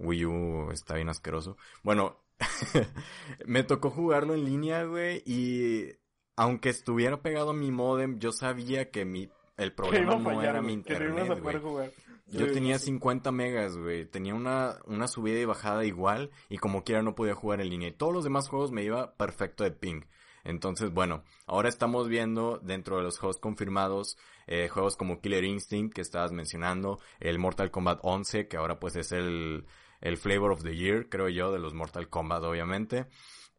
Wii 0.00 0.24
U 0.26 0.70
está 0.72 0.94
bien 0.94 1.08
asqueroso. 1.08 1.56
Bueno, 1.82 2.16
me 3.46 3.62
tocó 3.62 3.90
jugarlo 3.90 4.34
en 4.34 4.44
línea, 4.44 4.84
güey, 4.84 5.22
y 5.26 5.92
aunque 6.36 6.70
estuviera 6.70 7.20
pegado 7.20 7.50
a 7.50 7.54
mi 7.54 7.70
modem, 7.70 8.18
yo 8.18 8.32
sabía 8.32 8.90
que 8.90 9.04
mi 9.04 9.30
el 9.56 9.74
problema 9.74 10.16
no 10.16 10.42
era 10.42 10.62
mi 10.62 10.72
internet, 10.72 11.38
güey. 11.40 11.90
Yo 12.28 12.50
tenía 12.50 12.78
50 12.78 13.30
megas, 13.32 13.76
güey. 13.76 14.06
Tenía 14.06 14.34
una, 14.34 14.76
una 14.86 15.06
subida 15.08 15.38
y 15.38 15.44
bajada 15.44 15.84
igual 15.84 16.30
y 16.48 16.58
como 16.58 16.84
quiera 16.84 17.02
no 17.02 17.14
podía 17.14 17.34
jugar 17.34 17.60
en 17.60 17.68
línea. 17.68 17.88
Y 17.88 17.92
todos 17.92 18.14
los 18.14 18.24
demás 18.24 18.48
juegos 18.48 18.70
me 18.70 18.84
iba 18.84 19.16
perfecto 19.16 19.64
de 19.64 19.72
ping. 19.72 20.02
Entonces, 20.44 20.94
bueno, 20.94 21.24
ahora 21.46 21.68
estamos 21.68 22.08
viendo 22.08 22.58
dentro 22.62 22.96
de 22.96 23.02
los 23.02 23.18
juegos 23.18 23.38
confirmados 23.38 24.16
eh, 24.46 24.68
juegos 24.68 24.96
como 24.96 25.20
Killer 25.20 25.44
Instinct 25.44 25.94
que 25.94 26.00
estabas 26.00 26.32
mencionando, 26.32 26.98
el 27.20 27.38
Mortal 27.38 27.70
Kombat 27.70 28.00
11 28.02 28.48
que 28.48 28.56
ahora 28.56 28.80
pues 28.80 28.96
es 28.96 29.12
el, 29.12 29.64
el 30.00 30.16
Flavor 30.16 30.52
of 30.52 30.62
the 30.62 30.76
Year, 30.76 31.08
creo 31.08 31.28
yo, 31.28 31.52
de 31.52 31.58
los 31.58 31.74
Mortal 31.74 32.08
Kombat, 32.08 32.42
obviamente. 32.44 33.06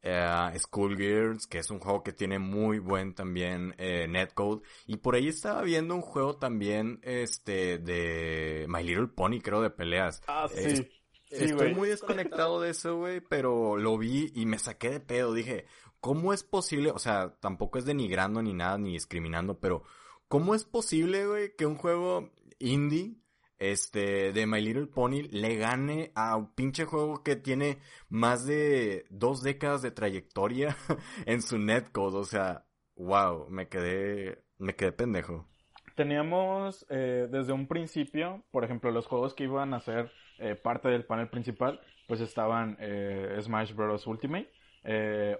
Uh, 0.03 0.95
Gears, 0.97 1.45
que 1.45 1.59
es 1.59 1.69
un 1.69 1.79
juego 1.79 2.01
que 2.01 2.11
tiene 2.11 2.39
muy 2.39 2.79
buen 2.79 3.13
también 3.13 3.75
eh, 3.77 4.07
netcode. 4.07 4.61
Y 4.87 4.97
por 4.97 5.15
ahí 5.15 5.27
estaba 5.27 5.61
viendo 5.61 5.93
un 5.93 6.01
juego 6.01 6.37
también, 6.37 6.99
este, 7.03 7.77
de 7.77 8.65
My 8.67 8.83
Little 8.83 9.09
Pony, 9.09 9.39
creo, 9.41 9.61
de 9.61 9.69
peleas. 9.69 10.21
Ah, 10.27 10.47
sí. 10.49 10.87
Estoy 11.29 11.73
muy 11.73 11.87
desconectado 11.87 12.59
de 12.59 12.71
eso, 12.71 12.97
güey, 12.97 13.21
pero 13.21 13.77
lo 13.77 13.97
vi 13.97 14.31
y 14.35 14.45
me 14.45 14.59
saqué 14.59 14.89
de 14.89 14.99
pedo. 14.99 15.33
Dije, 15.33 15.65
¿cómo 16.01 16.33
es 16.33 16.43
posible? 16.43 16.91
O 16.91 16.99
sea, 16.99 17.37
tampoco 17.39 17.77
es 17.77 17.85
denigrando 17.85 18.41
ni 18.41 18.53
nada, 18.53 18.77
ni 18.77 18.93
discriminando, 18.93 19.59
pero 19.59 19.83
¿cómo 20.27 20.55
es 20.55 20.65
posible, 20.65 21.25
güey, 21.25 21.55
que 21.55 21.65
un 21.65 21.77
juego 21.77 22.31
indie 22.59 23.20
este, 23.61 24.33
de 24.33 24.47
My 24.47 24.59
Little 24.59 24.87
Pony 24.87 25.27
le 25.29 25.55
gane 25.55 26.11
a 26.15 26.35
un 26.35 26.51
pinche 26.55 26.85
juego 26.85 27.21
que 27.21 27.35
tiene 27.35 27.77
más 28.09 28.47
de 28.47 29.05
dos 29.11 29.43
décadas 29.43 29.83
de 29.83 29.91
trayectoria 29.91 30.75
en 31.27 31.43
su 31.43 31.59
netcode. 31.59 32.17
O 32.17 32.23
sea, 32.23 32.65
wow, 32.95 33.47
me 33.49 33.67
quedé, 33.67 34.43
me 34.57 34.73
quedé 34.75 34.91
pendejo. 34.91 35.47
Teníamos 35.95 36.87
eh, 36.89 37.27
desde 37.29 37.53
un 37.53 37.67
principio, 37.67 38.43
por 38.49 38.63
ejemplo, 38.63 38.89
los 38.89 39.05
juegos 39.05 39.35
que 39.35 39.43
iban 39.43 39.75
a 39.75 39.79
ser 39.79 40.11
eh, 40.39 40.55
parte 40.55 40.89
del 40.89 41.05
panel 41.05 41.29
principal, 41.29 41.79
pues 42.07 42.19
estaban 42.19 42.77
eh, 42.79 43.37
Smash 43.41 43.75
Bros. 43.75 44.07
Ultimate, 44.07 44.51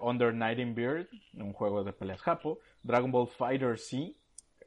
Under 0.00 0.32
Night 0.32 0.60
in 0.60 0.76
Beard, 0.76 1.08
un 1.34 1.52
juego 1.52 1.82
de 1.82 1.92
peleas 1.92 2.22
japo, 2.22 2.60
Dragon 2.84 3.10
Ball 3.10 3.26
Fighter 3.26 3.76
C, 3.76 4.14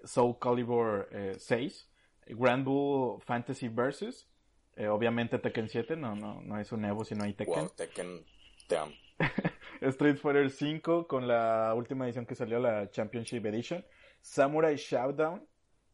Soul 0.04 0.38
Calibur 0.38 1.08
6, 1.38 1.90
Grand 2.26 2.66
Bull 2.66 3.22
Fantasy 3.22 3.68
Versus. 3.68 4.28
Eh, 4.76 4.88
obviamente 4.88 5.40
Tekken 5.40 5.70
7, 5.70 5.96
no, 5.96 6.16
no, 6.16 6.42
no 6.42 6.60
es 6.60 6.72
un 6.72 6.84
Evo, 6.84 7.06
sino 7.06 7.24
hay 7.24 7.34
Tekken. 7.34 7.56
Wow, 7.56 7.70
Tekken, 7.70 8.26
te 8.68 8.78
Street 9.82 10.18
Fighter 10.18 10.50
5 10.50 11.08
con 11.08 11.28
la 11.28 11.74
última 11.76 12.06
edición 12.06 12.26
que 12.26 12.36
salió, 12.36 12.60
la 12.60 12.90
Championship 12.92 13.46
Edition. 13.46 13.86
Samurai 14.22 14.76
Showdown. 14.76 15.48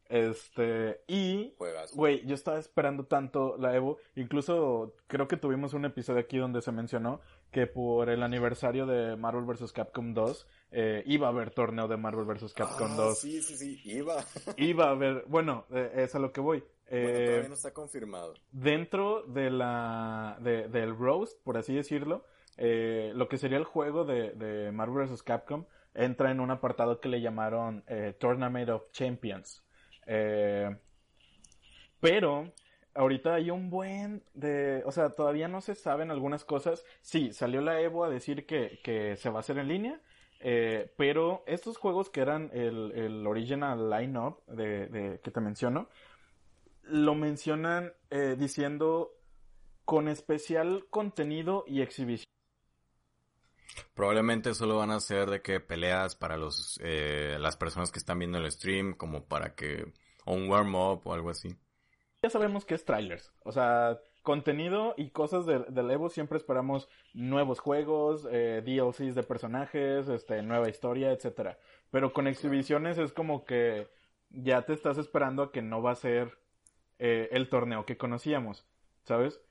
Este, 0.09 1.01
y, 1.07 1.53
güey, 1.93 2.25
yo 2.25 2.35
estaba 2.35 2.59
esperando 2.59 3.05
tanto 3.05 3.55
la 3.57 3.73
Evo, 3.73 3.97
incluso 4.15 4.93
creo 5.07 5.29
que 5.29 5.37
tuvimos 5.37 5.73
un 5.73 5.85
episodio 5.85 6.19
aquí 6.19 6.37
donde 6.37 6.61
se 6.61 6.73
mencionó 6.73 7.21
que 7.51 7.67
por 7.67 8.09
el 8.09 8.23
aniversario 8.23 8.85
de 8.85 9.15
Marvel 9.17 9.43
vs. 9.43 9.71
Capcom 9.73 10.13
2 10.13 10.47
eh, 10.71 11.03
iba 11.05 11.27
a 11.27 11.31
haber 11.31 11.51
torneo 11.51 11.87
de 11.87 11.97
Marvel 11.97 12.25
vs. 12.25 12.53
Capcom 12.53 12.95
2. 12.95 13.11
Ah, 13.11 13.15
Sí, 13.21 13.41
sí, 13.41 13.57
sí, 13.57 13.81
iba. 13.83 14.23
Iba 14.57 14.85
a 14.87 14.91
haber, 14.91 15.25
bueno, 15.27 15.65
eh, 15.71 15.91
es 15.97 16.15
a 16.15 16.19
lo 16.19 16.31
que 16.31 16.39
voy. 16.41 16.59
bueno, 16.59 16.71
Eh, 16.87 17.25
todavía 17.27 17.47
no 17.49 17.53
está 17.55 17.73
confirmado. 17.73 18.33
dentro 18.51 19.23
de 19.23 19.49
la 19.51 20.37
de- 20.39 20.67
del 20.69 20.95
roast, 20.97 21.37
por 21.43 21.57
así 21.57 21.73
decirlo, 21.75 22.25
eh, 22.57 23.11
lo 23.15 23.27
que 23.27 23.37
sería 23.37 23.57
el 23.57 23.63
juego 23.65 24.05
de, 24.05 24.31
de 24.31 24.71
Marvel 24.71 25.07
vs. 25.07 25.21
Capcom 25.23 25.65
entra 25.93 26.31
en 26.31 26.39
un 26.39 26.51
apartado 26.51 26.99
que 27.01 27.09
le 27.09 27.19
llamaron 27.21 27.83
eh, 27.87 28.15
Tournament 28.17 28.69
of 28.69 28.91
Champions. 28.91 29.61
Eh, 30.07 30.69
pero 31.99 32.51
ahorita 32.95 33.35
hay 33.35 33.49
un 33.51 33.69
buen 33.69 34.23
de, 34.33 34.83
o 34.85 34.91
sea, 34.91 35.09
todavía 35.11 35.47
no 35.47 35.61
se 35.61 35.75
saben 35.75 36.11
algunas 36.11 36.45
cosas. 36.45 36.83
Sí, 37.01 37.33
salió 37.33 37.61
la 37.61 37.79
Evo 37.81 38.03
a 38.03 38.09
decir 38.09 38.45
que, 38.45 38.79
que 38.83 39.15
se 39.17 39.29
va 39.29 39.37
a 39.37 39.39
hacer 39.41 39.57
en 39.57 39.67
línea. 39.67 40.01
eh, 40.39 40.91
pero 40.97 41.43
estos 41.47 41.77
juegos 41.77 42.09
que 42.09 42.21
eran 42.21 42.49
el, 42.53 42.91
el 42.93 43.27
original 43.27 43.89
line-up 43.91 44.43
de, 44.47 44.87
de- 44.87 45.19
que 45.21 45.31
te 45.31 45.39
menciono, 45.41 45.87
lo 46.83 47.15
mencionan 47.15 47.93
eh, 48.09 48.35
diciendo 48.37 49.11
con 49.85 50.07
especial 50.07 50.85
contenido 50.89 51.63
y 51.67 51.81
exhibición. 51.81 52.25
Probablemente 53.93 54.53
solo 54.53 54.77
van 54.77 54.91
a 54.91 54.99
ser 54.99 55.29
de 55.29 55.41
que 55.41 55.59
peleas 55.61 56.15
para 56.17 56.35
los 56.37 56.77
eh, 56.83 57.37
las 57.39 57.55
personas 57.57 57.91
que 57.91 57.99
están 57.99 58.19
viendo 58.19 58.37
el 58.37 58.51
stream, 58.51 58.93
como 58.95 59.25
para 59.27 59.55
que 59.55 59.93
o 60.25 60.33
un 60.33 60.49
warm 60.49 60.75
up 60.75 61.01
o 61.05 61.13
algo 61.13 61.29
así. 61.29 61.55
Ya 62.23 62.29
sabemos 62.29 62.65
que 62.65 62.75
es 62.75 62.85
trailers, 62.85 63.33
o 63.43 63.51
sea, 63.51 63.99
contenido 64.21 64.93
y 64.95 65.09
cosas 65.09 65.47
del, 65.47 65.65
del 65.73 65.89
Evo 65.89 66.07
siempre 66.07 66.37
esperamos 66.37 66.87
nuevos 67.15 67.59
juegos, 67.59 68.27
eh, 68.31 68.61
DLCs 68.63 69.15
de 69.15 69.23
personajes, 69.23 70.07
este, 70.07 70.43
nueva 70.43 70.69
historia, 70.69 71.11
etcétera. 71.11 71.57
Pero 71.89 72.13
con 72.13 72.27
exhibiciones 72.27 72.99
es 72.99 73.11
como 73.11 73.43
que 73.43 73.87
ya 74.29 74.61
te 74.61 74.73
estás 74.73 74.99
esperando 74.99 75.41
a 75.41 75.51
que 75.51 75.63
no 75.63 75.81
va 75.81 75.91
a 75.91 75.95
ser 75.95 76.37
eh, 76.99 77.29
el 77.31 77.49
torneo 77.49 77.87
que 77.87 77.97
conocíamos, 77.97 78.67
¿sabes? 79.03 79.41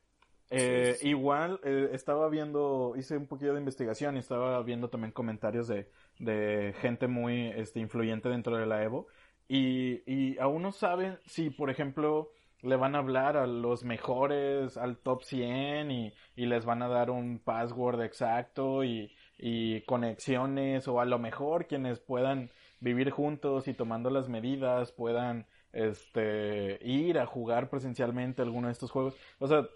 Eh, 0.51 0.95
Sí, 0.95 1.01
sí. 1.03 1.09
Igual 1.09 1.61
eh, 1.65 1.91
estaba 1.93 2.29
viendo, 2.29 2.95
hice 2.97 3.17
un 3.17 3.27
poquito 3.27 3.53
de 3.53 3.59
investigación 3.59 4.15
y 4.15 4.21
estaba 4.21 4.63
viendo 4.63 4.91
también 4.91 5.11
comentarios 5.13 5.67
de, 5.67 5.91
de 6.21 6.73
gente 6.81 7.09
muy 7.09 7.49
este, 7.49 7.81
influyente 7.81 8.29
dentro 8.29 8.57
de 8.57 8.67
la 8.67 8.85
Evo. 8.85 9.09
Y, 9.49 10.03
y 10.07 10.39
aún 10.39 10.63
no 10.63 10.71
saben 10.71 11.19
si, 11.27 11.51
por 11.51 11.71
ejemplo, 11.71 12.31
le 12.63 12.77
van 12.77 12.95
a 12.95 12.99
hablar 12.99 13.37
a 13.37 13.47
los 13.47 13.85
mejores, 13.85 14.77
al 14.77 14.99
top 14.99 15.23
100 15.23 15.91
y, 15.91 16.13
y 16.37 16.47
les 16.47 16.65
van 16.65 16.83
a 16.83 16.89
dar 16.89 17.11
un 17.11 17.39
password 17.39 18.03
exacto 18.03 18.85
y, 18.85 19.13
y 19.39 19.81
conexiones 19.83 20.87
o 20.89 21.01
a 21.01 21.05
lo 21.05 21.19
mejor 21.19 21.67
quienes 21.67 22.01
puedan 22.01 22.51
vivir 22.81 23.11
juntos 23.11 23.69
y 23.69 23.75
tomando 23.75 24.11
las 24.11 24.29
medidas 24.29 24.93
puedan 24.93 25.47
este 25.73 26.79
ir 26.83 27.19
a 27.19 27.27
jugar 27.27 27.71
presencialmente 27.71 28.43
alguno 28.43 28.69
de 28.69 28.73
estos 28.73 28.91
juegos. 28.91 29.17
O 29.39 29.47
sea, 29.47 29.67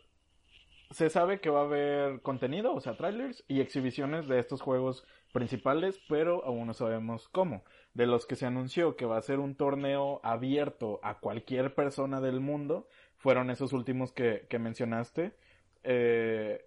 se 0.90 1.10
sabe 1.10 1.40
que 1.40 1.50
va 1.50 1.60
a 1.60 1.64
haber 1.64 2.20
contenido, 2.22 2.74
o 2.74 2.80
sea, 2.80 2.96
trailers 2.96 3.44
y 3.48 3.60
exhibiciones 3.60 4.28
de 4.28 4.38
estos 4.38 4.60
juegos 4.60 5.04
principales, 5.34 6.00
pero 6.08 6.42
aún 6.46 6.66
no 6.68 6.72
sabemos 6.74 7.28
cómo. 7.28 7.64
De 7.92 8.06
los 8.06 8.24
que 8.24 8.36
se 8.36 8.46
anunció 8.46 8.96
que 8.96 9.04
va 9.04 9.18
a 9.18 9.22
ser 9.22 9.40
un 9.40 9.56
torneo 9.56 10.20
abierto 10.22 11.00
a 11.02 11.18
cualquier 11.18 11.74
persona 11.74 12.20
del 12.22 12.40
mundo, 12.40 12.88
fueron 13.16 13.50
esos 13.50 13.72
últimos 13.74 14.12
que, 14.12 14.46
que 14.48 14.58
mencionaste. 14.58 15.34
Eh, 15.82 16.64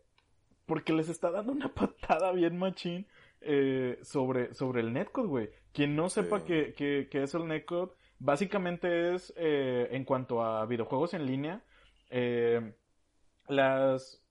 porque 0.67 0.93
les 0.93 1.10
está 1.10 1.32
dando 1.32 1.53
una 1.53 1.69
patada 1.73 2.32
bien 2.34 2.58
machín 2.58 3.08
eh, 3.41 3.97
sobre, 4.03 4.53
sobre 4.53 4.82
el 4.82 4.93
netcode, 4.93 5.27
güey. 5.27 5.49
Quien 5.73 5.95
no 5.95 6.10
sepa 6.10 6.39
Sí. 6.39 6.45
que, 6.45 6.73
que, 6.73 7.08
que 7.10 7.23
es 7.23 7.34
el 7.34 7.47
netcode, 7.47 7.93
básicamente 8.19 9.15
es, 9.15 9.34
eh, 9.38 9.88
en 9.91 10.03
cuanto 10.03 10.43
a 10.43 10.65
videojuegos 10.65 11.13
en 11.13 11.25
línea, 11.25 11.63
eh, 12.10 12.73
las 13.47 14.21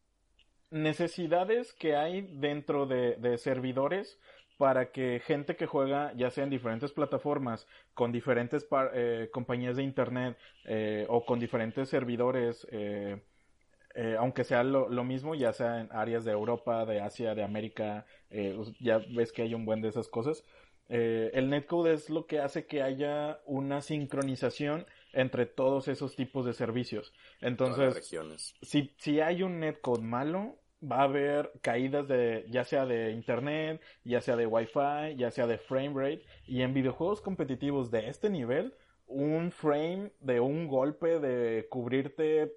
necesidades 0.70 1.72
que 1.72 1.96
hay 1.96 2.22
dentro 2.22 2.86
de, 2.86 3.38
servidores 3.38 4.18
para 4.58 4.90
que 4.90 5.20
gente 5.24 5.54
que 5.56 5.66
juega, 5.66 6.12
ya 6.14 6.30
sea 6.30 6.44
en 6.44 6.50
diferentes 6.50 6.92
plataformas, 6.92 7.66
con 7.94 8.10
diferentes 8.10 8.66
eh, 8.94 9.28
compañías 9.32 9.76
de 9.76 9.82
internet 9.82 10.38
eh, 10.64 11.06
o 11.08 11.26
con 11.26 11.38
diferentes 11.38 11.88
servidores, 11.88 12.66
eh, 12.70 13.20
aunque 14.18 14.44
sea 14.44 14.62
lo, 14.62 14.88
lo 14.88 15.04
mismo, 15.04 15.34
ya 15.34 15.52
sea 15.52 15.80
en 15.80 15.88
áreas 15.90 16.24
de 16.24 16.32
Europa, 16.32 16.84
de 16.84 17.00
Asia, 17.00 17.34
de 17.34 17.42
América, 17.42 18.04
ya 18.78 18.98
ves 18.98 19.32
que 19.32 19.40
hay 19.40 19.54
un 19.54 19.64
buen 19.64 19.80
de 19.80 19.88
esas 19.88 20.08
cosas. 20.08 20.44
El 20.88 21.48
netcode 21.48 21.94
es 21.94 22.10
lo 22.10 22.26
que 22.26 22.40
hace 22.40 22.66
que 22.66 22.82
haya 22.82 23.40
una 23.46 23.80
sincronización 23.80 24.84
entre 25.16 25.46
todos 25.46 25.88
esos 25.88 26.14
tipos 26.14 26.44
de 26.44 26.52
servicios. 26.52 27.12
Entonces, 27.40 28.14
si, 28.62 28.94
si 28.98 29.20
hay 29.20 29.42
un 29.42 29.60
netcode 29.60 30.02
malo, 30.02 30.58
va 30.80 31.00
a 31.00 31.04
haber 31.04 31.52
caídas 31.62 32.06
de, 32.06 32.44
ya 32.50 32.64
sea 32.64 32.84
de 32.84 33.12
internet, 33.12 33.80
ya 34.04 34.20
sea 34.20 34.36
de 34.36 34.46
wifi, 34.46 35.16
ya 35.16 35.30
sea 35.30 35.46
de 35.46 35.58
frame 35.58 35.94
rate, 35.94 36.24
y 36.46 36.60
en 36.62 36.74
videojuegos 36.74 37.22
competitivos 37.22 37.90
de 37.90 38.08
este 38.08 38.28
nivel, 38.28 38.74
un 39.06 39.52
frame 39.52 40.12
de 40.20 40.40
un 40.40 40.68
golpe 40.68 41.18
de 41.18 41.66
cubrirte 41.70 42.52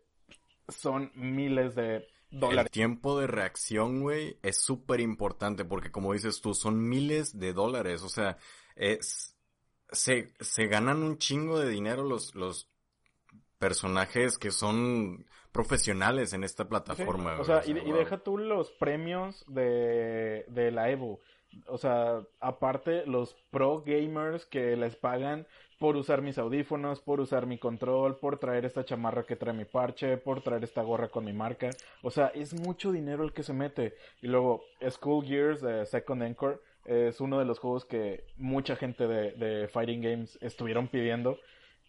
son 0.68 1.12
miles 1.16 1.76
de 1.76 2.08
El 2.32 2.40
dólares. 2.40 2.72
tiempo 2.72 3.20
de 3.20 3.28
reacción, 3.28 4.02
güey, 4.02 4.38
es 4.44 4.58
súper 4.58 5.00
importante 5.00 5.64
porque 5.64 5.92
como 5.92 6.14
dices 6.14 6.42
tú, 6.42 6.54
son 6.54 6.90
miles 6.90 7.40
de 7.40 7.54
dólares. 7.54 8.04
O 8.04 8.10
sea, 8.10 8.38
es, 8.76 9.39
se, 9.92 10.34
se 10.40 10.68
ganan 10.68 11.04
un 11.04 11.18
chingo 11.18 11.60
de 11.60 11.70
dinero 11.70 12.04
los, 12.04 12.36
los 12.36 12.70
personajes 13.58 14.38
que 14.38 14.52
son 14.52 15.26
profesionales 15.52 16.34
en 16.34 16.44
esta 16.44 16.64
Sí, 16.64 16.70
plataforma. 16.70 17.40
O 17.40 17.44
sea, 17.44 17.62
y, 17.66 17.74
deja 17.74 18.20
tú 18.20 18.38
los 18.38 18.72
premios 18.72 19.46
de, 19.48 20.46
de 20.48 20.72
la 20.72 20.90
Evo. 20.90 21.20
O 21.68 21.78
sea, 21.78 22.22
aparte 22.40 23.06
los 23.06 23.36
pro 23.50 23.82
gamers 23.84 24.46
que 24.46 24.76
les 24.76 24.96
pagan 24.96 25.48
por 25.80 25.96
usar 25.96 26.22
mis 26.22 26.38
audífonos, 26.38 27.00
por 27.02 27.22
usar 27.22 27.46
mi 27.48 27.58
control, 27.58 28.20
por 28.20 28.38
traer 28.38 28.66
esta 28.66 28.86
chamarra 28.86 29.24
que 29.24 29.38
trae 29.38 29.54
mi 29.54 29.66
parche, 29.66 30.18
por 30.18 30.42
traer 30.42 30.64
esta 30.64 30.84
gorra 30.84 31.08
con 31.10 31.26
mi 31.26 31.34
marca. 31.34 31.70
O 32.04 32.12
sea, 32.12 32.28
es 32.28 32.54
mucho 32.54 32.92
dinero 32.92 33.24
el 33.24 33.34
que 33.34 33.44
se 33.44 33.54
mete. 33.54 33.96
Y 34.22 34.28
luego, 34.28 34.64
School 34.90 35.26
Gears 35.26 35.62
de 35.62 35.86
Second 35.86 36.24
Encore 36.24 36.60
es 36.90 37.22
uno 37.22 37.40
de 37.40 37.46
los 37.46 37.60
juegos 37.60 37.86
que 37.86 38.24
mucha 38.38 38.76
gente 38.76 39.08
de, 39.08 39.32
de 39.34 39.68
Fighting 39.68 40.02
Games 40.02 40.38
estuvieron 40.42 40.88
pidiendo. 40.88 41.38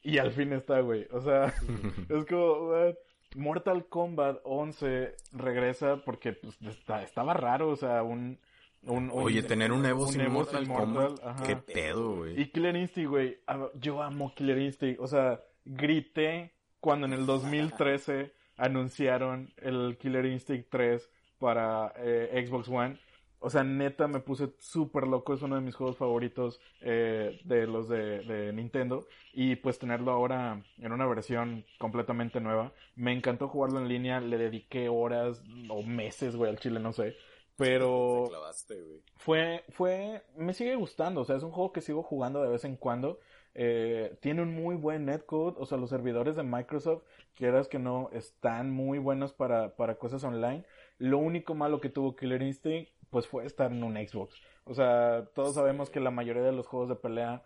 Y 0.03 0.19
al 0.19 0.33
fin 0.33 0.53
está, 0.53 0.81
güey. 0.81 1.07
O 1.13 1.21
sea, 1.21 1.53
es 2.09 2.25
como, 2.27 2.69
what? 2.71 2.95
Mortal 3.37 3.87
Kombat 3.87 4.41
11 4.45 5.15
regresa 5.33 6.03
porque 6.05 6.33
pues, 6.33 6.61
está- 6.63 7.03
estaba 7.03 7.33
raro, 7.35 7.69
o 7.71 7.77
sea, 7.77 8.03
un... 8.03 8.39
un- 8.83 9.11
un- 9.11 9.11
Oye, 9.13 9.43
tener 9.43 9.71
un 9.73 9.85
Evo 9.87 10.07
un 10.07 10.13
sin 10.13 10.31
Mortal 10.33 10.67
Kombat, 10.67 11.11
Mortal, 11.11 11.29
ajá. 11.29 11.43
qué 11.45 11.57
pedo, 11.57 12.17
güey. 12.17 12.41
Y 12.41 12.47
Killer 12.47 12.75
Instinct, 12.77 13.11
güey, 13.11 13.39
yo 13.79 14.03
amo 14.03 14.35
Killer 14.35 14.59
Instinct, 14.59 15.01
o 15.01 15.07
sea, 15.07 15.41
grité 15.65 16.53
cuando 16.81 17.07
en 17.07 17.13
el 17.13 17.25
2013 17.27 18.33
anunciaron 18.57 19.53
el 19.59 19.97
Killer 19.99 20.27
Instinct 20.27 20.69
3 20.71 21.11
para 21.39 21.93
eh, 21.99 22.45
Xbox 22.47 22.69
One. 22.69 22.99
O 23.41 23.49
sea, 23.49 23.65
neta 23.65 24.07
me 24.07 24.21
puse 24.21 24.51
súper 24.59 25.09
loco, 25.09 25.33
es 25.33 25.43
uno 25.43 25.57
de 25.57 25.63
mis 25.63 25.75
juegos 25.75 25.97
favoritos 25.97 26.61
eh, 26.83 27.41
de 27.45 27.67
los 27.67 27.89
de, 27.89 28.21
de 28.21 28.53
Nintendo. 28.53 29.07
Y 29.33 29.57
pues 29.57 29.79
tenerlo 29.79 30.13
ahora 30.13 30.63
en 30.79 30.93
una 30.93 31.07
versión 31.07 31.65
completamente 31.79 32.41
nueva. 32.41 32.73
Me 32.97 33.13
encantó 33.13 33.49
jugarlo 33.49 33.81
en 33.81 33.89
línea, 33.89 34.21
le 34.21 34.37
dediqué 34.37 34.89
horas 34.89 35.43
o 35.71 35.83
meses, 35.83 36.37
güey, 36.37 36.51
al 36.51 36.59
chile, 36.59 36.81
no 36.81 36.93
sé. 36.93 37.17
Pero 37.57 38.23
Te 38.25 38.31
clavaste, 38.31 38.83
güey. 38.83 39.03
fue, 39.17 39.65
fue, 39.71 40.23
me 40.37 40.55
sigue 40.55 40.75
gustando, 40.77 41.23
o 41.23 41.25
sea, 41.25 41.37
es 41.37 41.43
un 41.43 41.51
juego 41.51 41.73
que 41.73 41.81
sigo 41.81 42.03
jugando 42.03 42.43
de 42.43 42.51
vez 42.51 42.65
en 42.65 42.77
cuando. 42.77 43.21
Eh, 43.55 44.17
tiene 44.21 44.43
un 44.43 44.55
muy 44.55 44.77
buen 44.77 45.07
netcode, 45.07 45.57
o 45.59 45.67
sea, 45.67 45.77
los 45.77 45.91
servidores 45.91 46.37
de 46.37 46.43
Microsoft, 46.43 47.03
quieras 47.35 47.69
que 47.69 47.79
no, 47.79 48.09
están 48.13 48.71
muy 48.71 48.99
buenos 48.99 49.33
para, 49.33 49.77
para 49.77 49.97
cosas 49.97 50.25
online. 50.25 50.65
Lo 50.99 51.19
único 51.19 51.55
malo 51.55 51.81
que 51.81 51.89
tuvo 51.89 52.15
Killer 52.15 52.43
Instinct, 52.43 52.91
pues 53.11 53.27
fue 53.27 53.45
estar 53.45 53.71
en 53.73 53.83
un 53.83 53.95
Xbox. 53.97 54.41
O 54.65 54.75
sea, 54.75 55.27
todos 55.35 55.55
sabemos 55.55 55.91
que 55.91 56.01
la 56.01 56.11
mayoría 56.11 56.43
de 56.43 56.53
los 56.53 56.67
juegos 56.67 56.89
de 56.89 56.97
pelea 56.97 57.43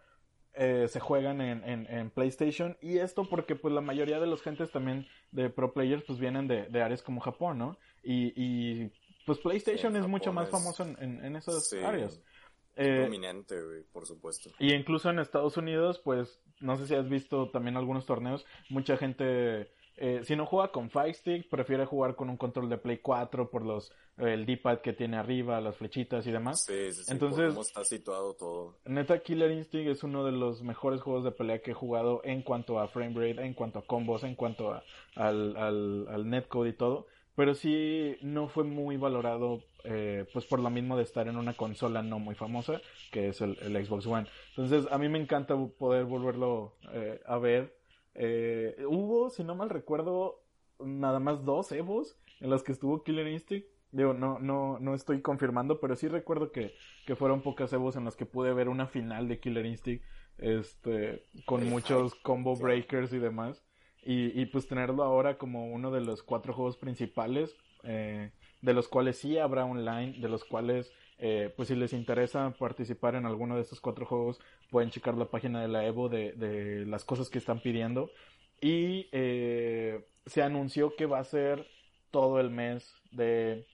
eh, 0.53 0.87
se 0.89 1.01
juegan 1.01 1.41
en, 1.41 1.65
en, 1.65 1.87
en 1.91 2.11
PlayStation 2.11 2.77
y 2.81 2.99
esto 2.99 3.25
porque 3.29 3.57
pues 3.57 3.75
la 3.75 3.81
mayoría 3.81 4.21
de 4.21 4.27
los 4.27 4.41
gentes 4.43 4.71
también 4.71 5.07
de 5.33 5.51
pro 5.51 5.73
players 5.73 6.05
pues 6.05 6.19
vienen 6.21 6.47
de, 6.47 6.67
de 6.69 6.83
áreas 6.83 7.03
como 7.03 7.21
Japón, 7.21 7.59
¿no? 7.59 7.77
Y, 8.05 8.33
y 8.37 8.93
pues 9.27 9.39
PlayStation 9.41 9.95
Sí, 9.95 9.99
es 9.99 10.07
mucho 10.07 10.33
más 10.33 10.45
es- 10.47 10.51
famoso 10.53 10.85
en, 10.85 11.25
en, 11.25 11.35
esas 11.37 11.69
Sí. 11.69 11.79
áreas. 11.79 12.21
Es 12.77 12.89
Eh, 12.89 13.01
prominente, 13.03 13.61
güey, 13.63 13.83
por 13.93 14.05
supuesto. 14.07 14.51
y 14.59 14.73
incluso 14.75 15.09
en 15.11 15.19
Estados 15.21 15.57
Unidos, 15.57 16.01
pues, 16.05 16.41
no 16.61 16.77
sé 16.77 16.87
si 16.89 16.95
has 16.95 17.09
visto 17.09 17.51
también 17.51 17.77
algunos 17.77 18.05
torneos, 18.05 18.45
mucha 18.69 18.97
gente 18.97 19.73
eh, 19.97 20.21
si 20.25 20.35
no 20.35 20.47
juega 20.47 20.73
con 20.73 20.91
Fire 20.91 21.15
Stick, 21.15 21.49
prefiere 21.49 21.87
jugar 21.87 22.17
con 22.17 22.29
un 22.29 22.37
control 22.37 22.69
de 22.69 22.79
Play 22.79 22.99
4 22.99 23.51
por 23.51 23.65
los 23.65 23.93
el 24.17 24.47
D-pad 24.47 24.79
que 24.79 24.93
tiene 24.93 25.17
arriba, 25.17 25.61
las 25.61 25.77
flechitas 25.77 26.27
y 26.27 26.33
demás. 26.33 26.65
Sí, 26.65 26.93
sí, 26.93 27.05
sí, 27.05 27.13
Entonces, 27.13 27.49
cómo 27.49 27.63
está 27.63 27.85
situado 27.85 28.35
todo. 28.35 28.77
Neta, 28.85 29.21
Killer 29.21 29.51
Instinct 29.51 29.91
es 29.91 30.05
uno 30.05 30.25
de 30.25 30.33
los 30.33 30.63
mejores 30.63 31.01
juegos 31.01 31.25
de 31.25 31.33
pelea 31.33 31.61
que 31.61 31.73
he 31.73 31.75
jugado 31.75 32.21
en 32.25 32.43
cuanto 32.43 32.79
a 32.79 32.89
frame 32.89 33.15
rate, 33.15 33.45
en 33.45 33.55
cuanto 33.55 33.81
a 33.81 33.87
combos, 33.87 34.25
en 34.25 34.35
cuanto 34.35 34.73
a, 34.73 34.85
al, 35.17 35.57
al, 35.57 36.07
al 36.09 36.29
netcode 36.29 36.71
y 36.71 36.73
todo. 36.75 37.07
Pero 37.37 37.55
sí 37.55 38.17
no 38.23 38.49
fue 38.49 38.63
muy 38.63 38.97
valorado, 38.97 39.65
eh, 39.83 40.25
pues 40.33 40.45
por 40.47 40.61
lo 40.61 40.71
mismo 40.71 40.97
de 40.97 41.03
estar 41.03 41.27
en 41.27 41.37
una 41.37 41.55
consola 41.55 42.03
no 42.03 42.21
muy 42.21 42.37
famosa, 42.37 42.81
que 43.11 43.29
es 43.29 43.41
el, 43.41 43.59
el 43.61 43.85
Xbox 43.85 44.07
One. 44.07 44.29
Entonces, 44.51 44.87
a 44.93 44.99
mí 44.99 45.09
me 45.09 45.19
encanta 45.19 45.57
poder 45.57 46.05
volverlo 46.05 46.75
eh, 46.93 47.21
a 47.27 47.39
ver. 47.39 47.84
Eh, 48.15 48.77
hubo, 48.89 49.31
si 49.31 49.45
no 49.45 49.55
mal 49.55 49.71
recuerdo, 49.71 50.43
nada 50.79 51.21
más 51.21 51.45
dos 51.45 51.73
Evos 51.73 52.17
en 52.41 52.51
los 52.51 52.63
que 52.63 52.73
estuvo 52.73 53.03
Killer 53.03 53.29
Instinct. 53.29 53.67
Digo, 53.93 54.13
no, 54.13 54.41
no, 54.41 54.79
no 54.81 54.95
estoy 54.95 55.23
confirmando, 55.23 55.79
pero 55.79 55.95
sí 55.95 56.09
recuerdo 56.09 56.51
que, 56.51 56.75
que 57.07 57.15
fueron 57.15 57.43
pocas 57.43 57.73
Evos 57.73 57.95
en 57.95 58.05
las 58.05 58.17
que 58.17 58.27
pude 58.27 58.53
ver 58.53 58.69
una 58.69 58.89
final 58.89 59.29
de 59.29 59.39
Killer 59.39 59.67
Instinct, 59.67 60.05
este, 60.39 61.23
con 61.47 61.69
muchos 61.69 62.17
combo 62.17 62.57
breakers 62.57 63.13
y 63.13 63.19
demás. 63.19 63.65
Y, 64.03 64.39
y 64.39 64.47
pues 64.47 64.67
tenerlo 64.67 65.05
ahora 65.05 65.39
como 65.39 65.73
uno 65.73 65.91
de 65.91 66.01
los 66.01 66.23
cuatro 66.23 66.53
juegos 66.53 66.77
principales, 66.77 67.57
eh, 67.85 68.33
de 68.61 68.75
los 68.75 68.89
cuales 68.89 69.17
sí 69.17 69.39
habrá 69.39 69.65
online, 69.65 70.19
de 70.19 70.29
los 70.29 70.45
cuales, 70.45 70.93
eh, 71.19 71.53
pues 71.57 71.69
si 71.69 71.77
les 71.77 71.93
interesa 71.93 72.55
participar 72.59 73.15
en 73.15 73.27
alguno 73.27 73.57
de 73.57 73.63
estos 73.63 73.81
cuatro 73.81 74.07
juegos, 74.07 74.41
pueden 74.71 74.91
checar 74.91 75.15
la 75.17 75.27
página 75.27 75.63
de 75.63 75.69
la 75.69 75.87
Evo 75.87 76.09
de, 76.09 76.33
de 76.33 76.87
las 76.87 77.05
cosas 77.05 77.31
que 77.31 77.39
están 77.39 77.61
pidiendo. 77.61 78.11
Y 78.61 79.09
eh, 79.13 80.07
se 80.27 80.43
anunció 80.43 80.97
que 80.97 81.07
va 81.07 81.19
a 81.19 81.25
ser 81.25 81.67
todo 82.11 82.41
el 82.41 82.51
mes 82.51 82.95
de 83.11 83.67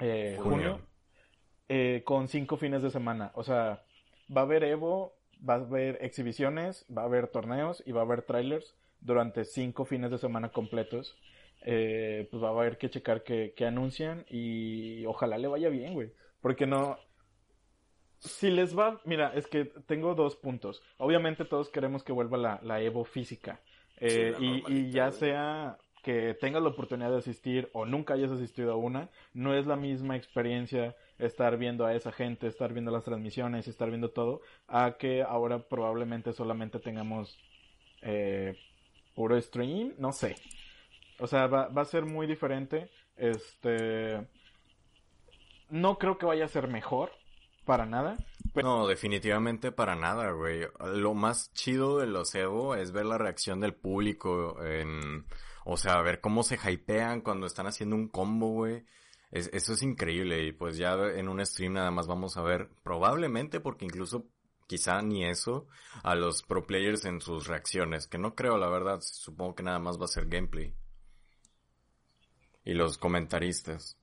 eh, 0.00 0.36
Junio. 0.38 0.72
junio, 0.72 0.86
eh, 1.68 2.02
con 2.04 2.28
cinco 2.28 2.56
fines 2.56 2.82
de 2.82 2.90
semana. 2.90 3.30
O 3.34 3.44
sea, 3.44 3.84
va 4.34 4.40
a 4.40 4.44
haber 4.44 4.64
Evo, 4.64 5.14
va 5.48 5.54
a 5.54 5.58
haber 5.58 5.98
exhibiciones, 6.00 6.84
va 6.94 7.02
a 7.02 7.04
haber 7.04 7.28
torneos 7.28 7.82
y 7.86 7.92
va 7.92 8.00
a 8.00 8.04
haber 8.04 8.22
trailers 8.22 8.74
durante 9.00 9.44
cinco 9.44 9.84
fines 9.84 10.10
de 10.10 10.18
semana 10.18 10.50
completos. 10.50 11.16
Pues 11.60 12.42
va 12.42 12.48
a 12.48 12.52
haber 12.52 12.78
que 12.78 12.88
checar 12.88 13.22
que, 13.22 13.52
que 13.54 13.66
anuncian 13.66 14.24
y 14.28 15.04
ojalá 15.06 15.38
le 15.38 15.48
vaya 15.48 15.68
bien, 15.68 15.92
güey. 15.92 16.12
Porque 16.40 16.66
no... 16.66 16.98
Si 18.18 18.50
les 18.50 18.76
va... 18.76 19.00
Mira, 19.04 19.32
es 19.34 19.46
que 19.46 19.64
tengo 19.64 20.14
dos 20.14 20.36
puntos. 20.36 20.82
Obviamente 20.96 21.44
todos 21.44 21.70
queremos 21.70 22.02
que 22.02 22.12
vuelva 22.12 22.36
la, 22.36 22.60
la 22.62 22.80
Evo 22.80 23.04
física. 23.04 23.60
Eh, 23.96 24.34
Sí, 24.36 24.44
la 24.44 24.70
y, 24.70 24.88
y 24.88 24.90
ya 24.90 25.10
sea 25.10 25.78
que 26.02 26.34
tengas 26.34 26.62
la 26.62 26.68
oportunidad 26.70 27.10
de 27.10 27.18
asistir 27.18 27.68
o 27.72 27.84
nunca 27.84 28.14
hayas 28.14 28.30
asistido 28.30 28.72
a 28.72 28.76
una, 28.76 29.10
no 29.34 29.54
es 29.54 29.66
la 29.66 29.76
misma 29.76 30.16
experiencia 30.16 30.96
estar 31.18 31.58
viendo 31.58 31.84
a 31.84 31.94
esa 31.94 32.12
gente, 32.12 32.46
estar 32.46 32.72
viendo 32.72 32.90
las 32.90 33.04
transmisiones, 33.04 33.68
estar 33.68 33.88
viendo 33.88 34.10
todo, 34.10 34.40
a 34.68 34.96
que 34.98 35.22
ahora 35.22 35.58
probablemente 35.68 36.32
solamente 36.32 36.78
tengamos 36.78 37.38
eh, 38.02 38.56
puro 39.14 39.40
stream, 39.40 39.94
no 39.98 40.12
sé. 40.12 40.36
O 41.18 41.26
sea, 41.26 41.46
va, 41.48 41.68
va 41.68 41.82
a 41.82 41.84
ser 41.84 42.04
muy 42.04 42.26
diferente. 42.26 42.90
Este. 43.16 44.26
No 45.70 45.98
creo 45.98 46.18
que 46.18 46.26
vaya 46.26 46.44
a 46.44 46.48
ser 46.48 46.68
mejor. 46.68 47.10
Para 47.64 47.84
nada. 47.84 48.16
No, 48.54 48.86
definitivamente 48.86 49.72
para 49.72 49.94
nada, 49.94 50.30
güey. 50.30 50.66
Lo 50.94 51.12
más 51.12 51.52
chido 51.52 51.98
de 51.98 52.06
los 52.06 52.34
Evo 52.34 52.74
es 52.74 52.92
ver 52.92 53.04
la 53.04 53.18
reacción 53.18 53.60
del 53.60 53.74
público 53.74 54.64
en... 54.64 55.26
O 55.66 55.76
sea, 55.76 56.00
ver 56.00 56.22
cómo 56.22 56.42
se 56.42 56.56
hypean 56.56 57.20
cuando 57.20 57.46
están 57.46 57.66
haciendo 57.66 57.94
un 57.94 58.08
combo, 58.08 58.48
güey. 58.48 58.86
Es- 59.30 59.50
eso 59.52 59.74
es 59.74 59.82
increíble 59.82 60.44
y 60.46 60.52
pues 60.52 60.78
ya 60.78 60.94
en 60.94 61.28
un 61.28 61.44
stream 61.44 61.74
nada 61.74 61.90
más 61.90 62.06
vamos 62.06 62.38
a 62.38 62.42
ver, 62.42 62.70
probablemente 62.82 63.60
porque 63.60 63.84
incluso 63.84 64.24
quizá 64.66 65.02
ni 65.02 65.26
eso, 65.26 65.66
a 66.02 66.14
los 66.14 66.42
pro 66.42 66.66
players 66.66 67.04
en 67.04 67.20
sus 67.20 67.46
reacciones, 67.48 68.06
que 68.06 68.16
no 68.16 68.34
creo, 68.34 68.56
la 68.56 68.68
verdad, 68.70 69.00
supongo 69.02 69.54
que 69.56 69.62
nada 69.62 69.78
más 69.78 70.00
va 70.00 70.06
a 70.06 70.08
ser 70.08 70.26
gameplay. 70.26 70.72
Y 72.64 72.72
los 72.74 72.96
comentaristas. 72.98 73.98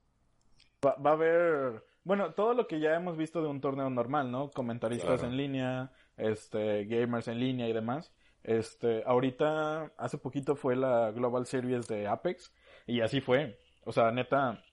Va, 0.86 0.96
va 0.96 1.12
a 1.12 1.14
haber. 1.14 1.84
Bueno, 2.04 2.34
todo 2.34 2.54
lo 2.54 2.68
que 2.68 2.80
ya 2.80 2.96
hemos 2.96 3.18
visto 3.18 3.42
de 3.42 3.48
un 3.48 3.62
torneo 3.62 3.90
normal, 3.90 4.32
¿no? 4.32 4.52
Comentaristas 4.52 5.22
Claro. 5.22 5.28
en 5.32 5.38
línea, 5.38 5.92
este, 6.18 6.86
gamers 6.86 7.28
en 7.28 7.40
línea 7.40 7.68
y 7.68 7.74
demás. 7.74 8.14
Este, 8.44 9.04
ahorita, 9.06 9.92
hace 9.98 10.18
poquito 10.20 10.56
fue 10.56 10.76
la 10.76 11.12
Global 11.12 11.46
Series 11.48 11.88
de 11.88 12.08
Apex. 12.08 12.54
Y 12.86 13.02
así 13.02 13.22
fue. 13.22 13.60
O 13.84 13.92
sea, 13.92 14.12
neta, 14.12 14.64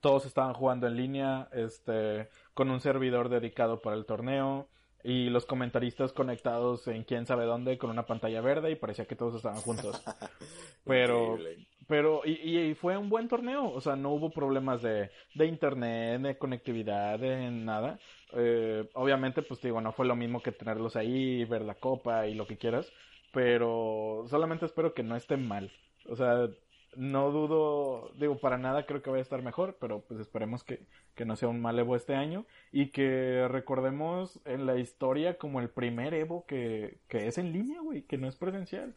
todos 0.00 0.26
estaban 0.26 0.54
jugando 0.54 0.86
en 0.86 0.96
línea, 0.96 1.48
este, 1.52 2.28
con 2.54 2.70
un 2.70 2.80
servidor 2.80 3.28
dedicado 3.30 3.80
para 3.80 3.96
el 3.96 4.04
torneo. 4.06 4.68
Y 5.02 5.30
los 5.30 5.46
comentaristas 5.46 6.12
conectados 6.12 6.86
en 6.88 7.04
quién 7.04 7.24
sabe 7.24 7.44
dónde 7.46 7.78
con 7.78 7.88
una 7.90 8.04
pantalla 8.04 8.40
verde 8.42 8.70
y 8.72 8.76
parecía 8.76 9.06
que 9.06 9.16
todos 9.16 9.36
estaban 9.36 9.60
juntos. 9.62 10.02
Pero, 10.84 11.36
Increíble. 11.36 11.66
Pero, 11.88 12.22
y, 12.24 12.32
y 12.70 12.74
fue 12.76 12.96
un 12.96 13.08
buen 13.10 13.28
torneo, 13.28 13.70
o 13.72 13.80
sea, 13.80 13.96
no 13.96 14.10
hubo 14.12 14.30
problemas 14.32 14.82
de, 14.82 15.10
de 15.34 15.46
internet, 15.46 16.20
de 16.22 16.38
conectividad, 16.38 17.18
de 17.18 17.50
nada. 17.50 17.98
Eh, 18.34 18.88
obviamente, 18.94 19.42
pues 19.42 19.60
digo, 19.62 19.80
no 19.80 19.92
fue 19.92 20.06
lo 20.06 20.16
mismo 20.16 20.42
que 20.42 20.52
tenerlos 20.52 20.96
ahí, 20.96 21.44
ver 21.46 21.62
la 21.62 21.76
copa 21.76 22.26
y 22.28 22.34
lo 22.34 22.46
que 22.46 22.58
quieras, 22.58 22.92
pero 23.32 24.24
solamente 24.28 24.66
espero 24.66 24.94
que 24.94 25.02
no 25.02 25.16
estén 25.16 25.48
mal. 25.48 25.72
O 26.08 26.16
sea, 26.16 26.48
no 26.96 27.30
dudo, 27.30 28.12
digo, 28.16 28.40
para 28.40 28.58
nada 28.58 28.86
creo 28.86 29.02
que 29.02 29.10
vaya 29.10 29.20
a 29.20 29.22
estar 29.22 29.42
mejor, 29.42 29.78
pero 29.80 30.04
pues 30.06 30.20
esperemos 30.20 30.64
que, 30.64 30.86
que 31.14 31.24
no 31.24 31.36
sea 31.36 31.48
un 31.48 31.60
mal 31.60 31.78
Evo 31.78 31.96
este 31.96 32.14
año 32.14 32.46
y 32.72 32.90
que 32.90 33.46
recordemos 33.48 34.40
en 34.44 34.66
la 34.66 34.76
historia 34.78 35.38
como 35.38 35.60
el 35.60 35.70
primer 35.70 36.14
Evo 36.14 36.46
que, 36.46 37.00
que 37.08 37.26
es 37.28 37.38
en 37.38 37.52
línea, 37.52 37.80
güey, 37.82 38.02
que 38.02 38.18
no 38.18 38.28
es 38.28 38.36
presencial. 38.36 38.96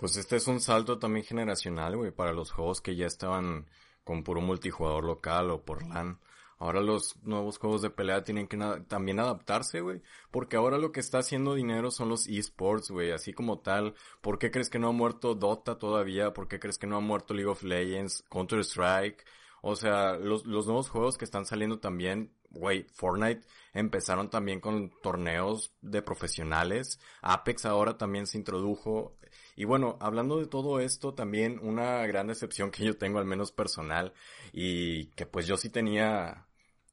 Pues 0.00 0.16
este 0.16 0.36
es 0.36 0.48
un 0.48 0.60
salto 0.60 0.98
también 0.98 1.26
generacional, 1.26 1.94
güey, 1.94 2.10
para 2.10 2.32
los 2.32 2.50
juegos 2.50 2.80
que 2.80 2.96
ya 2.96 3.04
estaban 3.04 3.68
con 4.02 4.24
puro 4.24 4.40
multijugador 4.40 5.04
local 5.04 5.50
o 5.50 5.62
por 5.62 5.86
LAN. 5.86 6.18
Ahora 6.58 6.80
los 6.80 7.16
nuevos 7.22 7.58
juegos 7.58 7.82
de 7.82 7.90
pelea 7.90 8.24
tienen 8.24 8.48
que 8.48 8.56
también 8.88 9.20
adaptarse, 9.20 9.82
güey. 9.82 10.00
Porque 10.30 10.56
ahora 10.56 10.78
lo 10.78 10.90
que 10.90 11.00
está 11.00 11.18
haciendo 11.18 11.54
dinero 11.54 11.90
son 11.90 12.08
los 12.08 12.28
esports, 12.28 12.90
güey. 12.90 13.10
Así 13.10 13.34
como 13.34 13.58
tal. 13.58 13.94
¿Por 14.22 14.38
qué 14.38 14.50
crees 14.50 14.70
que 14.70 14.78
no 14.78 14.88
ha 14.88 14.92
muerto 14.92 15.34
Dota 15.34 15.76
todavía? 15.76 16.32
¿Por 16.32 16.48
qué 16.48 16.58
crees 16.58 16.78
que 16.78 16.86
no 16.86 16.96
ha 16.96 17.00
muerto 17.00 17.34
League 17.34 17.50
of 17.50 17.62
Legends? 17.62 18.24
Counter-Strike. 18.30 19.26
O 19.60 19.76
sea, 19.76 20.16
los, 20.16 20.46
los 20.46 20.64
nuevos 20.64 20.88
juegos 20.88 21.18
que 21.18 21.26
están 21.26 21.44
saliendo 21.44 21.78
también, 21.78 22.32
güey, 22.48 22.86
Fortnite 22.94 23.46
empezaron 23.74 24.30
también 24.30 24.60
con 24.60 24.90
torneos 25.02 25.74
de 25.82 26.00
profesionales. 26.00 26.98
Apex 27.20 27.66
ahora 27.66 27.98
también 27.98 28.26
se 28.26 28.38
introdujo. 28.38 29.18
Y 29.60 29.66
bueno, 29.66 29.98
hablando 30.00 30.38
de 30.38 30.46
todo 30.46 30.80
esto, 30.80 31.12
también 31.12 31.58
una 31.62 32.06
gran 32.06 32.28
decepción 32.28 32.70
que 32.70 32.82
yo 32.82 32.96
tengo, 32.96 33.18
al 33.18 33.26
menos 33.26 33.52
personal, 33.52 34.14
y 34.54 35.08
que 35.08 35.26
pues 35.26 35.46
yo 35.46 35.58
sí 35.58 35.68
tenía 35.68 36.46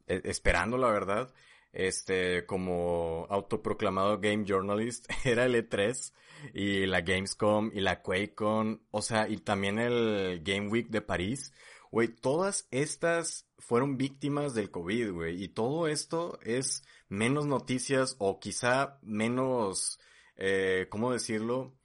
eh, 0.06 0.20
esperando, 0.26 0.78
la 0.78 0.92
verdad, 0.92 1.34
este, 1.72 2.46
como 2.46 3.26
autoproclamado 3.30 4.20
game 4.20 4.44
journalist, 4.46 5.10
era 5.24 5.46
el 5.46 5.56
E3 5.56 6.12
y 6.54 6.86
la 6.88 7.00
Gamescom 7.00 7.72
y 7.74 7.80
la 7.80 8.02
QuakeCon, 8.02 8.82
o 8.92 9.02
sea, 9.02 9.30
y 9.30 9.38
también 9.38 9.80
el 9.80 10.42
Game 10.44 10.68
Week 10.68 10.90
de 10.90 11.00
París. 11.00 11.54
Güey, 11.90 12.10
todas 12.10 12.68
estas 12.72 13.48
fueron 13.60 13.96
víctimas 13.96 14.56
del 14.56 14.72
COVID, 14.72 15.14
güey, 15.14 15.42
y 15.42 15.48
todo 15.48 15.88
esto 15.88 16.38
es 16.44 16.84
menos 17.08 17.46
noticias 17.46 18.18
o 18.20 18.42
quizá 18.42 19.00
menos, 19.04 20.02
eh, 20.36 20.88
¿cómo 20.90 21.14
decirlo? 21.14 21.77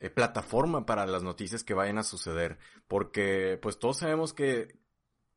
Eh, 0.00 0.10
plataforma 0.10 0.86
para 0.86 1.06
las 1.06 1.22
noticias 1.22 1.64
que 1.64 1.74
vayan 1.74 1.98
a 1.98 2.02
suceder. 2.02 2.58
Porque 2.88 3.58
pues 3.60 3.78
todos 3.78 3.98
sabemos 3.98 4.32
que 4.32 4.78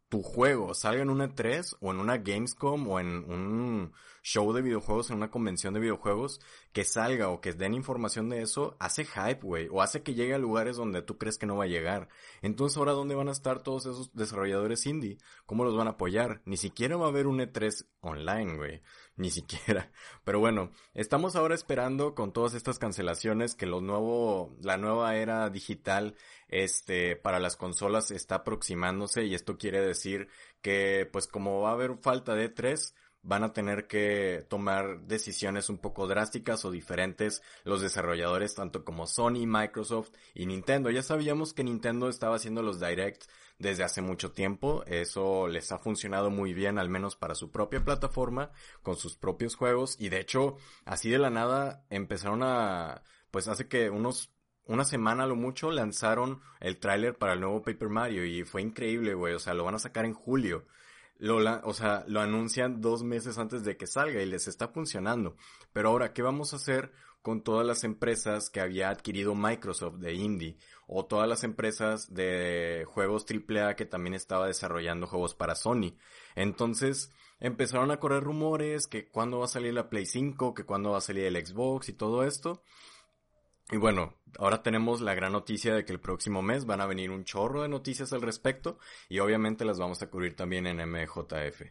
tu 0.09 0.23
juego 0.23 0.73
salga 0.73 1.03
en 1.03 1.11
una 1.11 1.29
E3 1.29 1.77
o 1.79 1.91
en 1.91 1.99
una 1.99 2.17
Gamescom 2.17 2.87
o 2.87 2.99
en 2.99 3.07
un 3.31 3.93
show 4.23 4.51
de 4.53 4.63
videojuegos, 4.63 5.11
en 5.11 5.17
una 5.17 5.29
convención 5.29 5.73
de 5.73 5.79
videojuegos, 5.79 6.41
que 6.73 6.83
salga 6.83 7.29
o 7.29 7.41
que 7.41 7.53
den 7.53 7.75
información 7.75 8.27
de 8.27 8.41
eso, 8.41 8.75
hace 8.79 9.05
hype, 9.05 9.41
güey, 9.41 9.67
o 9.71 9.81
hace 9.81 10.01
que 10.01 10.15
llegue 10.15 10.33
a 10.33 10.39
lugares 10.39 10.77
donde 10.77 11.03
tú 11.03 11.17
crees 11.17 11.37
que 11.37 11.45
no 11.45 11.57
va 11.57 11.65
a 11.65 11.67
llegar. 11.67 12.09
Entonces 12.41 12.77
ahora, 12.77 12.93
¿dónde 12.93 13.15
van 13.15 13.29
a 13.29 13.33
estar 13.33 13.61
todos 13.61 13.85
esos 13.85 14.13
desarrolladores 14.13 14.87
indie? 14.87 15.19
¿Cómo 15.45 15.63
los 15.63 15.77
van 15.77 15.87
a 15.87 15.91
apoyar? 15.91 16.41
Ni 16.45 16.57
siquiera 16.57 16.97
va 16.97 17.05
a 17.05 17.09
haber 17.09 17.27
un 17.27 17.39
E3 17.39 17.85
online, 18.01 18.57
güey. 18.57 18.81
Ni 19.19 19.29
siquiera. 19.31 19.91
Pero 20.23 20.39
bueno, 20.39 20.71
estamos 20.93 21.35
ahora 21.35 21.53
esperando 21.53 22.15
con 22.15 22.31
todas 22.31 22.53
estas 22.53 22.79
cancelaciones 22.79 23.53
que 23.53 23.65
lo 23.65 23.81
nuevo, 23.81 24.55
la 24.61 24.77
nueva 24.77 25.17
era 25.17 25.49
digital, 25.49 26.15
este, 26.47 27.17
para 27.17 27.41
las 27.41 27.57
consolas 27.57 28.11
está 28.11 28.35
aproximándose 28.35 29.25
y 29.25 29.35
esto 29.35 29.57
quiere 29.57 29.81
decir 29.81 30.29
que, 30.61 31.05
pues 31.11 31.27
como 31.27 31.59
va 31.59 31.71
a 31.71 31.73
haber 31.73 31.97
falta 31.97 32.33
de 32.33 32.55
E3, 32.55 32.93
van 33.21 33.43
a 33.43 33.53
tener 33.53 33.87
que 33.87 34.45
tomar 34.49 35.01
decisiones 35.01 35.69
un 35.69 35.77
poco 35.77 36.07
drásticas 36.07 36.63
o 36.65 36.71
diferentes 36.71 37.41
los 37.63 37.81
desarrolladores 37.81 38.55
tanto 38.55 38.85
como 38.85 39.07
Sony, 39.07 39.45
Microsoft 39.45 40.11
y 40.33 40.45
Nintendo. 40.45 40.89
Ya 40.89 41.03
sabíamos 41.03 41.53
que 41.53 41.63
Nintendo 41.63 42.09
estaba 42.09 42.35
haciendo 42.35 42.61
los 42.61 42.79
directs 42.79 43.27
desde 43.57 43.83
hace 43.83 44.01
mucho 44.01 44.31
tiempo. 44.31 44.83
Eso 44.87 45.47
les 45.47 45.71
ha 45.71 45.79
funcionado 45.79 46.29
muy 46.29 46.53
bien, 46.53 46.79
al 46.79 46.89
menos 46.89 47.15
para 47.15 47.35
su 47.35 47.51
propia 47.51 47.83
plataforma, 47.83 48.51
con 48.81 48.95
sus 48.95 49.15
propios 49.17 49.55
juegos. 49.55 49.95
Y 49.99 50.09
de 50.09 50.19
hecho, 50.19 50.57
así 50.85 51.09
de 51.09 51.19
la 51.19 51.29
nada 51.29 51.85
empezaron 51.89 52.41
a, 52.43 53.03
pues 53.31 53.47
hace 53.47 53.67
que 53.67 53.89
unos 53.89 54.33
una 54.65 54.85
semana 54.85 55.23
a 55.23 55.25
lo 55.25 55.35
mucho 55.35 55.71
lanzaron 55.71 56.41
el 56.59 56.77
tráiler 56.77 57.17
para 57.17 57.33
el 57.33 57.39
nuevo 57.39 57.63
Paper 57.63 57.89
Mario 57.89 58.23
y 58.23 58.43
fue 58.43 58.61
increíble, 58.61 59.15
güey. 59.15 59.33
O 59.33 59.39
sea, 59.39 59.55
lo 59.55 59.63
van 59.63 59.73
a 59.73 59.79
sacar 59.79 60.05
en 60.05 60.13
julio. 60.13 60.67
Lo, 61.19 61.37
o 61.67 61.73
sea, 61.73 62.05
lo 62.07 62.21
anuncian 62.21 62.81
dos 62.81 63.03
meses 63.03 63.37
antes 63.37 63.63
de 63.63 63.75
que 63.75 63.87
salga 63.87 64.21
y 64.21 64.25
les 64.25 64.47
está 64.47 64.69
funcionando. 64.69 65.35
Pero 65.73 65.89
ahora, 65.89 66.13
¿qué 66.13 66.21
vamos 66.21 66.53
a 66.53 66.55
hacer 66.55 66.93
con 67.21 67.43
todas 67.43 67.67
las 67.67 67.83
empresas 67.83 68.49
que 68.49 68.61
había 68.61 68.89
adquirido 68.89 69.35
Microsoft 69.35 69.97
de 69.97 70.13
indie? 70.13 70.57
O 70.87 71.05
todas 71.05 71.27
las 71.27 71.43
empresas 71.43 72.13
de 72.13 72.85
juegos 72.87 73.25
AAA 73.29 73.75
que 73.75 73.85
también 73.85 74.13
estaba 74.13 74.47
desarrollando 74.47 75.07
juegos 75.07 75.35
para 75.35 75.55
Sony. 75.55 75.97
Entonces, 76.35 77.11
empezaron 77.41 77.91
a 77.91 77.99
correr 77.99 78.23
rumores 78.23 78.87
que 78.87 79.09
cuándo 79.09 79.39
va 79.39 79.45
a 79.45 79.49
salir 79.49 79.73
la 79.73 79.89
Play 79.89 80.05
5, 80.05 80.53
que 80.53 80.63
cuándo 80.65 80.91
va 80.91 80.99
a 80.99 81.01
salir 81.01 81.25
el 81.25 81.45
Xbox 81.45 81.89
y 81.89 81.93
todo 81.93 82.23
esto. 82.23 82.63
Y 83.71 83.77
bueno, 83.77 84.15
ahora 84.39 84.63
tenemos 84.63 84.99
la 84.99 85.13
gran 85.13 85.31
noticia 85.31 85.75
de 85.75 85.85
que 85.85 85.93
el 85.93 85.99
próximo 85.99 86.41
mes 86.41 86.65
van 86.65 86.81
a 86.81 86.87
venir 86.87 87.11
un 87.11 87.23
chorro 87.23 87.61
de 87.61 87.69
noticias 87.69 88.11
al 88.13 88.23
respecto 88.23 88.79
y 89.09 89.19
obviamente 89.19 89.63
las 89.63 89.77
vamos 89.77 90.01
a 90.01 90.09
cubrir 90.09 90.35
también 90.35 90.65
en 90.65 90.77
MJF. 90.77 91.61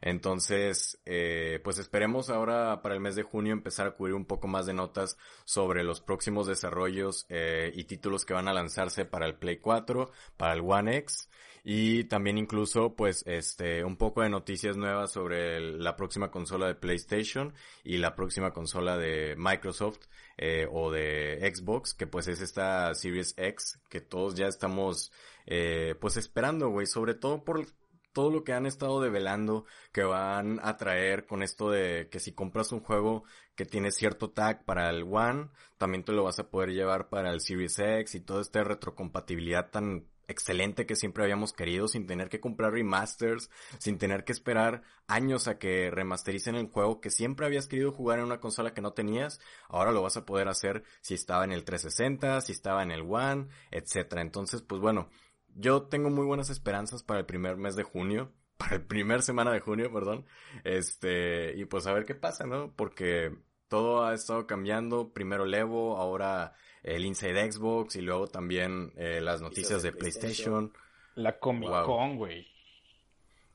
Entonces, 0.00 1.00
eh, 1.04 1.60
pues 1.64 1.78
esperemos 1.78 2.30
ahora 2.30 2.80
para 2.80 2.94
el 2.94 3.00
mes 3.00 3.16
de 3.16 3.24
junio 3.24 3.52
empezar 3.52 3.88
a 3.88 3.90
cubrir 3.90 4.14
un 4.14 4.24
poco 4.24 4.46
más 4.46 4.66
de 4.66 4.74
notas 4.74 5.18
sobre 5.44 5.82
los 5.82 6.00
próximos 6.00 6.46
desarrollos 6.46 7.26
eh, 7.28 7.72
y 7.74 7.84
títulos 7.84 8.24
que 8.24 8.34
van 8.34 8.46
a 8.46 8.54
lanzarse 8.54 9.04
para 9.04 9.26
el 9.26 9.34
Play 9.34 9.56
4, 9.58 10.12
para 10.36 10.52
el 10.52 10.60
One 10.60 10.96
X 10.98 11.28
y 11.64 12.04
también 12.04 12.38
incluso 12.38 12.94
pues 12.94 13.22
este 13.26 13.84
un 13.84 13.96
poco 13.96 14.22
de 14.22 14.28
noticias 14.30 14.76
nuevas 14.76 15.12
sobre 15.12 15.60
la 15.60 15.96
próxima 15.96 16.30
consola 16.30 16.66
de 16.66 16.74
PlayStation 16.74 17.54
y 17.84 17.98
la 17.98 18.14
próxima 18.14 18.52
consola 18.52 18.96
de 18.96 19.34
Microsoft 19.36 20.06
eh, 20.36 20.66
o 20.70 20.90
de 20.90 21.38
Xbox 21.54 21.94
que 21.94 22.06
pues 22.06 22.28
es 22.28 22.40
esta 22.40 22.94
Series 22.94 23.34
X 23.36 23.80
que 23.88 24.00
todos 24.00 24.34
ya 24.34 24.46
estamos 24.46 25.12
eh, 25.46 25.94
pues 26.00 26.16
esperando 26.16 26.68
güey. 26.68 26.86
Sobre 26.86 27.14
todo 27.14 27.44
por 27.44 27.66
todo 28.12 28.30
lo 28.30 28.44
que 28.44 28.52
han 28.52 28.66
estado 28.66 29.00
develando 29.00 29.64
que 29.92 30.02
van 30.02 30.60
a 30.62 30.76
traer 30.76 31.26
con 31.26 31.42
esto 31.42 31.70
de 31.70 32.08
que 32.10 32.20
si 32.20 32.32
compras 32.32 32.72
un 32.72 32.80
juego 32.80 33.24
que 33.54 33.64
tiene 33.64 33.90
cierto 33.90 34.30
tag 34.30 34.64
para 34.64 34.90
el 34.90 35.04
One, 35.04 35.50
también 35.76 36.04
te 36.04 36.12
lo 36.12 36.24
vas 36.24 36.38
a 36.38 36.48
poder 36.50 36.70
llevar 36.70 37.08
para 37.08 37.30
el 37.30 37.40
Series 37.40 37.78
X 37.78 38.14
y 38.14 38.20
toda 38.20 38.40
esta 38.42 38.64
retrocompatibilidad 38.64 39.70
tan 39.70 40.06
excelente 40.28 40.86
que 40.86 40.94
siempre 40.94 41.24
habíamos 41.24 41.52
querido 41.52 41.88
sin 41.88 42.06
tener 42.06 42.28
que 42.28 42.40
comprar 42.40 42.72
remasters, 42.72 43.50
sin 43.78 43.98
tener 43.98 44.24
que 44.24 44.32
esperar 44.32 44.82
años 45.06 45.48
a 45.48 45.58
que 45.58 45.90
remastericen 45.90 46.54
el 46.54 46.68
juego 46.68 47.00
que 47.00 47.10
siempre 47.10 47.46
habías 47.46 47.66
querido 47.66 47.90
jugar 47.90 48.18
en 48.18 48.26
una 48.26 48.40
consola 48.40 48.74
que 48.74 48.82
no 48.82 48.92
tenías, 48.92 49.40
ahora 49.68 49.90
lo 49.90 50.02
vas 50.02 50.16
a 50.16 50.26
poder 50.26 50.48
hacer 50.48 50.84
si 51.00 51.14
estaba 51.14 51.44
en 51.44 51.52
el 51.52 51.64
360, 51.64 52.42
si 52.42 52.52
estaba 52.52 52.82
en 52.82 52.92
el 52.92 53.02
One, 53.02 53.48
etcétera. 53.70 54.22
Entonces, 54.22 54.62
pues 54.62 54.80
bueno, 54.80 55.08
yo 55.54 55.82
tengo 55.82 56.10
muy 56.10 56.26
buenas 56.26 56.50
esperanzas 56.50 57.02
para 57.02 57.20
el 57.20 57.26
primer 57.26 57.56
mes 57.56 57.74
de 57.74 57.82
junio, 57.82 58.32
para 58.58 58.76
el 58.76 58.82
primer 58.82 59.22
semana 59.22 59.50
de 59.52 59.60
junio, 59.60 59.92
perdón. 59.92 60.26
Este, 60.64 61.56
y 61.56 61.64
pues 61.64 61.86
a 61.86 61.92
ver 61.92 62.04
qué 62.04 62.14
pasa, 62.14 62.46
¿no? 62.46 62.74
Porque 62.76 63.34
todo 63.68 64.04
ha 64.04 64.14
estado 64.14 64.46
cambiando, 64.46 65.12
primero 65.12 65.44
el 65.44 65.54
Evo, 65.54 65.96
ahora 65.96 66.54
el 66.82 67.04
Inside 67.04 67.52
Xbox 67.52 67.96
y 67.96 68.00
luego 68.00 68.26
también 68.26 68.92
eh, 68.96 69.20
las 69.20 69.40
noticias 69.40 69.82
de, 69.82 69.92
PlayStation. 69.92 70.72
La 71.14 71.38
Comic 71.38 71.70
Con, 71.84 72.16
güey. 72.16 72.46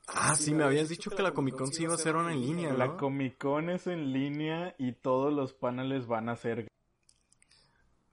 Ah, 0.06 0.34
sí, 0.36 0.54
me 0.54 0.64
habías 0.64 0.88
dicho 0.88 1.10
que 1.10 1.22
la 1.22 1.32
Comic 1.32 1.56
Con 1.56 1.72
sí 1.72 1.84
iba 1.84 1.94
a 1.94 1.98
ser 1.98 2.16
una 2.16 2.32
en 2.32 2.40
línea, 2.40 2.72
¿no? 2.72 2.78
La 2.78 2.96
Comic 2.96 3.38
Con 3.38 3.70
es 3.70 3.86
en 3.86 4.12
línea 4.12 4.74
y 4.78 4.92
todos 4.92 5.32
los 5.32 5.54
paneles 5.54 6.06
van 6.06 6.28
a 6.28 6.36
ser... 6.36 6.68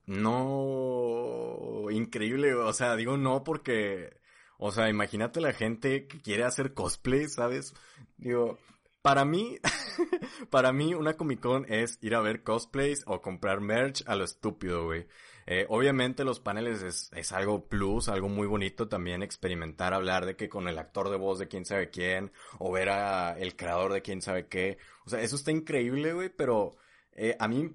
No, 0.05 1.89
increíble, 1.91 2.53
o 2.55 2.73
sea, 2.73 2.95
digo 2.95 3.17
no 3.17 3.43
porque, 3.43 4.17
o 4.57 4.71
sea, 4.71 4.89
imagínate 4.89 5.39
la 5.39 5.53
gente 5.53 6.07
que 6.07 6.19
quiere 6.19 6.43
hacer 6.43 6.73
cosplay, 6.73 7.27
¿sabes? 7.27 7.73
Digo, 8.17 8.57
para 9.01 9.25
mí, 9.25 9.57
para 10.49 10.71
mí 10.71 10.93
una 10.93 11.13
Comic 11.13 11.39
Con 11.39 11.65
es 11.71 11.97
ir 12.01 12.15
a 12.15 12.21
ver 12.21 12.43
cosplays 12.43 13.03
o 13.07 13.21
comprar 13.21 13.61
merch 13.61 14.03
a 14.07 14.15
lo 14.15 14.23
estúpido, 14.23 14.85
güey. 14.85 15.07
Eh, 15.47 15.65
obviamente 15.69 16.23
los 16.23 16.39
paneles 16.39 16.83
es, 16.83 17.11
es, 17.15 17.31
algo 17.31 17.67
plus, 17.67 18.09
algo 18.09 18.29
muy 18.29 18.47
bonito 18.47 18.87
también 18.87 19.23
experimentar, 19.23 19.93
hablar 19.93 20.25
de 20.25 20.35
que 20.35 20.49
con 20.49 20.67
el 20.67 20.77
actor 20.77 21.09
de 21.09 21.17
voz 21.17 21.39
de 21.39 21.47
quién 21.47 21.65
sabe 21.65 21.89
quién, 21.89 22.31
o 22.59 22.71
ver 22.71 22.89
a 22.89 23.37
el 23.37 23.55
creador 23.55 23.91
de 23.91 24.01
quién 24.01 24.21
sabe 24.21 24.47
qué. 24.47 24.77
O 25.05 25.09
sea, 25.09 25.21
eso 25.21 25.35
está 25.35 25.51
increíble, 25.51 26.13
güey, 26.13 26.29
pero 26.29 26.75
eh, 27.13 27.35
a 27.39 27.47
mí, 27.47 27.71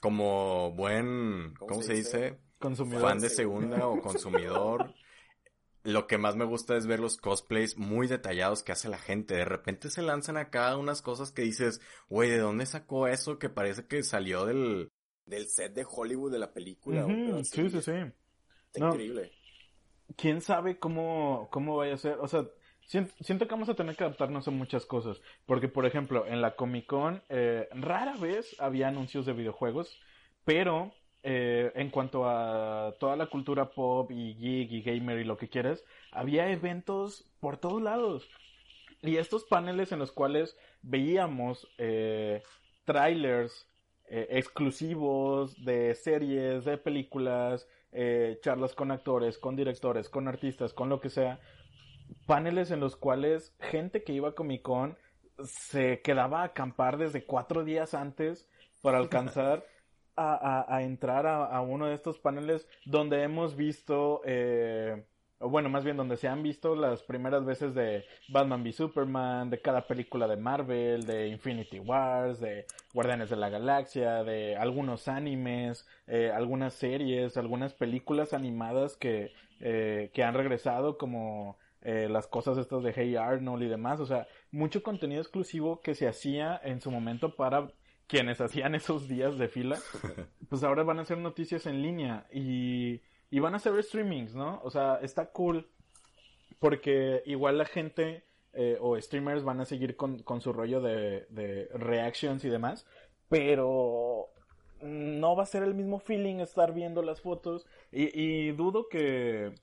como 0.00 0.72
buen, 0.72 1.54
¿cómo, 1.58 1.82
se 1.82 1.94
dice? 1.94 2.38
Consumidor. 2.58 3.02
Fan 3.02 3.18
de 3.18 3.28
segunda 3.28 3.86
o 3.86 4.00
consumidor. 4.00 4.94
lo 5.82 6.06
que 6.06 6.18
más 6.18 6.36
me 6.36 6.44
gusta 6.44 6.76
es 6.76 6.86
ver 6.86 7.00
los 7.00 7.16
cosplays 7.16 7.78
muy 7.78 8.06
detallados 8.06 8.62
que 8.62 8.72
hace 8.72 8.88
la 8.88 8.98
gente. 8.98 9.34
De 9.34 9.44
repente 9.44 9.90
se 9.90 10.02
lanzan 10.02 10.36
acá 10.36 10.76
unas 10.76 11.02
cosas 11.02 11.32
que 11.32 11.42
dices, 11.42 11.80
güey, 12.08 12.30
¿de 12.30 12.38
dónde 12.38 12.66
sacó 12.66 13.08
eso 13.08 13.38
que 13.38 13.48
parece 13.48 13.86
que 13.86 14.02
salió 14.02 14.44
del, 14.44 14.90
del 15.24 15.46
set 15.48 15.72
de 15.72 15.86
Hollywood 15.88 16.32
de 16.32 16.38
la 16.38 16.52
película? 16.52 17.06
sí, 17.44 17.70
sí, 17.70 17.80
sí. 17.80 17.92
increíble. 18.74 19.32
¿Quién 20.16 20.40
sabe 20.42 20.78
cómo, 20.78 21.48
cómo 21.50 21.76
vaya 21.76 21.94
a 21.94 21.98
ser? 21.98 22.18
O 22.20 22.28
sea, 22.28 22.44
siento, 22.84 23.14
siento, 23.20 23.46
que 23.46 23.54
vamos 23.54 23.68
a 23.68 23.74
tener 23.74 23.96
que 23.96 24.04
adaptarnos 24.04 24.46
a 24.48 24.50
muchas 24.50 24.84
cosas. 24.84 25.20
Porque, 25.46 25.68
por 25.68 25.86
ejemplo, 25.86 26.26
en 26.26 26.42
la 26.42 26.56
Comic 26.56 26.86
Con, 26.86 27.22
eh, 27.28 27.68
rara 27.72 28.16
vez 28.16 28.56
había 28.58 28.88
anuncios 28.88 29.24
de 29.24 29.32
videojuegos, 29.32 29.98
pero 30.44 30.92
eh, 31.22 31.72
en 31.74 31.90
cuanto 31.90 32.28
a 32.28 32.94
toda 32.98 33.16
la 33.16 33.26
cultura 33.26 33.70
pop 33.70 34.10
y 34.10 34.34
geek 34.34 34.72
y 34.72 34.82
gamer 34.82 35.18
y 35.18 35.24
lo 35.24 35.36
que 35.36 35.48
quieras, 35.48 35.84
había 36.12 36.50
eventos 36.50 37.30
por 37.40 37.56
todos 37.56 37.82
lados. 37.82 38.28
Y 39.02 39.16
estos 39.16 39.44
paneles 39.44 39.92
en 39.92 39.98
los 39.98 40.12
cuales 40.12 40.56
veíamos 40.82 41.68
eh, 41.78 42.42
trailers 42.84 43.66
eh, 44.12 44.26
exclusivos 44.30 45.64
de 45.64 45.94
series, 45.94 46.64
de 46.64 46.76
películas, 46.76 47.68
eh, 47.92 48.38
charlas 48.42 48.74
con 48.74 48.90
actores, 48.90 49.38
con 49.38 49.54
directores, 49.54 50.08
con 50.08 50.26
artistas, 50.26 50.74
con 50.74 50.88
lo 50.88 51.00
que 51.00 51.10
sea, 51.10 51.38
paneles 52.26 52.72
en 52.72 52.80
los 52.80 52.96
cuales 52.96 53.54
gente 53.60 54.02
que 54.02 54.12
iba 54.12 54.30
a 54.30 54.34
Comic 54.34 54.62
Con 54.62 54.98
se 55.44 56.00
quedaba 56.02 56.42
a 56.42 56.46
acampar 56.46 56.98
desde 56.98 57.24
cuatro 57.24 57.62
días 57.64 57.94
antes 57.94 58.48
para 58.82 58.98
alcanzar 58.98 59.64
a, 60.20 60.82
entrar 60.82 61.26
a, 61.26 61.60
uno 61.60 61.86
de 61.86 61.94
estos 61.94 62.18
paneles 62.18 62.68
donde 62.84 63.22
hemos 63.22 63.56
visto, 63.56 64.20
eh, 64.24 65.04
bueno, 65.40 65.68
más 65.68 65.84
bien 65.84 65.96
donde 65.96 66.16
se 66.16 66.28
han 66.28 66.42
visto 66.42 66.74
las 66.74 67.02
primeras 67.02 67.44
veces 67.44 67.74
de 67.74 68.04
Batman 68.28 68.62
v 68.62 68.72
Superman, 68.72 69.50
de 69.50 69.60
cada 69.60 69.86
película 69.86 70.28
de 70.28 70.36
Marvel, 70.36 71.06
de 71.06 71.28
Infinity 71.28 71.78
Wars, 71.80 72.40
de 72.40 72.66
Guardianes 72.92 73.30
de 73.30 73.36
la 73.36 73.48
Galaxia, 73.48 74.22
de 74.22 74.56
algunos 74.56 75.08
animes, 75.08 75.86
eh, 76.06 76.30
algunas 76.34 76.74
series, 76.74 77.36
algunas 77.36 77.72
películas 77.72 78.34
animadas 78.34 78.96
que, 78.96 79.32
eh, 79.60 80.10
que 80.12 80.22
han 80.22 80.34
regresado 80.34 80.98
como... 80.98 81.58
las 81.82 82.26
cosas 82.26 82.58
estas 82.58 82.82
de 82.82 82.92
Hey 82.94 83.16
Arnold 83.16 83.62
y 83.62 83.68
demás, 83.68 84.00
o 84.00 84.06
sea, 84.06 84.26
mucho 84.52 84.82
contenido 84.82 85.22
exclusivo 85.22 85.80
que 85.80 85.94
se 85.94 86.06
hacía 86.06 86.60
en 86.62 86.82
su 86.82 86.90
momento 86.90 87.36
para 87.36 87.72
quienes 88.10 88.40
hacían 88.40 88.74
esos 88.74 89.08
días 89.08 89.38
de 89.38 89.48
fila, 89.48 89.78
pues 90.48 90.64
ahora 90.64 90.82
van 90.82 90.98
a 90.98 91.02
hacer 91.02 91.18
noticias 91.18 91.66
en 91.66 91.80
línea 91.80 92.26
y, 92.32 93.00
y 93.30 93.38
van 93.38 93.54
a 93.54 93.58
hacer 93.58 93.80
streamings, 93.82 94.34
¿no? 94.34 94.60
O 94.64 94.70
sea, 94.70 94.98
está 95.00 95.30
cool 95.30 95.70
porque 96.58 97.22
igual 97.24 97.56
la 97.56 97.64
gente 97.64 98.24
eh, 98.52 98.76
o 98.80 99.00
streamers 99.00 99.44
van 99.44 99.60
a 99.60 99.64
seguir 99.64 99.96
con, 99.96 100.18
con 100.24 100.40
su 100.40 100.52
rollo 100.52 100.80
de, 100.80 101.26
de 101.30 101.68
reactions 101.72 102.44
y 102.44 102.48
demás, 102.48 102.84
pero 103.28 104.26
no 104.82 105.36
va 105.36 105.44
a 105.44 105.46
ser 105.46 105.62
el 105.62 105.74
mismo 105.74 106.00
feeling 106.00 106.40
estar 106.40 106.74
viendo 106.74 107.02
las 107.02 107.20
fotos 107.20 107.64
y, 107.92 108.20
y 108.20 108.50
dudo 108.52 108.88
que 108.88 109.54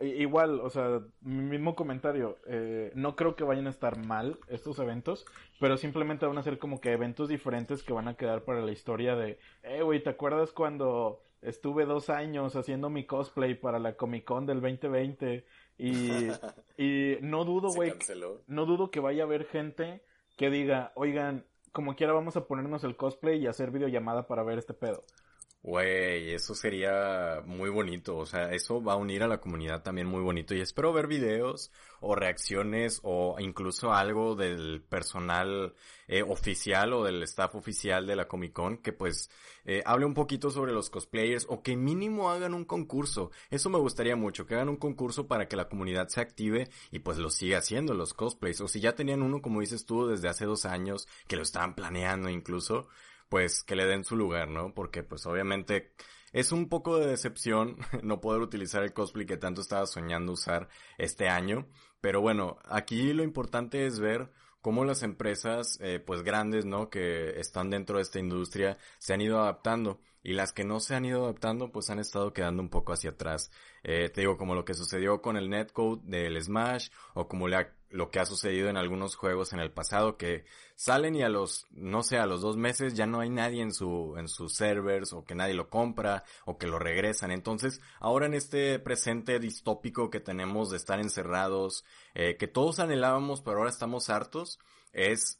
Igual, 0.00 0.60
o 0.60 0.70
sea, 0.70 1.02
mismo 1.20 1.74
comentario, 1.74 2.38
eh, 2.46 2.90
no 2.94 3.16
creo 3.16 3.36
que 3.36 3.44
vayan 3.44 3.66
a 3.66 3.70
estar 3.70 3.98
mal 4.06 4.38
estos 4.48 4.78
eventos, 4.78 5.26
pero 5.58 5.76
simplemente 5.76 6.24
van 6.24 6.38
a 6.38 6.42
ser 6.42 6.58
como 6.58 6.80
que 6.80 6.92
eventos 6.92 7.28
diferentes 7.28 7.82
que 7.82 7.92
van 7.92 8.08
a 8.08 8.14
quedar 8.14 8.44
para 8.44 8.62
la 8.62 8.72
historia 8.72 9.14
de, 9.14 9.38
eh, 9.62 9.82
güey, 9.82 10.02
¿te 10.02 10.08
acuerdas 10.08 10.52
cuando 10.52 11.20
estuve 11.42 11.84
dos 11.84 12.08
años 12.08 12.56
haciendo 12.56 12.88
mi 12.88 13.04
cosplay 13.04 13.54
para 13.54 13.78
la 13.78 13.96
Comic 13.96 14.24
Con 14.24 14.46
del 14.46 14.62
2020? 14.62 15.44
Y, 15.76 16.28
y 16.78 17.18
no 17.20 17.44
dudo, 17.44 17.68
güey, 17.74 17.92
no 18.46 18.64
dudo 18.64 18.90
que 18.90 19.00
vaya 19.00 19.24
a 19.24 19.26
haber 19.26 19.44
gente 19.44 20.00
que 20.38 20.48
diga, 20.48 20.92
oigan, 20.94 21.44
como 21.72 21.94
quiera 21.94 22.14
vamos 22.14 22.36
a 22.36 22.46
ponernos 22.46 22.84
el 22.84 22.96
cosplay 22.96 23.42
y 23.42 23.46
hacer 23.46 23.70
videollamada 23.70 24.26
para 24.26 24.42
ver 24.44 24.58
este 24.58 24.72
pedo. 24.72 25.04
Güey, 25.62 26.32
eso 26.32 26.54
sería 26.54 27.42
muy 27.44 27.68
bonito, 27.68 28.16
o 28.16 28.24
sea, 28.24 28.50
eso 28.52 28.82
va 28.82 28.94
a 28.94 28.96
unir 28.96 29.22
a 29.22 29.28
la 29.28 29.42
comunidad 29.42 29.82
también 29.82 30.06
muy 30.06 30.22
bonito 30.22 30.54
y 30.54 30.60
espero 30.62 30.90
ver 30.94 31.06
videos 31.06 31.70
o 32.00 32.14
reacciones 32.14 33.00
o 33.02 33.36
incluso 33.38 33.92
algo 33.92 34.36
del 34.36 34.80
personal 34.80 35.74
eh, 36.08 36.22
oficial 36.22 36.94
o 36.94 37.04
del 37.04 37.22
staff 37.24 37.54
oficial 37.56 38.06
de 38.06 38.16
la 38.16 38.26
Comic 38.26 38.54
Con 38.54 38.78
que 38.78 38.94
pues 38.94 39.28
eh, 39.66 39.82
hable 39.84 40.06
un 40.06 40.14
poquito 40.14 40.50
sobre 40.50 40.72
los 40.72 40.88
cosplayers 40.88 41.46
o 41.48 41.62
que 41.62 41.76
mínimo 41.76 42.30
hagan 42.30 42.54
un 42.54 42.64
concurso. 42.64 43.30
Eso 43.50 43.68
me 43.68 43.78
gustaría 43.78 44.16
mucho, 44.16 44.46
que 44.46 44.54
hagan 44.54 44.70
un 44.70 44.76
concurso 44.76 45.26
para 45.28 45.46
que 45.46 45.56
la 45.56 45.68
comunidad 45.68 46.08
se 46.08 46.20
active 46.22 46.70
y 46.90 47.00
pues 47.00 47.18
lo 47.18 47.30
siga 47.30 47.58
haciendo 47.58 47.92
los 47.94 48.14
cosplays. 48.14 48.60
O 48.62 48.68
si 48.68 48.80
ya 48.80 48.94
tenían 48.94 49.22
uno, 49.22 49.42
como 49.42 49.60
dices 49.60 49.84
tú, 49.84 50.06
desde 50.06 50.28
hace 50.28 50.46
dos 50.46 50.64
años, 50.64 51.06
que 51.28 51.36
lo 51.36 51.42
estaban 51.42 51.74
planeando 51.74 52.30
incluso, 52.30 52.88
pues 53.30 53.62
que 53.62 53.76
le 53.76 53.86
den 53.86 54.04
su 54.04 54.16
lugar, 54.16 54.48
¿no? 54.48 54.74
Porque 54.74 55.02
pues 55.02 55.24
obviamente 55.24 55.94
es 56.32 56.52
un 56.52 56.68
poco 56.68 56.98
de 56.98 57.06
decepción 57.06 57.78
no 58.02 58.20
poder 58.20 58.42
utilizar 58.42 58.82
el 58.82 58.92
cosplay 58.92 59.24
que 59.24 59.38
tanto 59.38 59.62
estaba 59.62 59.86
soñando 59.86 60.32
usar 60.32 60.68
este 60.98 61.28
año. 61.28 61.66
Pero 62.02 62.20
bueno, 62.20 62.58
aquí 62.64 63.12
lo 63.14 63.22
importante 63.22 63.86
es 63.86 64.00
ver 64.00 64.30
cómo 64.60 64.84
las 64.84 65.02
empresas, 65.02 65.78
eh, 65.80 66.00
pues 66.04 66.22
grandes, 66.22 66.66
¿no? 66.66 66.90
Que 66.90 67.38
están 67.40 67.70
dentro 67.70 67.96
de 67.96 68.02
esta 68.02 68.18
industria, 68.18 68.78
se 68.98 69.14
han 69.14 69.20
ido 69.20 69.40
adaptando. 69.40 70.00
Y 70.22 70.34
las 70.34 70.52
que 70.52 70.64
no 70.64 70.80
se 70.80 70.94
han 70.94 71.04
ido 71.04 71.24
adaptando, 71.24 71.72
pues 71.72 71.88
han 71.88 71.98
estado 71.98 72.32
quedando 72.32 72.62
un 72.62 72.68
poco 72.68 72.92
hacia 72.92 73.10
atrás. 73.10 73.50
Eh, 73.82 74.10
te 74.10 74.22
digo, 74.22 74.36
como 74.36 74.54
lo 74.54 74.64
que 74.64 74.74
sucedió 74.74 75.22
con 75.22 75.36
el 75.36 75.48
netcode 75.48 76.02
del 76.04 76.42
Smash, 76.42 76.90
o 77.14 77.26
como 77.26 77.48
lo 77.90 78.10
que 78.10 78.20
ha 78.20 78.24
sucedido 78.26 78.68
en 78.68 78.76
algunos 78.76 79.16
juegos 79.16 79.52
en 79.52 79.60
el 79.60 79.72
pasado, 79.72 80.16
que 80.16 80.44
salen 80.76 81.16
y 81.16 81.22
a 81.22 81.28
los, 81.28 81.66
no 81.70 82.02
sé, 82.02 82.18
a 82.18 82.26
los 82.26 82.40
dos 82.40 82.56
meses 82.56 82.94
ya 82.94 83.06
no 83.06 83.20
hay 83.20 83.28
nadie 83.28 83.62
en 83.62 83.72
su, 83.72 84.14
en 84.16 84.28
sus 84.28 84.54
servers, 84.54 85.12
o 85.12 85.24
que 85.24 85.34
nadie 85.34 85.54
lo 85.54 85.68
compra, 85.68 86.24
o 86.44 86.56
que 86.56 86.66
lo 86.66 86.78
regresan. 86.78 87.32
Entonces, 87.32 87.80
ahora 87.98 88.26
en 88.26 88.34
este 88.34 88.78
presente 88.78 89.38
distópico 89.40 90.08
que 90.08 90.20
tenemos 90.20 90.70
de 90.70 90.76
estar 90.76 91.00
encerrados, 91.00 91.84
eh, 92.14 92.36
que 92.36 92.46
todos 92.46 92.78
anhelábamos, 92.78 93.42
pero 93.42 93.58
ahora 93.58 93.70
estamos 93.70 94.08
hartos, 94.08 94.60
es 94.92 95.39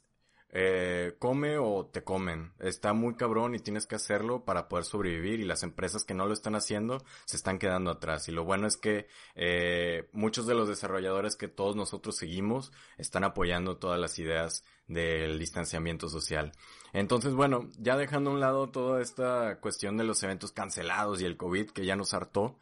eh, 0.51 1.15
come 1.17 1.57
o 1.57 1.85
te 1.85 2.03
comen. 2.03 2.51
Está 2.59 2.93
muy 2.93 3.15
cabrón 3.15 3.55
y 3.55 3.59
tienes 3.59 3.85
que 3.85 3.95
hacerlo 3.95 4.43
para 4.43 4.67
poder 4.67 4.85
sobrevivir 4.85 5.39
y 5.39 5.45
las 5.45 5.63
empresas 5.63 6.03
que 6.03 6.13
no 6.13 6.25
lo 6.25 6.33
están 6.33 6.55
haciendo 6.55 7.03
se 7.25 7.37
están 7.37 7.57
quedando 7.57 7.91
atrás. 7.91 8.27
Y 8.27 8.31
lo 8.31 8.43
bueno 8.43 8.67
es 8.67 8.77
que 8.77 9.07
eh, 9.35 10.09
muchos 10.11 10.47
de 10.47 10.55
los 10.55 10.67
desarrolladores 10.67 11.35
que 11.35 11.47
todos 11.47 11.75
nosotros 11.75 12.17
seguimos 12.17 12.71
están 12.97 13.23
apoyando 13.23 13.77
todas 13.77 13.99
las 13.99 14.19
ideas 14.19 14.63
del 14.87 15.39
distanciamiento 15.39 16.09
social. 16.09 16.51
Entonces, 16.91 17.33
bueno, 17.33 17.69
ya 17.77 17.95
dejando 17.95 18.29
a 18.29 18.33
un 18.33 18.39
lado 18.41 18.69
toda 18.69 19.01
esta 19.01 19.59
cuestión 19.61 19.95
de 19.95 20.03
los 20.03 20.21
eventos 20.23 20.51
cancelados 20.51 21.21
y 21.21 21.25
el 21.25 21.37
COVID 21.37 21.69
que 21.69 21.85
ya 21.85 21.95
nos 21.95 22.13
hartó, 22.13 22.59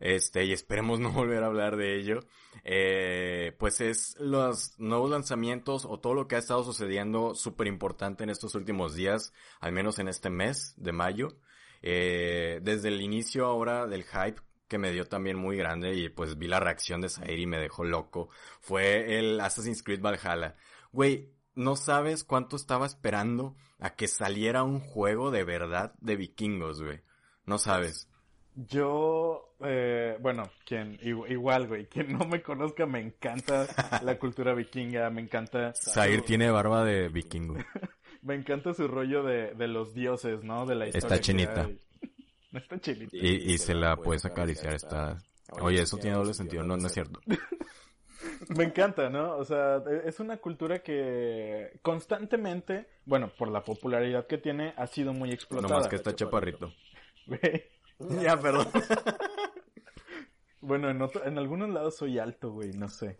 este, 0.00 0.44
y 0.44 0.52
esperemos 0.52 1.00
no 1.00 1.10
volver 1.12 1.42
a 1.42 1.46
hablar 1.46 1.76
de 1.76 1.96
ello, 1.96 2.20
eh, 2.64 3.54
pues 3.58 3.80
es 3.80 4.16
los 4.18 4.78
nuevos 4.78 5.10
lanzamientos 5.10 5.84
o 5.84 5.98
todo 5.98 6.14
lo 6.14 6.28
que 6.28 6.36
ha 6.36 6.38
estado 6.38 6.64
sucediendo 6.64 7.34
súper 7.34 7.66
importante 7.66 8.24
en 8.24 8.30
estos 8.30 8.54
últimos 8.54 8.94
días, 8.94 9.32
al 9.60 9.72
menos 9.72 9.98
en 9.98 10.08
este 10.08 10.30
mes 10.30 10.74
de 10.76 10.92
mayo, 10.92 11.36
eh, 11.82 12.60
desde 12.62 12.88
el 12.88 13.00
inicio 13.00 13.46
ahora 13.46 13.86
del 13.86 14.04
hype 14.04 14.40
que 14.68 14.78
me 14.78 14.92
dio 14.92 15.06
también 15.06 15.36
muy 15.36 15.56
grande 15.56 15.94
y 15.94 16.08
pues 16.08 16.38
vi 16.38 16.48
la 16.48 16.58
reacción 16.58 17.02
de 17.02 17.10
Zaire 17.10 17.42
y 17.42 17.46
me 17.46 17.58
dejó 17.58 17.84
loco, 17.84 18.30
fue 18.60 19.18
el 19.18 19.38
Assassin's 19.40 19.82
Creed 19.82 20.00
Valhalla. 20.00 20.56
Güey, 20.92 21.30
no 21.54 21.76
sabes 21.76 22.24
cuánto 22.24 22.56
estaba 22.56 22.86
esperando 22.86 23.54
a 23.78 23.90
que 23.90 24.08
saliera 24.08 24.62
un 24.62 24.80
juego 24.80 25.30
de 25.30 25.44
verdad 25.44 25.94
de 26.00 26.16
vikingos, 26.16 26.82
güey. 26.82 27.02
No 27.44 27.58
sabes. 27.58 28.08
Yo, 28.54 29.54
eh, 29.64 30.18
bueno, 30.20 30.50
quien 30.66 30.98
igual, 31.02 31.68
güey, 31.68 31.86
quien 31.86 32.12
no 32.12 32.26
me 32.26 32.42
conozca, 32.42 32.84
me 32.84 33.00
encanta 33.00 33.66
la 34.02 34.18
cultura 34.18 34.52
vikinga, 34.52 35.08
me 35.08 35.22
encanta. 35.22 35.72
Zair 35.74 36.22
tiene 36.22 36.50
barba 36.50 36.84
de 36.84 37.08
vikingo. 37.08 37.56
me 38.22 38.34
encanta 38.34 38.74
su 38.74 38.88
rollo 38.88 39.22
de, 39.22 39.54
de 39.54 39.68
los 39.68 39.94
dioses, 39.94 40.44
¿no? 40.44 40.66
De 40.66 40.74
la 40.74 40.86
historia. 40.86 41.16
Está 41.16 41.20
chinita. 41.20 41.68
No 42.50 42.58
está 42.58 42.78
chinita. 42.78 43.16
Y, 43.16 43.52
y 43.52 43.58
se 43.58 43.74
la 43.74 43.96
puedes 43.96 44.26
acariciar, 44.26 44.74
está. 44.74 45.16
Oye, 45.60 45.82
eso 45.82 45.96
tiene 45.96 46.16
doble 46.16 46.34
sentido, 46.34 46.62
no, 46.62 46.76
no 46.76 46.86
es 46.86 46.92
cierto. 46.92 47.20
Me 48.56 48.64
encanta, 48.64 49.08
¿no? 49.08 49.36
O 49.36 49.44
sea, 49.44 49.82
e, 49.88 50.08
es 50.08 50.20
una 50.20 50.36
cultura 50.36 50.80
que 50.80 51.78
constantemente, 51.82 52.86
bueno, 53.04 53.32
por 53.36 53.50
la 53.50 53.64
popularidad 53.64 54.26
que 54.26 54.38
tiene, 54.38 54.74
ha 54.76 54.86
sido 54.86 55.12
muy 55.12 55.32
explotada. 55.32 55.72
No 55.72 55.80
más 55.80 55.88
que 55.88 55.96
está 55.96 56.14
chaparrito. 56.14 56.72
Ya, 58.22 58.38
perdón. 58.38 58.68
bueno, 60.60 60.90
en, 60.90 61.00
en 61.24 61.38
algunos 61.38 61.70
lados 61.70 61.96
soy 61.96 62.18
alto, 62.18 62.52
güey, 62.52 62.72
no 62.72 62.88
sé. 62.88 63.16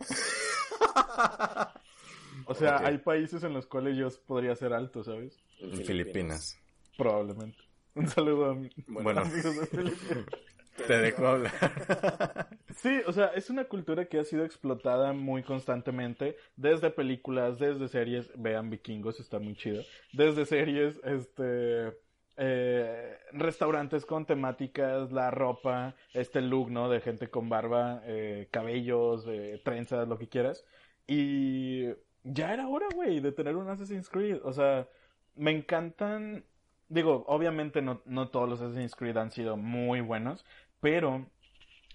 O 2.47 2.55
sea, 2.55 2.79
hay 2.79 2.99
países 2.99 3.43
en 3.45 3.55
los 3.55 3.67
cuales 3.67 3.97
yo 3.97 4.09
podría 4.27 4.55
ser 4.55 4.73
alto, 4.73 5.03
¿sabes? 5.05 5.41
En 5.59 5.85
Filipinas. 5.85 6.59
Probablemente. 6.97 7.59
Un 7.95 8.09
saludo 8.09 8.51
a 8.51 8.55
mi... 8.55 8.71
Bueno, 8.87 9.23
te 10.87 10.99
dejo 10.99 11.27
hablar. 11.27 11.53
sí, 12.77 13.01
o 13.07 13.13
sea, 13.13 13.27
es 13.29 13.51
una 13.51 13.65
cultura 13.65 14.07
que 14.07 14.19
ha 14.19 14.25
sido 14.25 14.45
explotada 14.45 15.13
muy 15.13 15.43
constantemente, 15.43 16.37
desde 16.57 16.91
películas, 16.91 17.59
desde 17.59 17.89
series, 17.89 18.31
vean 18.37 18.71
vikingos, 18.71 19.21
está 19.21 19.39
muy 19.39 19.55
chido, 19.55 19.83
desde 20.13 20.47
series, 20.47 21.01
este, 21.05 21.93
eh, 22.37 23.19
restaurantes 23.33 24.07
con 24.07 24.27
temáticas, 24.27 25.13
la 25.13 25.31
ropa, 25.31 25.95
este 26.15 26.41
look, 26.41 26.71
¿no? 26.71 26.89
De 26.89 27.01
gente 27.01 27.29
con 27.29 27.49
barba, 27.49 28.03
eh, 28.07 28.49
cabellos, 28.51 29.27
eh, 29.29 29.61
trenzas, 29.65 30.09
lo 30.09 30.19
que 30.19 30.29
quieras. 30.29 30.65
Y 31.07 31.89
ya 32.25 32.53
era 32.55 32.69
hora, 32.69 32.87
güey, 32.95 33.21
de 33.21 33.33
tener 33.33 33.57
un 33.57 33.69
Assassin's 33.69 34.09
Creed. 34.09 34.39
O 34.45 34.53
sea, 34.53 34.89
me 35.37 35.51
encantan. 35.51 36.45
Digo, 36.89 37.25
obviamente 37.27 37.83
no, 37.83 38.03
no 38.05 38.29
todos 38.29 38.49
los 38.49 38.61
Assassin's 38.61 38.95
Creed 38.95 39.17
han 39.17 39.31
sido 39.31 39.57
muy 39.57 40.01
buenos, 40.01 40.45
pero 40.81 41.27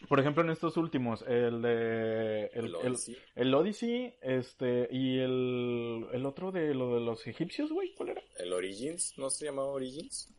por 0.08 0.20
ejemplo, 0.20 0.44
en 0.44 0.52
estos 0.52 0.78
últimos, 0.78 1.24
el 1.28 1.62
de. 1.62 2.46
El, 2.54 2.76
el 3.36 3.54
Odyssey. 3.54 4.14
este. 4.22 4.88
Y 4.92 5.20
el. 5.20 6.08
El 6.14 6.26
otro 6.26 6.52
de 6.52 6.74
lo 6.74 6.96
de 6.96 7.02
los 7.02 7.26
egipcios, 7.28 7.72
güey, 7.72 7.94
¿cuál 7.96 8.10
era? 8.10 8.22
¿El 8.38 8.54
Origins? 8.54 9.18
¿No 9.18 9.30
se 9.30 9.46
llamaba 9.46 9.70
Origins? 9.70 10.34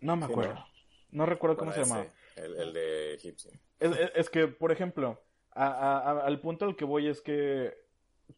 No 0.00 0.16
me 0.16 0.26
acuerdo. 0.26 0.64
no. 1.10 1.26
recuerdo 1.26 1.56
cómo 1.56 1.72
se 1.72 1.82
llamaba. 1.82 2.06
El, 2.36 2.72
de 2.72 3.14
egipcio. 3.14 3.50
Es, 3.80 4.28
que, 4.28 4.46
por 4.46 4.72
ejemplo, 4.72 5.22
al 5.52 6.40
punto 6.40 6.66
al 6.66 6.76
que 6.76 6.84
voy 6.84 7.08
es 7.08 7.20
que 7.20 7.74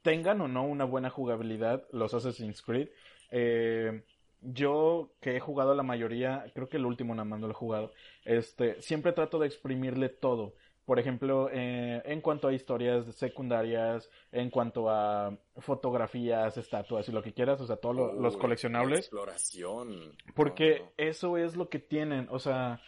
tengan 0.02 0.40
o 0.40 0.48
no 0.48 0.64
una 0.64 0.84
buena 0.84 1.10
jugabilidad 1.10 1.86
los 1.90 2.14
Assassin's 2.14 2.62
Creed. 2.62 2.88
Eh, 3.30 4.02
yo 4.40 5.10
que 5.20 5.36
he 5.36 5.40
jugado 5.40 5.74
la 5.74 5.82
mayoría, 5.82 6.46
creo 6.54 6.68
que 6.68 6.76
el 6.76 6.86
último 6.86 7.14
nada 7.14 7.24
más 7.24 7.40
lo 7.40 7.50
he 7.50 7.54
jugado, 7.54 7.92
este, 8.24 8.80
siempre 8.82 9.12
trato 9.12 9.38
de 9.38 9.46
exprimirle 9.46 10.08
todo. 10.08 10.54
Por 10.88 10.98
ejemplo, 10.98 11.50
eh, 11.52 12.00
en 12.06 12.22
cuanto 12.22 12.48
a 12.48 12.54
historias 12.54 13.04
secundarias, 13.14 14.08
en 14.32 14.48
cuanto 14.48 14.88
a 14.88 15.36
fotografías, 15.58 16.56
estatuas 16.56 17.06
y 17.10 17.12
lo 17.12 17.22
que 17.22 17.34
quieras, 17.34 17.60
o 17.60 17.66
sea, 17.66 17.76
todos 17.76 18.14
los 18.14 18.38
coleccionables. 18.38 19.00
Exploración. 19.00 20.16
Porque 20.34 20.86
eso 20.96 21.36
es 21.36 21.56
lo 21.56 21.68
que 21.68 21.78
tienen, 21.78 22.26
o 22.30 22.38
sea, 22.38 22.80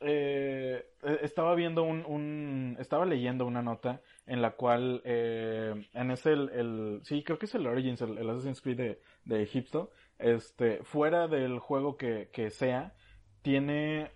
eh, 0.00 0.86
e, 1.02 1.18
estaba 1.20 1.54
viendo 1.54 1.82
un, 1.82 2.78
estaba 2.80 3.04
leyendo 3.04 3.44
una 3.44 3.60
nota 3.60 4.00
en 4.24 4.40
la 4.40 4.52
cual, 4.52 5.02
eh, 5.04 5.86
en 5.92 6.10
ese, 6.12 6.32
el, 6.32 7.00
sí, 7.02 7.22
creo 7.22 7.38
que 7.38 7.44
es 7.44 7.54
el 7.54 7.66
Origins, 7.66 8.00
el, 8.00 8.30
Assassin's 8.30 8.62
Creed 8.62 8.78
de, 8.78 9.00
de 9.26 9.42
Egipto, 9.42 9.90
este, 10.18 10.82
fuera 10.82 11.28
del 11.28 11.58
juego 11.58 11.98
que, 11.98 12.30
que 12.32 12.48
sea, 12.48 12.94
tiene 13.42 14.12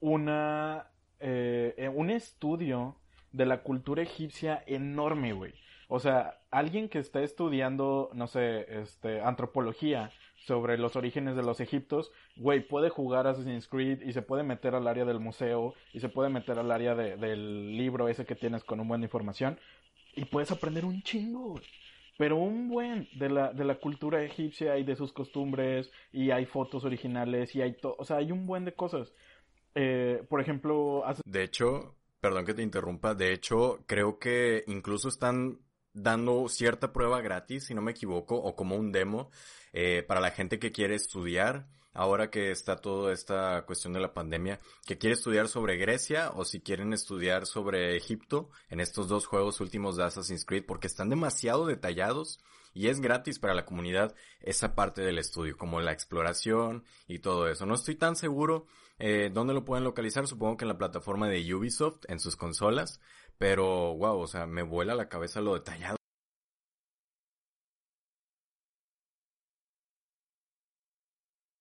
una, 0.00 0.91
eh, 1.22 1.90
un 1.94 2.10
estudio 2.10 2.96
de 3.32 3.46
la 3.46 3.62
cultura 3.62 4.02
egipcia 4.02 4.62
enorme, 4.66 5.32
güey. 5.32 5.54
O 5.88 6.00
sea, 6.00 6.38
alguien 6.50 6.88
que 6.88 6.98
está 6.98 7.22
estudiando, 7.22 8.10
no 8.14 8.26
sé, 8.26 8.66
este, 8.80 9.20
antropología 9.20 10.10
sobre 10.46 10.78
los 10.78 10.96
orígenes 10.96 11.36
de 11.36 11.42
los 11.42 11.60
egiptos, 11.60 12.10
güey, 12.36 12.60
puede 12.66 12.88
jugar 12.88 13.26
Assassin's 13.26 13.68
Creed 13.68 14.02
y 14.02 14.12
se 14.12 14.22
puede 14.22 14.42
meter 14.42 14.74
al 14.74 14.88
área 14.88 15.04
del 15.04 15.20
museo 15.20 15.74
y 15.92 16.00
se 16.00 16.08
puede 16.08 16.30
meter 16.30 16.58
al 16.58 16.72
área 16.72 16.94
del 16.94 17.76
libro 17.76 18.08
ese 18.08 18.24
que 18.24 18.34
tienes 18.34 18.64
con 18.64 18.80
un 18.80 18.88
buen 18.88 19.02
información 19.02 19.58
y 20.14 20.24
puedes 20.24 20.50
aprender 20.50 20.84
un 20.84 21.02
chingo, 21.02 21.50
güey 21.50 21.62
pero 22.22 22.36
un 22.36 22.68
buen 22.68 23.08
de 23.14 23.28
la, 23.28 23.52
de 23.52 23.64
la 23.64 23.76
cultura 23.76 24.22
egipcia 24.22 24.78
y 24.78 24.84
de 24.84 24.96
sus 24.96 25.12
costumbres, 25.12 25.90
y 26.12 26.30
hay 26.30 26.46
fotos 26.46 26.84
originales, 26.84 27.54
y 27.56 27.62
hay 27.62 27.72
todo, 27.72 27.96
o 27.98 28.04
sea, 28.04 28.18
hay 28.18 28.30
un 28.32 28.46
buen 28.46 28.64
de 28.64 28.74
cosas. 28.74 29.12
Eh, 29.74 30.24
por 30.28 30.40
ejemplo... 30.40 31.04
De 31.24 31.42
hecho, 31.42 31.96
perdón 32.20 32.44
que 32.44 32.54
te 32.54 32.62
interrumpa, 32.62 33.14
de 33.14 33.32
hecho, 33.32 33.84
creo 33.86 34.18
que 34.18 34.64
incluso 34.66 35.08
están 35.08 35.60
dando 35.94 36.48
cierta 36.48 36.92
prueba 36.92 37.20
gratis, 37.20 37.66
si 37.66 37.74
no 37.74 37.82
me 37.82 37.92
equivoco, 37.92 38.36
o 38.36 38.56
como 38.56 38.76
un 38.76 38.92
demo, 38.92 39.30
eh, 39.72 40.04
para 40.06 40.20
la 40.20 40.30
gente 40.30 40.58
que 40.58 40.72
quiere 40.72 40.94
estudiar, 40.94 41.68
ahora 41.94 42.30
que 42.30 42.50
está 42.50 42.76
toda 42.76 43.12
esta 43.12 43.64
cuestión 43.66 43.92
de 43.92 44.00
la 44.00 44.14
pandemia, 44.14 44.60
que 44.86 44.98
quiere 44.98 45.14
estudiar 45.14 45.48
sobre 45.48 45.76
Grecia 45.76 46.30
o 46.34 46.44
si 46.44 46.60
quieren 46.60 46.92
estudiar 46.92 47.46
sobre 47.46 47.96
Egipto 47.96 48.50
en 48.70 48.80
estos 48.80 49.08
dos 49.08 49.26
juegos 49.26 49.60
últimos 49.60 49.96
de 49.96 50.04
Assassin's 50.04 50.44
Creed, 50.44 50.64
porque 50.66 50.86
están 50.86 51.10
demasiado 51.10 51.66
detallados 51.66 52.40
y 52.74 52.88
es 52.88 53.00
gratis 53.00 53.38
para 53.38 53.54
la 53.54 53.66
comunidad 53.66 54.14
esa 54.40 54.74
parte 54.74 55.02
del 55.02 55.18
estudio, 55.18 55.58
como 55.58 55.80
la 55.80 55.92
exploración 55.92 56.84
y 57.06 57.18
todo 57.18 57.48
eso. 57.48 57.66
No 57.66 57.74
estoy 57.74 57.96
tan 57.96 58.16
seguro 58.16 58.66
eh, 59.04 59.30
dónde 59.32 59.52
lo 59.52 59.64
pueden 59.64 59.84
localizar, 59.84 60.26
supongo 60.28 60.56
que 60.56 60.64
en 60.64 60.68
la 60.68 60.78
plataforma 60.78 61.28
de 61.28 61.54
Ubisoft, 61.54 62.04
en 62.08 62.20
sus 62.20 62.36
consolas, 62.36 63.00
pero 63.36 63.96
wow, 63.96 64.20
o 64.20 64.26
sea, 64.28 64.46
me 64.46 64.62
vuela 64.62 64.94
la 64.94 65.08
cabeza 65.08 65.40
lo 65.40 65.54
detallado. 65.54 65.96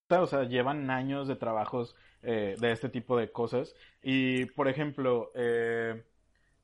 O 0.10 0.28
sea, 0.28 0.44
llevan 0.44 0.90
años 0.92 1.28
de 1.28 1.36
trabajos 1.36 1.96
eh, 2.22 2.56
de 2.60 2.72
este 2.72 2.90
tipo 2.90 3.18
de 3.18 3.32
cosas. 3.32 3.74
Y, 4.04 4.46
por 4.46 4.68
ejemplo, 4.68 5.32
eh, 5.36 6.04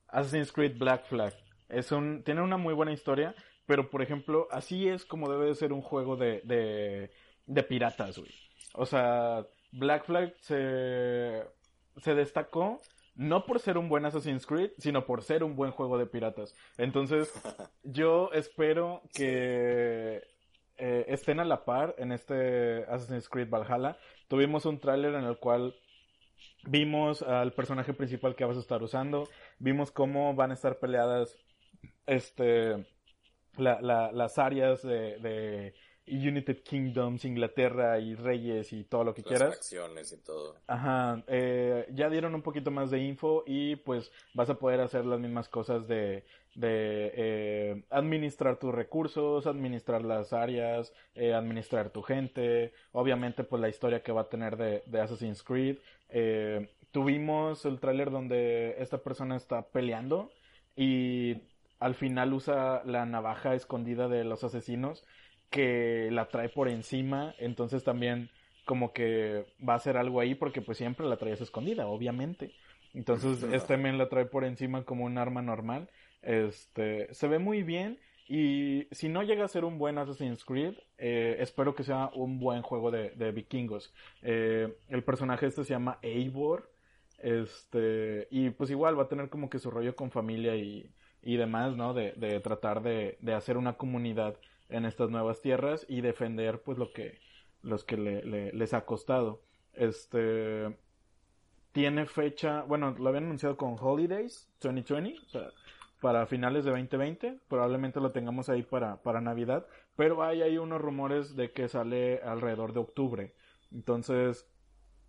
Assassin's 0.08 0.52
Creed 0.52 0.78
Black 0.78 1.06
Flag 1.06 1.34
es 1.68 1.90
un, 1.92 2.22
tiene 2.24 2.42
una 2.42 2.56
muy 2.58 2.74
buena 2.74 2.92
historia, 2.92 3.34
pero, 3.66 3.90
por 3.90 4.02
ejemplo, 4.02 4.48
así 4.50 4.88
es 4.88 5.04
como 5.04 5.30
debe 5.30 5.46
de 5.46 5.54
ser 5.54 5.72
un 5.72 5.82
juego 5.82 6.16
de, 6.16 6.42
de, 6.44 7.10
de 7.46 7.62
piratas, 7.64 8.18
güey. 8.18 8.32
O 8.74 8.86
sea, 8.86 9.46
Black 9.72 10.04
Flag 10.04 10.34
se, 10.40 11.44
se 11.96 12.14
destacó 12.14 12.80
no 13.14 13.44
por 13.46 13.58
ser 13.58 13.78
un 13.78 13.88
buen 13.88 14.04
Assassin's 14.04 14.46
Creed, 14.46 14.70
sino 14.78 15.04
por 15.04 15.22
ser 15.22 15.42
un 15.42 15.56
buen 15.56 15.72
juego 15.72 15.98
de 15.98 16.06
piratas. 16.06 16.54
Entonces, 16.76 17.32
yo 17.82 18.30
espero 18.32 19.02
que 19.12 20.22
eh, 20.76 21.04
estén 21.08 21.40
a 21.40 21.44
la 21.44 21.64
par 21.64 21.96
en 21.98 22.12
este 22.12 22.84
Assassin's 22.84 23.28
Creed 23.28 23.50
Valhalla. 23.50 23.98
Tuvimos 24.28 24.64
un 24.66 24.78
tráiler 24.78 25.14
en 25.14 25.24
el 25.24 25.36
cual 25.38 25.74
vimos 26.64 27.22
al 27.22 27.52
personaje 27.52 27.92
principal 27.92 28.36
que 28.36 28.44
vas 28.44 28.56
a 28.56 28.60
estar 28.60 28.82
usando, 28.82 29.28
vimos 29.58 29.90
cómo 29.90 30.34
van 30.34 30.52
a 30.52 30.54
estar 30.54 30.78
peleadas 30.78 31.36
este 32.06 32.86
las 33.56 34.38
áreas 34.38 34.82
de, 34.82 35.74
United 36.10 36.62
Kingdoms, 36.62 37.24
Inglaterra 37.24 37.98
y 37.98 38.14
Reyes 38.14 38.72
y 38.72 38.84
todo 38.84 39.04
lo 39.04 39.14
que 39.14 39.22
quieras. 39.22 39.54
Acciones 39.54 40.12
y 40.12 40.16
todo. 40.18 40.56
Ajá, 40.66 41.22
eh, 41.26 41.86
ya 41.92 42.08
dieron 42.08 42.34
un 42.34 42.42
poquito 42.42 42.70
más 42.70 42.90
de 42.90 43.00
info 43.00 43.44
y 43.46 43.76
pues 43.76 44.10
vas 44.34 44.50
a 44.50 44.54
poder 44.54 44.80
hacer 44.80 45.04
las 45.04 45.20
mismas 45.20 45.48
cosas 45.48 45.86
de, 45.88 46.24
de 46.54 47.12
eh, 47.14 47.84
administrar 47.90 48.58
tus 48.58 48.74
recursos, 48.74 49.46
administrar 49.46 50.02
las 50.02 50.32
áreas, 50.32 50.92
eh, 51.14 51.34
administrar 51.34 51.90
tu 51.90 52.02
gente, 52.02 52.72
obviamente 52.92 53.44
pues 53.44 53.60
la 53.60 53.68
historia 53.68 54.02
que 54.02 54.12
va 54.12 54.22
a 54.22 54.28
tener 54.28 54.56
de, 54.56 54.82
de 54.86 55.00
Assassin's 55.00 55.42
Creed. 55.42 55.78
tuvimos 56.90 57.64
el 57.64 57.80
tráiler 57.80 58.10
donde 58.10 58.76
esta 58.78 58.98
persona 58.98 59.36
está 59.36 59.62
peleando 59.68 60.30
y 60.76 61.36
al 61.80 61.94
final 61.94 62.32
usa 62.32 62.82
la 62.84 63.06
navaja 63.06 63.54
escondida 63.54 64.08
de 64.08 64.24
los 64.24 64.44
asesinos 64.44 65.04
que 65.50 66.08
la 66.10 66.28
trae 66.28 66.48
por 66.48 66.68
encima, 66.68 67.34
entonces 67.38 67.84
también 67.84 68.30
como 68.64 68.92
que 68.92 69.46
va 69.66 69.74
a 69.74 69.76
hacer 69.76 69.96
algo 69.96 70.20
ahí 70.20 70.34
porque 70.34 70.60
pues 70.60 70.78
siempre 70.78 71.06
la 71.06 71.16
traes 71.16 71.40
escondida, 71.40 71.86
obviamente. 71.86 72.52
Entonces 72.94 73.42
este 73.42 73.76
men 73.76 73.98
la 73.98 74.08
trae 74.08 74.26
por 74.26 74.44
encima 74.44 74.84
como 74.84 75.04
un 75.04 75.18
arma 75.18 75.42
normal. 75.42 75.88
Este, 76.22 77.12
se 77.14 77.28
ve 77.28 77.38
muy 77.38 77.62
bien 77.62 77.98
y 78.28 78.86
si 78.90 79.08
no 79.08 79.22
llega 79.22 79.46
a 79.46 79.48
ser 79.48 79.64
un 79.64 79.78
buen 79.78 79.96
Assassin's 79.96 80.44
Creed, 80.44 80.74
eh, 80.98 81.36
espero 81.40 81.74
que 81.74 81.82
sea 81.82 82.10
un 82.14 82.38
buen 82.38 82.60
juego 82.60 82.90
de, 82.90 83.32
vikingos. 83.32 83.94
Eh, 84.22 84.76
el 84.88 85.02
personaje 85.02 85.46
este 85.46 85.64
se 85.64 85.70
llama 85.70 85.98
Eivor, 86.02 86.70
este, 87.18 88.28
y 88.30 88.50
pues 88.50 88.70
igual 88.70 88.98
va 88.98 89.04
a 89.04 89.08
tener 89.08 89.30
como 89.30 89.48
que 89.48 89.58
su 89.58 89.70
rollo 89.70 89.96
con 89.96 90.10
familia 90.10 90.56
y, 90.56 90.90
y 91.22 91.36
demás, 91.36 91.74
¿no? 91.74 91.94
De, 91.94 92.12
de 92.12 92.38
tratar 92.40 92.82
de, 92.82 93.16
de, 93.20 93.32
hacer 93.32 93.56
una 93.56 93.78
comunidad 93.78 94.36
en 94.68 94.84
estas 94.84 95.10
nuevas 95.10 95.40
tierras 95.40 95.86
y 95.88 96.00
defender 96.00 96.62
pues 96.62 96.78
lo 96.78 96.92
que 96.92 97.18
los 97.62 97.84
que 97.84 97.96
le, 97.96 98.52
les 98.52 98.74
ha 98.74 98.84
costado. 98.84 99.42
Este 99.72 100.76
tiene 101.72 102.06
fecha, 102.06 102.62
bueno, 102.62 102.94
lo 102.98 103.08
habían 103.08 103.24
anunciado 103.24 103.56
con 103.56 103.76
Holidays 103.78 104.48
2020, 104.60 105.18
o 105.20 105.28
sea, 105.28 105.50
para 106.00 106.26
finales 106.26 106.64
de 106.64 106.70
2020, 106.70 107.40
probablemente 107.48 108.00
lo 108.00 108.10
tengamos 108.10 108.48
ahí 108.48 108.62
para, 108.62 109.02
para 109.02 109.20
Navidad, 109.20 109.66
pero 109.96 110.22
hay 110.22 110.42
ahí 110.42 110.58
unos 110.58 110.80
rumores 110.80 111.36
de 111.36 111.52
que 111.52 111.68
sale 111.68 112.20
alrededor 112.22 112.72
de 112.72 112.80
octubre. 112.80 113.34
Entonces, 113.72 114.48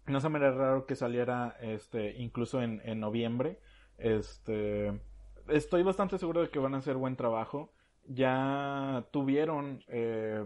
no 0.06 0.20
se 0.20 0.30
me 0.30 0.38
haría 0.38 0.52
raro 0.52 0.86
que 0.86 0.96
saliera 0.96 1.56
este 1.62 2.18
incluso 2.18 2.62
en, 2.62 2.82
en 2.84 3.00
noviembre. 3.00 3.60
Este 3.98 5.00
estoy 5.48 5.84
bastante 5.84 6.18
seguro 6.18 6.42
de 6.42 6.50
que 6.50 6.60
van 6.60 6.76
a 6.76 6.80
hacer 6.80 6.96
buen 6.96 7.16
trabajo. 7.16 7.72
Ya 8.12 9.06
tuvieron, 9.12 9.84
eh, 9.88 10.46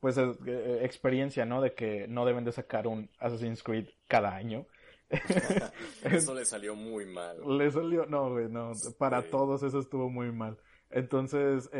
pues, 0.00 0.18
eh, 0.18 0.32
eh, 0.46 0.80
experiencia, 0.82 1.44
¿no? 1.44 1.60
De 1.60 1.74
que 1.74 2.06
no 2.08 2.24
deben 2.26 2.44
de 2.44 2.52
sacar 2.52 2.86
un 2.86 3.10
Assassin's 3.18 3.62
Creed 3.62 3.86
cada 4.08 4.34
año. 4.34 4.66
eso 6.04 6.34
le 6.34 6.44
salió 6.44 6.74
muy 6.74 7.06
mal. 7.06 7.38
Le 7.56 7.70
salió, 7.70 8.06
no, 8.06 8.30
güey, 8.30 8.48
no. 8.48 8.72
Para 8.98 9.22
todos 9.30 9.62
eso 9.62 9.78
estuvo 9.78 10.10
muy 10.10 10.32
mal. 10.32 10.58
Entonces, 10.90 11.70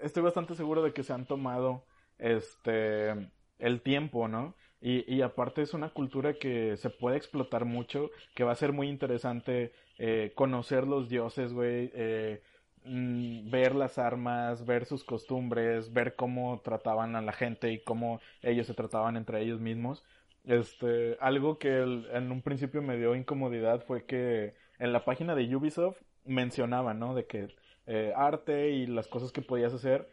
estoy 0.00 0.22
bastante 0.22 0.54
seguro 0.54 0.82
de 0.82 0.92
que 0.92 1.02
se 1.02 1.12
han 1.12 1.26
tomado, 1.26 1.84
este, 2.18 3.10
el 3.58 3.80
tiempo, 3.82 4.28
¿no? 4.28 4.54
Y, 4.80 5.12
y 5.12 5.22
aparte 5.22 5.62
es 5.62 5.74
una 5.74 5.90
cultura 5.90 6.34
que 6.34 6.76
se 6.76 6.90
puede 6.90 7.16
explotar 7.16 7.64
mucho, 7.64 8.10
que 8.34 8.44
va 8.44 8.52
a 8.52 8.56
ser 8.56 8.72
muy 8.72 8.88
interesante 8.88 9.72
eh, 9.98 10.32
conocer 10.34 10.86
los 10.86 11.08
dioses, 11.08 11.52
güey, 11.52 11.90
eh, 11.94 12.42
mm, 12.84 13.50
ver 13.50 13.74
las 13.74 13.98
armas, 13.98 14.64
ver 14.66 14.86
sus 14.86 15.04
costumbres, 15.04 15.92
ver 15.92 16.16
cómo 16.16 16.60
trataban 16.62 17.16
a 17.16 17.22
la 17.22 17.32
gente 17.32 17.72
y 17.72 17.82
cómo 17.82 18.20
ellos 18.42 18.66
se 18.66 18.74
trataban 18.74 19.16
entre 19.16 19.42
ellos 19.42 19.60
mismos. 19.60 20.04
Este, 20.44 21.16
algo 21.20 21.58
que 21.58 21.78
en 21.78 22.32
un 22.32 22.42
principio 22.42 22.82
me 22.82 22.96
dio 22.96 23.14
incomodidad 23.14 23.84
fue 23.84 24.04
que 24.04 24.54
en 24.78 24.92
la 24.92 25.04
página 25.04 25.34
de 25.34 25.54
Ubisoft 25.54 25.98
mencionaba, 26.24 26.94
¿no? 26.94 27.14
De 27.14 27.26
que 27.26 27.48
eh, 27.86 28.12
arte 28.16 28.70
y 28.70 28.86
las 28.86 29.08
cosas 29.08 29.32
que 29.32 29.42
podías 29.42 29.72
hacer. 29.72 30.08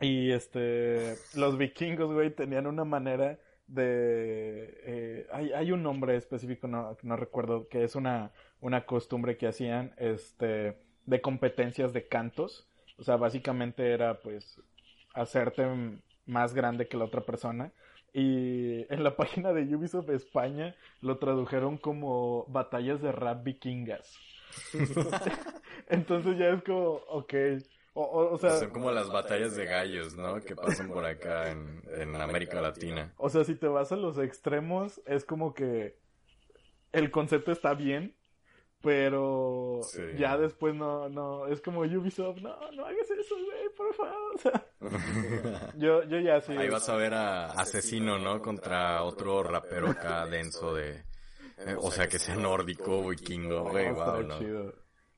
Y 0.00 0.30
este, 0.32 1.16
los 1.34 1.58
vikingos, 1.58 2.12
güey, 2.12 2.30
tenían 2.30 2.66
una 2.66 2.84
manera 2.84 3.38
de... 3.66 4.80
Eh, 4.84 5.26
hay, 5.32 5.52
hay, 5.52 5.72
un 5.72 5.82
nombre 5.82 6.16
específico, 6.16 6.68
no, 6.68 6.96
no 7.02 7.16
recuerdo, 7.16 7.68
que 7.68 7.84
es 7.84 7.94
una, 7.96 8.32
una 8.60 8.86
costumbre 8.86 9.36
que 9.36 9.46
hacían 9.46 9.94
este, 9.98 10.76
de 11.10 11.20
competencias 11.20 11.92
de 11.92 12.06
cantos. 12.06 12.66
O 12.96 13.02
sea, 13.02 13.16
básicamente 13.16 13.92
era 13.92 14.20
pues 14.20 14.60
hacerte 15.12 15.66
más 16.24 16.54
grande 16.54 16.86
que 16.86 16.96
la 16.96 17.04
otra 17.04 17.22
persona. 17.22 17.72
Y 18.12 18.86
en 18.92 19.02
la 19.02 19.16
página 19.16 19.52
de 19.52 19.74
Ubisoft 19.74 20.08
España 20.10 20.74
lo 21.00 21.18
tradujeron 21.18 21.76
como 21.78 22.46
batallas 22.46 23.02
de 23.02 23.12
rap 23.12 23.44
vikingas. 23.44 24.16
Entonces 25.88 26.38
ya 26.38 26.50
es 26.50 26.62
como, 26.62 26.94
ok, 27.08 27.34
o, 27.92 28.38
sea, 28.38 28.52
Son 28.52 28.70
como 28.70 28.92
las 28.92 29.10
batallas 29.10 29.56
de 29.56 29.66
gallos, 29.66 30.16
¿no? 30.16 30.40
Que 30.40 30.54
pasan 30.54 30.88
por 30.88 31.04
acá 31.04 31.50
en, 31.50 31.82
en 31.96 32.14
América 32.14 32.60
Latina. 32.60 33.12
O 33.16 33.28
sea, 33.28 33.42
si 33.42 33.56
te 33.56 33.66
vas 33.66 33.90
a 33.90 33.96
los 33.96 34.16
extremos, 34.18 35.00
es 35.06 35.24
como 35.24 35.54
que 35.54 35.98
el 36.92 37.10
concepto 37.10 37.50
está 37.50 37.74
bien, 37.74 38.14
pero 38.82 39.80
ya 40.16 40.38
después 40.38 40.74
no, 40.74 41.08
no, 41.08 41.46
es 41.46 41.60
como 41.60 41.80
Ubisoft, 41.80 42.40
no, 42.40 42.56
no 42.72 42.84
hagas 42.86 43.10
eso, 43.10 43.34
güey, 43.34 43.68
por 43.76 43.94
favor. 43.94 44.34
O 44.34 44.38
sea, 44.38 44.66
yo, 45.76 46.02
yo 46.04 46.18
ya 46.18 46.40
sí. 46.40 46.52
Ahí 46.52 46.68
vas 46.68 46.88
a 46.88 46.96
ver 46.96 47.14
a 47.14 47.46
Asesino, 47.46 48.18
¿no? 48.18 48.40
Contra 48.40 49.02
otro 49.02 49.42
rapero 49.42 49.88
acá 49.88 50.26
denso 50.26 50.74
de, 50.74 51.04
eh, 51.58 51.76
o 51.78 51.90
sea, 51.90 52.08
que 52.08 52.18
sea 52.18 52.36
nórdico, 52.36 53.08
vikingo, 53.08 53.70
güey, 53.70 53.92
wow, 53.92 54.22
¿no? 54.22 54.38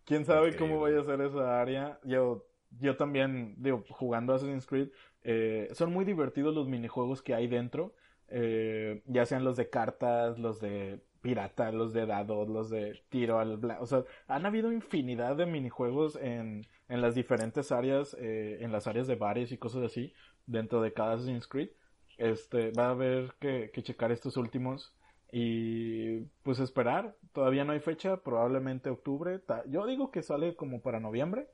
¿Quién 0.05 0.25
sabe 0.25 0.57
cómo 0.57 0.81
vaya 0.81 1.01
a 1.01 1.05
ser 1.05 1.21
esa 1.21 1.61
área? 1.61 2.01
Yo 2.03 2.47
yo 2.79 2.97
también, 2.97 3.55
digo, 3.59 3.85
jugando 3.91 4.35
Assassin's 4.35 4.67
Creed, 4.67 4.89
eh, 5.23 5.69
son 5.73 5.93
muy 5.93 6.05
divertidos 6.05 6.55
los 6.55 6.69
minijuegos 6.69 7.23
que 7.23 7.35
hay 7.35 7.47
dentro, 7.47 7.95
eh, 8.29 9.03
ya 9.07 9.27
sean 9.27 9.45
los 9.45 9.57
de 9.57 9.69
cartas, 9.69 10.39
los 10.39 10.61
de 10.61 11.03
pirata, 11.23 11.73
los 11.73 11.93
de 11.93 12.07
dados, 12.07 12.49
los 12.49 12.69
de 12.71 13.01
tiro 13.09 13.39
al 13.39 13.57
blanco, 13.57 13.83
o 13.85 13.87
sea, 13.87 14.05
han 14.29 14.45
habido 14.47 14.73
infinidad 14.73 15.37
de 15.37 15.47
minijuegos 15.47 16.17
en, 16.17 16.67
en 16.89 17.01
las 17.01 17.15
diferentes 17.15 17.73
áreas, 17.73 18.17
eh, 18.21 18.59
en 18.61 18.73
las 18.73 18.87
áreas 18.87 19.07
de 19.07 19.17
bares 19.17 19.53
y 19.53 19.59
cosas 19.59 19.85
así, 19.85 20.13
dentro 20.47 20.83
de 20.83 20.93
cada 20.93 21.15
Assassin's 21.15 21.47
Creed. 21.49 21.71
Este, 22.19 22.73
va 22.73 22.89
a 22.89 22.91
haber 22.91 23.35
que, 23.41 23.71
que 23.73 23.83
checar 23.83 24.13
estos 24.13 24.37
últimos 24.37 24.95
y 25.33 26.21
pues 26.43 26.59
esperar, 26.61 27.17
todavía 27.33 27.65
no 27.65 27.73
hay 27.73 27.81
fecha, 27.81 28.19
probablemente 28.19 28.91
octubre, 28.91 29.41
yo 29.69 29.87
digo 29.87 30.11
que 30.11 30.23
sale 30.23 30.55
como 30.57 30.83
para 30.83 31.01
noviembre, 31.01 31.49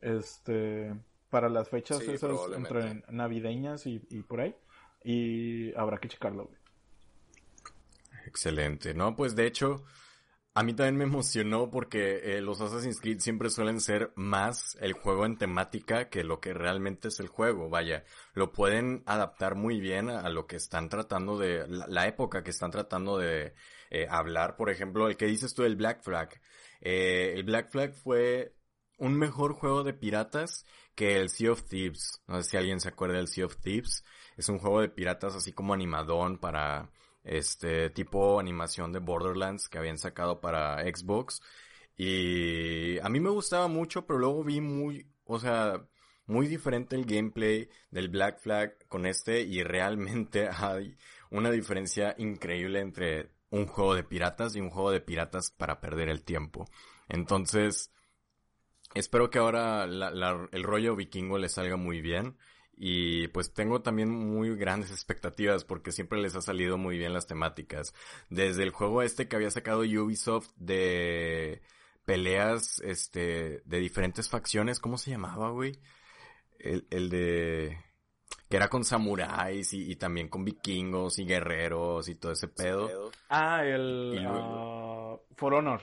Este, 0.00 0.94
para 1.30 1.48
las 1.48 1.68
fechas 1.70 2.00
esas 2.08 2.32
entre 2.56 3.02
navideñas 3.08 3.86
y, 3.86 4.02
y, 4.10 4.22
por 4.22 4.40
ahí. 4.40 4.54
Y 5.04 5.74
habrá 5.76 5.98
que 5.98 6.08
checarlo, 6.08 6.46
güey. 6.46 6.58
Excelente, 8.32 8.94
¿no? 8.94 9.14
Pues 9.14 9.36
de 9.36 9.46
hecho, 9.46 9.84
a 10.54 10.62
mí 10.62 10.72
también 10.72 10.96
me 10.96 11.04
emocionó 11.04 11.70
porque 11.70 12.36
eh, 12.38 12.40
los 12.40 12.62
Assassin's 12.62 12.98
Creed 12.98 13.18
siempre 13.18 13.50
suelen 13.50 13.78
ser 13.78 14.10
más 14.16 14.74
el 14.80 14.94
juego 14.94 15.26
en 15.26 15.36
temática 15.36 16.08
que 16.08 16.24
lo 16.24 16.40
que 16.40 16.54
realmente 16.54 17.08
es 17.08 17.20
el 17.20 17.28
juego. 17.28 17.68
Vaya, 17.68 18.04
lo 18.32 18.50
pueden 18.50 19.02
adaptar 19.04 19.54
muy 19.54 19.80
bien 19.80 20.08
a, 20.08 20.30
lo 20.30 20.46
que 20.46 20.56
están 20.56 20.88
tratando 20.88 21.36
de, 21.36 21.66
la, 21.68 22.06
época 22.06 22.42
que 22.42 22.52
están 22.52 22.70
tratando 22.70 23.18
de 23.18 23.54
eh, 23.90 24.06
hablar. 24.08 24.56
Por 24.56 24.70
ejemplo, 24.70 25.08
el 25.08 25.18
que 25.18 25.26
dices 25.26 25.52
tú, 25.52 25.64
el 25.64 25.76
Black 25.76 26.02
Flag. 26.02 26.40
Eh, 26.80 27.34
el 27.36 27.44
Black 27.44 27.70
Flag 27.70 27.92
fue 27.92 28.56
un 28.96 29.18
mejor 29.18 29.52
juego 29.52 29.84
de 29.84 29.92
piratas 29.92 30.64
que 30.94 31.20
el 31.20 31.28
Sea 31.28 31.52
of 31.52 31.64
Thieves. 31.68 32.22
No 32.26 32.42
sé 32.42 32.48
si 32.48 32.56
alguien 32.56 32.80
se 32.80 32.88
acuerda 32.88 33.18
del 33.18 33.28
Sea 33.28 33.44
of 33.44 33.58
Thieves. 33.58 34.04
Es 34.38 34.48
un 34.48 34.58
juego 34.58 34.80
de 34.80 34.88
piratas 34.88 35.34
así 35.34 35.52
como 35.52 35.74
animadón 35.74 36.38
para 36.38 36.90
este 37.24 37.90
tipo 37.90 38.40
animación 38.40 38.92
de 38.92 38.98
Borderlands 38.98 39.68
que 39.68 39.78
habían 39.78 39.98
sacado 39.98 40.40
para 40.40 40.82
Xbox. 40.82 41.40
Y 41.96 42.98
a 43.00 43.08
mí 43.08 43.20
me 43.20 43.30
gustaba 43.30 43.68
mucho, 43.68 44.06
pero 44.06 44.18
luego 44.18 44.44
vi 44.44 44.60
muy, 44.60 45.06
o 45.24 45.38
sea, 45.38 45.86
muy 46.26 46.46
diferente 46.46 46.96
el 46.96 47.04
gameplay 47.04 47.68
del 47.90 48.08
Black 48.08 48.40
Flag 48.40 48.86
con 48.88 49.06
este 49.06 49.42
y 49.42 49.62
realmente 49.62 50.48
hay 50.52 50.96
una 51.30 51.50
diferencia 51.50 52.14
increíble 52.18 52.80
entre 52.80 53.30
un 53.50 53.66
juego 53.66 53.94
de 53.94 54.04
piratas 54.04 54.56
y 54.56 54.60
un 54.60 54.70
juego 54.70 54.90
de 54.90 55.00
piratas 55.00 55.50
para 55.50 55.80
perder 55.80 56.08
el 56.08 56.24
tiempo. 56.24 56.66
Entonces, 57.08 57.92
espero 58.94 59.30
que 59.30 59.38
ahora 59.38 59.84
el 59.84 60.62
rollo 60.62 60.96
vikingo 60.96 61.38
le 61.38 61.48
salga 61.48 61.76
muy 61.76 62.00
bien. 62.00 62.38
Y 62.84 63.28
pues 63.28 63.54
tengo 63.54 63.80
también 63.80 64.10
muy 64.10 64.56
grandes 64.56 64.90
expectativas 64.90 65.62
porque 65.62 65.92
siempre 65.92 66.20
les 66.20 66.34
ha 66.34 66.40
salido 66.40 66.78
muy 66.78 66.98
bien 66.98 67.12
las 67.12 67.28
temáticas. 67.28 67.94
Desde 68.28 68.64
el 68.64 68.70
juego 68.70 69.02
este 69.02 69.28
que 69.28 69.36
había 69.36 69.52
sacado 69.52 69.82
Ubisoft 69.82 70.50
de 70.56 71.62
peleas, 72.04 72.80
este, 72.80 73.62
de 73.64 73.78
diferentes 73.78 74.28
facciones, 74.28 74.80
¿cómo 74.80 74.98
se 74.98 75.12
llamaba, 75.12 75.50
güey? 75.50 75.78
El, 76.58 76.88
el 76.90 77.08
de... 77.08 77.78
que 78.50 78.56
era 78.56 78.66
con 78.66 78.84
samuráis 78.84 79.72
y, 79.74 79.94
también 79.94 80.26
con 80.26 80.44
vikingos 80.44 81.20
y 81.20 81.24
guerreros 81.24 82.08
y 82.08 82.16
todo 82.16 82.32
ese 82.32 82.48
pedo. 82.48 83.12
Ah, 83.28 83.64
el... 83.64 84.26
Ah, 84.26 85.18
For 85.36 85.54
Honor. 85.54 85.82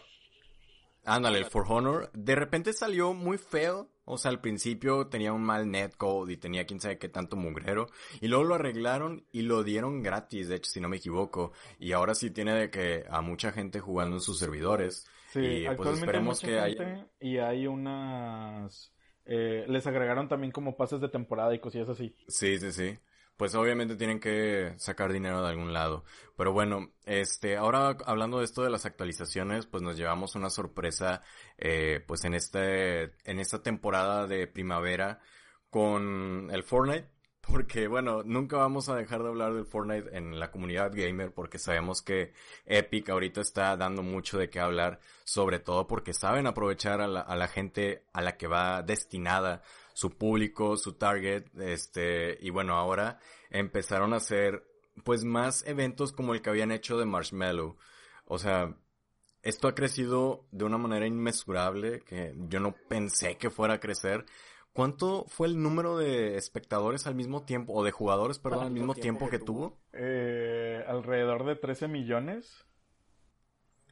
Ándale, 1.05 1.37
el 1.37 1.45
For 1.45 1.63
Honor. 1.65 2.11
De 2.13 2.35
repente 2.35 2.73
salió 2.73 3.13
muy 3.13 3.37
feo 3.37 3.89
o 4.09 4.17
sea, 4.17 4.31
al 4.31 4.41
principio 4.41 5.07
tenía 5.07 5.31
un 5.33 5.43
mal 5.43 5.69
netcode 5.69 6.33
y 6.33 6.37
tenía 6.37 6.65
quién 6.65 6.79
sabe 6.79 6.97
qué 6.97 7.09
tanto 7.09 7.35
mugrero. 7.35 7.87
Y 8.21 8.27
luego 8.27 8.43
lo 8.43 8.55
arreglaron 8.55 9.25
y 9.31 9.43
lo 9.43 9.63
dieron 9.63 10.01
gratis, 10.01 10.49
de 10.49 10.55
hecho, 10.55 10.71
si 10.71 10.81
no 10.81 10.89
me 10.89 10.97
equivoco. 10.97 11.53
Y 11.77 11.91
ahora 11.91 12.15
sí 12.15 12.31
tiene 12.31 12.53
de 12.53 12.69
que 12.69 13.05
a 13.09 13.21
mucha 13.21 13.51
gente 13.51 13.79
jugando 13.79 14.17
en 14.17 14.21
sus 14.21 14.39
servidores. 14.39 15.05
Sí, 15.31 15.39
y 15.39 15.75
pues 15.75 15.99
esperemos 15.99 16.41
que 16.41 16.59
haya... 16.59 17.07
Y 17.19 17.37
hay 17.37 17.67
unas... 17.67 18.91
Eh, 19.25 19.65
les 19.67 19.85
agregaron 19.85 20.27
también 20.27 20.51
como 20.51 20.75
pases 20.75 20.99
de 21.01 21.09
temporada 21.09 21.53
y 21.53 21.59
cosillas 21.59 21.89
así. 21.89 22.15
Sí, 22.27 22.57
sí, 22.57 22.71
sí 22.71 22.97
pues 23.39 23.55
obviamente 23.55 23.95
tienen 23.95 24.19
que 24.19 24.73
sacar 24.75 25.13
dinero 25.13 25.41
de 25.41 25.47
algún 25.47 25.71
lado. 25.71 26.03
Pero 26.35 26.51
bueno, 26.51 26.91
este, 27.05 27.55
ahora 27.55 27.95
hablando 28.05 28.39
de 28.39 28.43
esto 28.43 28.63
de 28.63 28.69
las 28.69 28.85
actualizaciones, 28.85 29.65
pues 29.65 29.81
nos 29.81 29.95
llevamos 29.95 30.35
una 30.35 30.49
sorpresa, 30.49 31.21
eh, 31.57 32.03
pues 32.05 32.25
en 32.25 32.33
este, 32.33 33.03
en 33.23 33.39
esta 33.39 33.63
temporada 33.63 34.27
de 34.27 34.45
primavera 34.45 35.21
con 35.69 36.49
el 36.51 36.63
Fortnite. 36.63 37.07
Porque 37.41 37.87
bueno, 37.87 38.23
nunca 38.23 38.57
vamos 38.57 38.89
a 38.89 38.95
dejar 38.95 39.23
de 39.23 39.29
hablar 39.29 39.53
del 39.53 39.65
Fortnite 39.65 40.17
en 40.17 40.37
la 40.37 40.51
comunidad 40.51 40.91
gamer 40.93 41.33
porque 41.33 41.57
sabemos 41.57 42.03
que 42.03 42.33
Epic 42.65 43.09
ahorita 43.09 43.41
está 43.41 43.75
dando 43.75 44.03
mucho 44.03 44.37
de 44.37 44.49
qué 44.49 44.59
hablar, 44.59 44.99
sobre 45.23 45.57
todo 45.59 45.87
porque 45.87 46.13
saben 46.13 46.45
aprovechar 46.45 47.01
a 47.01 47.07
la, 47.07 47.21
a 47.21 47.35
la 47.35 47.47
gente 47.47 48.03
a 48.13 48.21
la 48.21 48.37
que 48.37 48.45
va 48.47 48.83
destinada 48.83 49.63
su 49.99 50.11
público, 50.11 50.77
su 50.77 50.93
target, 50.93 51.45
este, 51.59 52.37
y 52.39 52.51
bueno, 52.51 52.75
ahora 52.75 53.19
empezaron 53.49 54.13
a 54.13 54.17
hacer 54.17 54.65
pues 55.03 55.25
más 55.25 55.65
eventos 55.67 56.13
como 56.13 56.33
el 56.33 56.41
que 56.41 56.49
habían 56.49 56.71
hecho 56.71 56.97
de 56.97 57.05
Marshmallow. 57.05 57.75
O 58.25 58.37
sea, 58.37 58.77
esto 59.41 59.67
ha 59.67 59.75
crecido 59.75 60.45
de 60.51 60.63
una 60.63 60.77
manera 60.77 61.05
inmesurable 61.05 61.99
que 62.01 62.33
yo 62.47 62.61
no 62.61 62.73
pensé 62.87 63.35
que 63.35 63.49
fuera 63.49 63.75
a 63.75 63.79
crecer. 63.81 64.25
¿Cuánto 64.71 65.25
fue 65.27 65.47
el 65.47 65.61
número 65.61 65.97
de 65.97 66.37
espectadores 66.37 67.05
al 67.05 67.15
mismo 67.15 67.43
tiempo, 67.43 67.73
o 67.73 67.83
de 67.83 67.91
jugadores, 67.91 68.39
perdón, 68.39 68.67
al 68.67 68.71
mismo 68.71 68.95
tiempo, 68.95 69.29
que, 69.29 69.39
tuvo? 69.39 69.81
Eh, 69.91 70.81
alrededor 70.87 71.45
de 71.45 71.57
13 71.57 71.89
millones. 71.89 72.65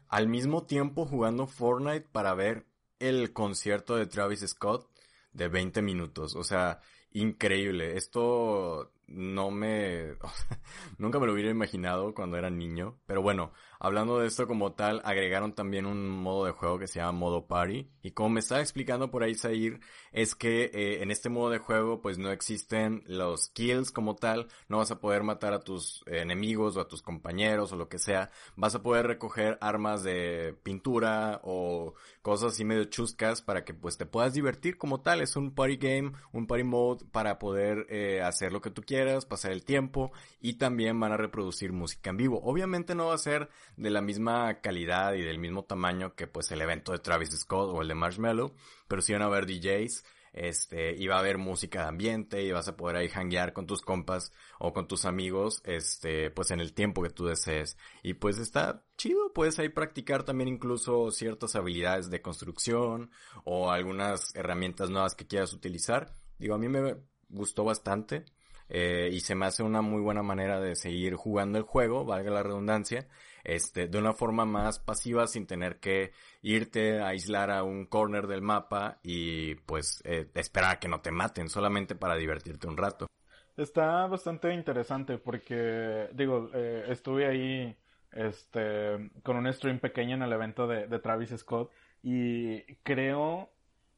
Al 0.08 0.30
mismo 0.30 0.66
tiempo 0.66 1.06
jugando 1.06 1.48
Fortnite 1.48 2.08
para 2.14 2.34
ver 2.34 2.66
el 3.00 3.34
concierto 3.34 3.98
de 3.98 4.06
Travis 4.06 4.48
Scott 4.48 4.90
de 5.38 5.48
20 5.48 5.82
minutos. 5.82 6.36
O 6.36 6.44
sea, 6.44 6.80
increíble. 7.14 7.96
Esto 7.96 8.92
no 9.08 9.52
me... 9.52 10.16
nunca 10.98 11.20
me 11.20 11.28
lo 11.28 11.34
hubiera 11.34 11.52
imaginado 11.52 12.14
cuando 12.14 12.38
era 12.38 12.50
niño. 12.50 12.98
Pero 13.06 13.22
bueno, 13.22 13.54
hablando 13.80 14.20
de 14.20 14.28
esto 14.28 14.48
como 14.48 14.74
tal, 14.74 15.02
agregaron 15.04 15.54
también 15.54 15.86
un 15.86 16.10
modo 16.10 16.46
de 16.46 16.52
juego 16.52 16.80
que 16.80 16.88
se 16.88 17.00
llama 17.00 17.12
modo 17.12 17.48
party. 17.48 17.90
Y 18.02 18.12
como 18.12 18.30
me 18.30 18.40
estaba 18.40 18.62
explicando 18.62 19.12
por 19.12 19.24
ahí 19.24 19.36
Zair, 19.36 19.80
es 20.12 20.36
que 20.36 20.72
eh, 20.74 21.02
en 21.04 21.12
este 21.12 21.30
modo 21.30 21.50
de 21.50 21.58
juego 21.58 22.02
pues 22.02 22.18
no 22.18 22.32
existen 22.32 23.04
los 23.06 23.50
kills 23.50 23.92
como 23.92 24.16
tal. 24.16 24.48
No 24.68 24.78
vas 24.78 24.92
a 24.92 25.00
poder 25.00 25.24
matar 25.24 25.54
a 25.54 25.60
tus 25.60 26.04
enemigos 26.08 26.78
o 26.78 26.82
a 26.82 26.88
tus 26.88 27.02
compañeros 27.02 27.72
o 27.72 27.76
lo 27.76 27.90
que 27.90 28.00
sea. 28.00 28.32
Vas 28.56 28.76
a 28.76 28.82
poder 28.82 29.08
recoger 29.08 29.58
armas 29.62 30.04
de 30.04 30.56
pintura 30.64 31.42
o 31.44 31.94
cosas 32.22 32.54
así 32.54 32.66
medio 32.66 32.86
chuscas 32.86 33.42
para 33.42 33.64
que 33.64 33.74
pues 33.74 33.98
te 33.98 34.06
puedas 34.06 34.34
divertir 34.34 34.78
como 34.78 35.02
tal. 35.02 35.22
Es 35.22 35.36
un 35.36 35.54
party 35.54 35.78
game, 35.78 36.12
un 36.32 36.48
party 36.48 36.64
mode 36.64 37.06
para 37.12 37.40
poder 37.40 37.86
eh, 37.90 38.22
hacer 38.22 38.52
lo 38.52 38.62
que 38.62 38.72
tú 38.72 38.82
quieras, 38.82 39.26
pasar 39.26 39.52
el 39.52 39.64
tiempo 39.64 40.12
y 40.40 40.54
también 40.54 41.00
van 41.00 41.12
a 41.12 41.18
reproducir 41.18 41.74
música 41.74 42.10
en 42.10 42.18
vivo. 42.18 42.42
Obviamente 42.44 42.96
no 42.96 43.08
va 43.08 43.16
a 43.16 43.20
ser 43.20 43.50
de 43.78 43.90
la 43.90 44.02
misma 44.02 44.60
calidad 44.60 45.14
y 45.14 45.22
del 45.22 45.40
mismo 45.40 45.64
tamaño 45.64 46.16
que 46.16 46.28
pues 46.28 46.52
el 46.52 46.62
evento 46.62 46.92
de 46.92 47.00
Travis 47.00 47.30
Scott 47.30 47.70
o 47.74 47.82
el 47.82 47.88
de 47.88 47.96
Marshmallow, 47.96 48.54
pero 48.88 49.02
sí 49.02 49.14
van 49.14 49.22
a 49.22 49.26
haber 49.26 49.46
DJs, 49.46 50.04
este, 50.34 50.96
y 50.96 51.08
va 51.08 51.16
a 51.16 51.20
haber 51.20 51.38
música 51.38 51.82
de 51.82 51.88
ambiente 51.88 52.44
y 52.44 52.52
vas 52.52 52.68
a 52.68 52.78
poder 52.78 52.98
ahí 52.98 53.10
hanguear 53.10 53.54
con 53.54 53.66
tus 53.66 53.82
compas 53.82 54.32
o 54.60 54.72
con 54.72 54.88
tus 54.88 55.06
amigos, 55.06 55.62
este, 55.66 56.30
pues 56.30 56.52
en 56.52 56.60
el 56.60 56.74
tiempo 56.74 57.02
que 57.02 57.10
tú 57.10 57.26
desees. 57.26 57.78
Y 58.04 58.14
pues 58.16 58.38
está 58.38 58.84
chido, 58.98 59.34
puedes 59.34 59.58
ahí 59.58 59.70
practicar 59.70 60.24
también 60.24 60.48
incluso 60.48 61.10
ciertas 61.12 61.56
habilidades 61.56 62.10
de 62.10 62.22
construcción 62.22 63.10
o 63.46 63.72
algunas 63.72 64.36
herramientas 64.36 64.90
nuevas 64.90 65.16
que 65.16 65.28
quieras 65.28 65.54
utilizar. 65.54 66.14
Digo, 66.38 66.54
a 66.54 66.60
mí 66.60 66.70
me 66.70 66.98
gustó 67.30 67.64
bastante. 67.64 68.26
Eh, 68.70 69.10
y 69.12 69.22
se 69.22 69.36
me 69.36 69.46
hace 69.46 69.64
una 69.64 69.82
muy 69.82 70.02
buena 70.02 70.24
manera 70.24 70.60
de 70.60 70.76
seguir 70.76 71.16
jugando 71.16 71.58
el 71.58 71.64
juego, 71.64 72.04
valga 72.04 72.32
la 72.32 72.44
redundancia, 72.44 73.08
este, 73.44 73.88
de 73.88 73.98
una 73.98 74.14
forma 74.14 74.46
más 74.46 74.80
pasiva 74.80 75.28
sin 75.28 75.48
tener 75.48 75.80
que 75.80 76.12
irte 76.42 77.00
a 77.00 77.10
aislar 77.10 77.50
a 77.50 77.64
un 77.64 77.86
corner 77.86 78.28
del 78.28 78.42
mapa 78.42 79.00
y 79.04 79.56
pues 79.56 80.02
eh, 80.04 80.30
esperar 80.36 80.72
a 80.72 80.80
que 80.80 80.90
no 80.90 81.00
te 81.00 81.12
maten 81.12 81.50
solamente 81.50 81.96
para 81.96 82.16
divertirte 82.16 82.68
un 82.68 82.78
rato. 82.78 83.08
Está 83.56 84.06
bastante 84.08 84.54
interesante 84.54 85.18
porque, 85.18 86.10
digo, 86.14 86.50
eh, 86.54 86.86
estuve 86.90 87.26
ahí 87.26 87.76
este, 88.12 89.12
con 89.24 89.38
un 89.38 89.52
stream 89.52 89.80
pequeño 89.80 90.16
en 90.16 90.24
el 90.24 90.34
evento 90.34 90.68
de, 90.68 90.88
de 90.88 91.00
Travis 91.00 91.34
Scott 91.38 91.72
y 92.04 92.62
creo, 92.84 93.50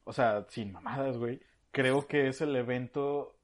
o 0.04 0.12
sea, 0.12 0.46
sin 0.48 0.72
mamadas, 0.72 1.18
güey, 1.18 1.40
creo 1.72 2.06
que 2.06 2.28
es 2.28 2.40
el 2.40 2.56
evento 2.56 3.39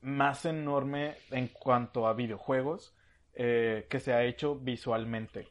más 0.00 0.44
enorme 0.44 1.16
en 1.30 1.48
cuanto 1.48 2.06
a 2.06 2.14
videojuegos 2.14 2.94
eh, 3.34 3.86
que 3.88 4.00
se 4.00 4.12
ha 4.12 4.24
hecho 4.24 4.56
visualmente. 4.56 5.48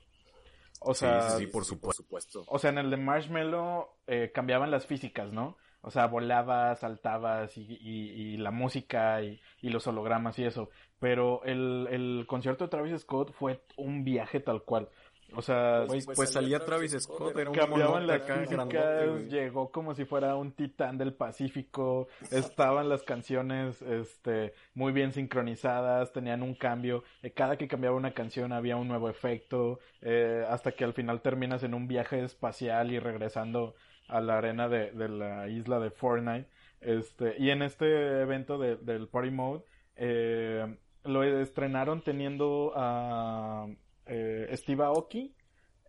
O 0.81 0.93
sea, 0.93 1.29
sí, 1.31 1.45
sí, 1.45 1.47
por, 1.47 1.65
supuesto. 1.65 2.43
O 2.47 2.59
sea, 2.59 2.69
en 2.69 2.77
el 2.77 2.89
de 2.89 2.97
Marshmallow 2.97 3.87
eh, 4.05 4.31
cambiaban 4.33 4.71
las 4.71 4.85
físicas, 4.85 5.31
¿no? 5.31 5.57
O 5.81 5.89
sea, 5.89 6.07
volabas, 6.07 6.79
saltabas 6.79 7.57
y, 7.57 7.61
y, 7.61 8.37
la 8.37 8.51
música 8.51 9.21
y, 9.21 9.39
y, 9.61 9.69
los 9.69 9.87
hologramas 9.87 10.37
y 10.37 10.43
eso. 10.43 10.69
Pero 10.99 11.43
el, 11.45 11.87
el 11.89 12.25
concierto 12.27 12.65
de 12.65 12.69
Travis 12.69 13.01
Scott 13.01 13.31
fue 13.31 13.63
un 13.77 14.03
viaje 14.03 14.39
tal 14.39 14.63
cual. 14.63 14.89
O 15.35 15.41
sea, 15.41 15.83
pues, 15.87 16.05
pues, 16.05 16.31
salía 16.31 16.59
Travis 16.59 16.95
Scott, 16.99 17.37
era 17.37 17.49
un 17.49 17.55
cambiaban 17.55 18.07
las 18.07 18.23
físicas, 18.23 19.27
llegó 19.27 19.71
como 19.71 19.93
si 19.93 20.05
fuera 20.05 20.35
un 20.35 20.53
titán 20.53 20.97
del 20.97 21.13
Pacífico, 21.13 22.07
estaban 22.31 22.87
las 22.87 23.03
canciones 23.03 23.81
este 23.81 24.53
muy 24.73 24.93
bien 24.93 25.11
sincronizadas, 25.11 26.13
tenían 26.13 26.43
un 26.43 26.55
cambio, 26.55 27.03
eh, 27.21 27.31
cada 27.31 27.57
que 27.57 27.67
cambiaba 27.67 27.97
una 27.97 28.13
canción 28.13 28.53
había 28.53 28.77
un 28.77 28.87
nuevo 28.87 29.09
efecto, 29.09 29.79
eh, 30.01 30.45
hasta 30.49 30.71
que 30.71 30.85
al 30.85 30.93
final 30.93 31.21
terminas 31.21 31.61
en 31.63 31.73
un 31.73 31.87
viaje 31.87 32.23
espacial 32.23 32.91
y 32.91 32.99
regresando 32.99 33.75
a 34.07 34.21
la 34.21 34.37
arena 34.37 34.69
de, 34.69 34.91
de 34.91 35.09
la 35.09 35.49
isla 35.49 35.79
de 35.79 35.91
Fortnite. 35.91 36.47
Este, 36.79 37.35
y 37.37 37.49
en 37.49 37.63
este 37.63 38.21
evento 38.21 38.57
de, 38.57 38.77
del 38.77 39.07
Party 39.07 39.31
Mode, 39.31 39.63
eh, 39.95 40.77
lo 41.03 41.23
estrenaron 41.23 42.01
teniendo 42.01 42.71
a 42.75 43.67
eh, 44.07 44.49
Steve 44.53 44.83
Aoki, 44.83 45.33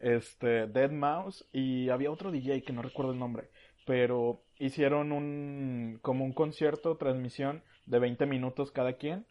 este, 0.00 0.66
Dead 0.66 0.90
Mouse 0.90 1.46
y 1.52 1.88
había 1.88 2.10
otro 2.10 2.30
DJ 2.30 2.62
que 2.62 2.72
no 2.72 2.82
recuerdo 2.82 3.12
el 3.12 3.18
nombre, 3.18 3.50
pero 3.86 4.42
hicieron 4.58 5.12
un, 5.12 5.98
como 6.02 6.24
un 6.24 6.32
concierto, 6.32 6.96
transmisión 6.96 7.62
de 7.86 7.98
20 7.98 8.26
minutos 8.26 8.70
cada 8.70 8.94
quien, 8.94 9.26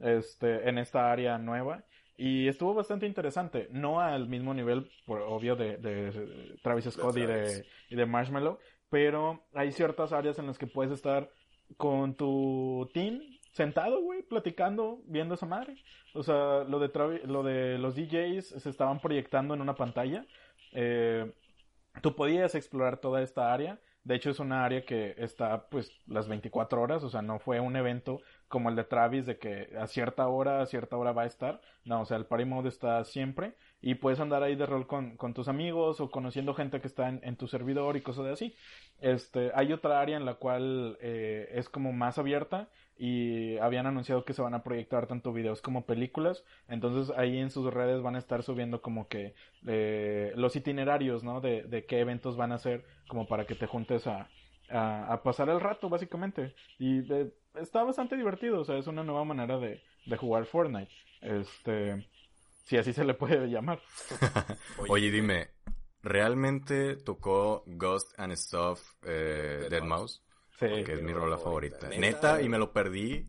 este, 0.00 0.68
en 0.68 0.78
esta 0.78 1.10
área 1.10 1.38
nueva. 1.38 1.84
Y 2.16 2.46
estuvo 2.46 2.74
bastante 2.74 3.06
interesante, 3.06 3.68
no 3.70 4.00
al 4.00 4.28
mismo 4.28 4.52
nivel, 4.54 4.90
por 5.06 5.22
obvio, 5.22 5.56
de, 5.56 5.78
de 5.78 6.56
Travis 6.62 6.84
Scott 6.90 7.16
y 7.16 7.26
de, 7.26 7.64
y 7.88 7.96
de 7.96 8.06
Marshmallow, 8.06 8.58
pero 8.90 9.42
hay 9.54 9.72
ciertas 9.72 10.12
áreas 10.12 10.38
en 10.38 10.46
las 10.46 10.58
que 10.58 10.66
puedes 10.66 10.92
estar 10.92 11.30
con 11.78 12.14
tu 12.14 12.88
team 12.92 13.20
sentado, 13.52 14.00
güey, 14.02 14.22
platicando, 14.22 15.00
viendo 15.06 15.34
esa 15.34 15.46
madre. 15.46 15.76
O 16.14 16.22
sea, 16.22 16.64
lo 16.64 16.78
de, 16.78 16.90
lo 17.26 17.42
de 17.42 17.78
los 17.78 17.94
DJs 17.94 18.46
se 18.46 18.70
estaban 18.70 19.00
proyectando 19.00 19.54
en 19.54 19.60
una 19.60 19.74
pantalla. 19.74 20.26
Eh, 20.72 21.32
tú 22.00 22.16
podías 22.16 22.54
explorar 22.54 22.98
toda 22.98 23.22
esta 23.22 23.52
área. 23.52 23.78
De 24.04 24.16
hecho, 24.16 24.30
es 24.30 24.40
una 24.40 24.64
área 24.64 24.84
que 24.84 25.14
está, 25.16 25.68
pues, 25.68 25.92
las 26.06 26.28
24 26.28 26.80
horas. 26.80 27.04
O 27.04 27.10
sea, 27.10 27.22
no 27.22 27.38
fue 27.38 27.60
un 27.60 27.76
evento 27.76 28.20
como 28.52 28.68
el 28.68 28.76
de 28.76 28.84
Travis 28.84 29.24
de 29.24 29.38
que 29.38 29.70
a 29.80 29.86
cierta 29.86 30.28
hora, 30.28 30.60
a 30.60 30.66
cierta 30.66 30.98
hora 30.98 31.12
va 31.12 31.22
a 31.22 31.26
estar. 31.26 31.62
No, 31.86 32.02
o 32.02 32.04
sea, 32.04 32.18
el 32.18 32.26
party 32.26 32.44
mode 32.44 32.68
está 32.68 33.02
siempre 33.02 33.54
y 33.80 33.94
puedes 33.94 34.20
andar 34.20 34.42
ahí 34.42 34.56
de 34.56 34.66
rol 34.66 34.86
con, 34.86 35.16
con 35.16 35.32
tus 35.32 35.48
amigos 35.48 36.00
o 36.02 36.10
conociendo 36.10 36.52
gente 36.52 36.78
que 36.82 36.86
está 36.86 37.08
en, 37.08 37.36
tu 37.36 37.48
servidor 37.48 37.96
y 37.96 38.02
cosas 38.02 38.26
de 38.26 38.32
así. 38.32 38.54
Este, 39.00 39.52
hay 39.54 39.72
otra 39.72 40.02
área 40.02 40.18
en 40.18 40.26
la 40.26 40.34
cual 40.34 40.98
eh, 41.00 41.48
es 41.54 41.70
como 41.70 41.94
más 41.94 42.18
abierta 42.18 42.68
y 42.98 43.56
habían 43.56 43.86
anunciado 43.86 44.26
que 44.26 44.34
se 44.34 44.42
van 44.42 44.52
a 44.52 44.62
proyectar 44.62 45.06
tanto 45.06 45.32
videos 45.32 45.62
como 45.62 45.86
películas. 45.86 46.44
Entonces 46.68 47.16
ahí 47.16 47.38
en 47.38 47.50
sus 47.50 47.72
redes 47.72 48.02
van 48.02 48.16
a 48.16 48.18
estar 48.18 48.42
subiendo 48.42 48.82
como 48.82 49.08
que 49.08 49.34
eh, 49.66 50.34
los 50.36 50.56
itinerarios, 50.56 51.24
¿no? 51.24 51.40
De, 51.40 51.62
de 51.62 51.86
qué 51.86 52.00
eventos 52.00 52.36
van 52.36 52.52
a 52.52 52.56
hacer 52.56 52.84
como 53.08 53.26
para 53.26 53.46
que 53.46 53.54
te 53.54 53.66
juntes 53.66 54.06
a, 54.06 54.28
a, 54.68 55.10
a 55.10 55.22
pasar 55.22 55.48
el 55.48 55.60
rato, 55.60 55.88
básicamente. 55.88 56.54
Y 56.78 57.00
de, 57.00 57.32
está 57.54 57.82
bastante 57.84 58.16
divertido, 58.16 58.60
o 58.60 58.64
sea, 58.64 58.76
es 58.76 58.86
una 58.86 59.04
nueva 59.04 59.24
manera 59.24 59.58
de, 59.58 59.82
de 60.06 60.16
jugar 60.16 60.46
Fortnite. 60.46 60.92
Este, 61.20 62.08
si 62.64 62.76
así 62.76 62.92
se 62.92 63.04
le 63.04 63.14
puede 63.14 63.46
llamar. 63.50 63.80
Oye, 64.88 65.10
dime, 65.10 65.50
¿realmente 66.02 66.96
tocó 66.96 67.64
Ghost 67.66 68.18
and 68.18 68.34
Stuff 68.34 68.80
eh, 69.02 69.66
Dead 69.70 69.82
Mouse? 69.82 70.22
Sí. 70.58 70.84
Que 70.84 70.94
es 70.94 71.02
mi 71.02 71.12
rola 71.12 71.38
favorita. 71.38 71.88
Neta, 71.88 72.40
y 72.40 72.48
me 72.48 72.58
lo 72.58 72.72
perdí. 72.72 73.28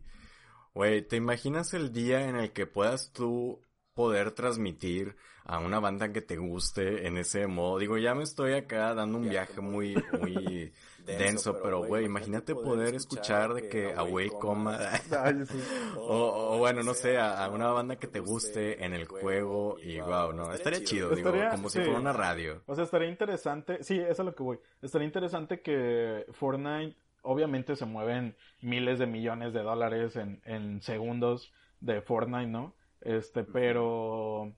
Güey, 0.72 1.02
¿te 1.02 1.16
imaginas 1.16 1.74
el 1.74 1.92
día 1.92 2.28
en 2.28 2.36
el 2.36 2.52
que 2.52 2.66
puedas 2.66 3.12
tú 3.12 3.60
poder 3.94 4.32
transmitir 4.32 5.16
a 5.44 5.58
una 5.58 5.78
banda 5.78 6.12
que 6.12 6.20
te 6.20 6.36
guste 6.36 7.06
en 7.06 7.16
ese 7.16 7.46
modo? 7.46 7.78
Digo, 7.78 7.98
ya 7.98 8.14
me 8.14 8.22
estoy 8.22 8.54
acá 8.54 8.94
dando 8.94 9.18
un 9.18 9.28
viaje 9.28 9.60
muy, 9.60 9.94
muy 10.20 10.72
denso, 11.04 11.60
pero 11.62 11.84
güey, 11.84 12.06
imagínate 12.06 12.54
poder 12.54 12.94
escuchar 12.94 13.54
de 13.54 13.68
que 13.68 13.92
Away 13.92 14.30
coma 14.30 14.78
o, 15.98 16.54
o, 16.54 16.58
bueno, 16.58 16.82
no 16.82 16.94
sé, 16.94 17.18
a, 17.18 17.44
a, 17.44 17.50
una 17.50 17.70
banda 17.70 17.96
que 17.96 18.06
te 18.06 18.20
guste 18.20 18.84
en 18.84 18.94
el 18.94 19.06
juego 19.06 19.76
y 19.82 20.00
wow, 20.00 20.32
no, 20.32 20.52
estaría 20.52 20.82
chido, 20.82 21.10
digo, 21.14 21.28
estaría, 21.28 21.50
como 21.50 21.68
si 21.68 21.80
fuera 21.80 21.98
una 21.98 22.12
radio. 22.12 22.62
O 22.66 22.74
sea, 22.74 22.84
estaría 22.84 23.08
interesante, 23.08 23.82
sí, 23.82 23.98
eso 23.98 24.10
es 24.10 24.20
a 24.20 24.24
lo 24.24 24.34
que 24.34 24.42
voy. 24.42 24.58
Estaría 24.82 25.06
interesante 25.06 25.60
que 25.60 26.26
Fortnite 26.32 26.96
obviamente 27.22 27.76
se 27.76 27.86
mueven 27.86 28.36
miles 28.60 28.98
de 28.98 29.06
millones 29.06 29.52
de 29.52 29.62
dólares 29.62 30.16
en, 30.16 30.40
en 30.44 30.82
segundos 30.82 31.52
de 31.80 32.00
Fortnite, 32.00 32.46
¿no? 32.46 32.74
Este, 33.00 33.44
pero 33.44 34.52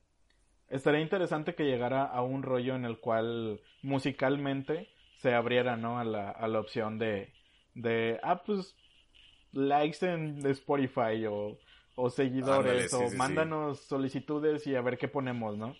estaría 0.68 1.00
interesante 1.00 1.54
que 1.54 1.64
llegara 1.64 2.04
a 2.04 2.22
un 2.22 2.42
rollo 2.42 2.74
en 2.76 2.84
el 2.84 2.98
cual 2.98 3.60
musicalmente 3.82 4.88
se 5.18 5.34
abriera, 5.34 5.76
¿no? 5.76 5.98
A 5.98 6.04
la, 6.04 6.30
a 6.30 6.48
la 6.48 6.60
opción 6.60 6.98
de, 6.98 7.32
de, 7.74 8.18
ah, 8.22 8.42
pues, 8.44 8.74
likes 9.52 10.04
en 10.06 10.44
Spotify 10.46 11.26
o, 11.28 11.58
o 11.94 12.10
seguidores 12.10 12.92
Ándale, 12.92 13.04
o 13.04 13.08
sí, 13.08 13.12
sí, 13.12 13.16
mándanos 13.16 13.80
solicitudes 13.80 14.66
y 14.66 14.74
a 14.74 14.82
ver 14.82 14.98
qué 14.98 15.08
ponemos, 15.08 15.56
¿no? 15.56 15.76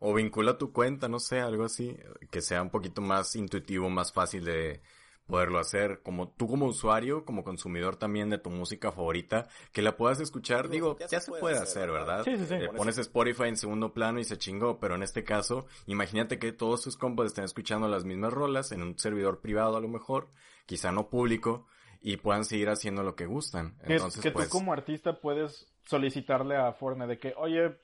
O 0.00 0.12
vincula 0.14 0.58
tu 0.58 0.72
cuenta, 0.72 1.08
no 1.08 1.18
sé, 1.18 1.40
algo 1.40 1.64
así, 1.64 1.96
que 2.30 2.42
sea 2.42 2.62
un 2.62 2.70
poquito 2.70 3.00
más 3.00 3.34
intuitivo, 3.36 3.88
más 3.88 4.12
fácil 4.12 4.44
de 4.44 4.82
poderlo 5.26 5.58
hacer, 5.58 6.00
como 6.02 6.28
tú 6.28 6.48
como 6.48 6.66
usuario, 6.66 7.24
como 7.24 7.44
consumidor 7.44 7.96
también 7.96 8.30
de 8.30 8.38
tu 8.38 8.50
música 8.50 8.92
favorita, 8.92 9.48
que 9.72 9.82
la 9.82 9.96
puedas 9.96 10.20
escuchar, 10.20 10.68
digo, 10.68 10.96
ya, 10.98 11.06
ya 11.06 11.20
se 11.20 11.32
puede 11.32 11.58
hacer, 11.58 11.90
¿verdad? 11.90 12.24
Sí, 12.24 12.36
sí, 12.36 12.46
sí. 12.46 12.54
Eh, 12.54 12.68
pones 12.76 12.98
Spotify 12.98 13.44
en 13.44 13.56
segundo 13.56 13.92
plano 13.92 14.20
y 14.20 14.24
se 14.24 14.38
chingó, 14.38 14.78
pero 14.78 14.94
en 14.94 15.02
este 15.02 15.24
caso, 15.24 15.66
imagínate 15.86 16.38
que 16.38 16.52
todos 16.52 16.82
tus 16.82 16.96
compas 16.96 17.26
estén 17.26 17.44
escuchando 17.44 17.88
las 17.88 18.04
mismas 18.04 18.32
rolas 18.32 18.72
en 18.72 18.82
un 18.82 18.98
servidor 18.98 19.40
privado 19.40 19.76
a 19.76 19.80
lo 19.80 19.88
mejor, 19.88 20.30
quizá 20.66 20.92
no 20.92 21.08
público, 21.08 21.66
y 22.00 22.18
puedan 22.18 22.44
seguir 22.44 22.68
haciendo 22.68 23.02
lo 23.02 23.16
que 23.16 23.24
gustan. 23.24 23.78
Entonces, 23.82 24.20
que, 24.20 24.28
que 24.28 24.32
pues... 24.32 24.48
tú 24.48 24.58
como 24.58 24.74
artista 24.74 25.20
puedes 25.20 25.72
solicitarle 25.86 26.56
a 26.56 26.72
Fortnite 26.74 27.08
de 27.08 27.18
que, 27.18 27.34
oye, 27.38 27.78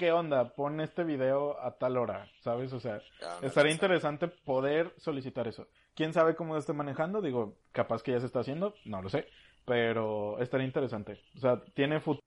¿qué 0.00 0.12
onda? 0.12 0.54
Pon 0.54 0.80
este 0.80 1.04
video 1.04 1.62
a 1.62 1.76
tal 1.76 1.98
hora, 1.98 2.26
¿sabes? 2.40 2.72
O 2.72 2.80
sea, 2.80 3.02
Ah, 3.22 3.38
estaría 3.42 3.70
interesante 3.70 4.28
poder 4.28 4.94
solicitar 4.96 5.46
eso. 5.46 5.68
¿Quién 5.94 6.14
sabe 6.14 6.34
cómo 6.34 6.54
lo 6.54 6.58
esté 6.58 6.72
manejando? 6.72 7.20
Digo, 7.20 7.58
capaz 7.70 8.02
que 8.02 8.12
ya 8.12 8.20
se 8.20 8.24
está 8.24 8.40
haciendo, 8.40 8.72
no 8.86 9.02
lo 9.02 9.10
sé, 9.10 9.26
pero 9.66 10.38
estaría 10.40 10.66
interesante. 10.66 11.20
O 11.36 11.40
sea, 11.40 11.62
tiene 11.74 12.00
futuro. 12.00 12.26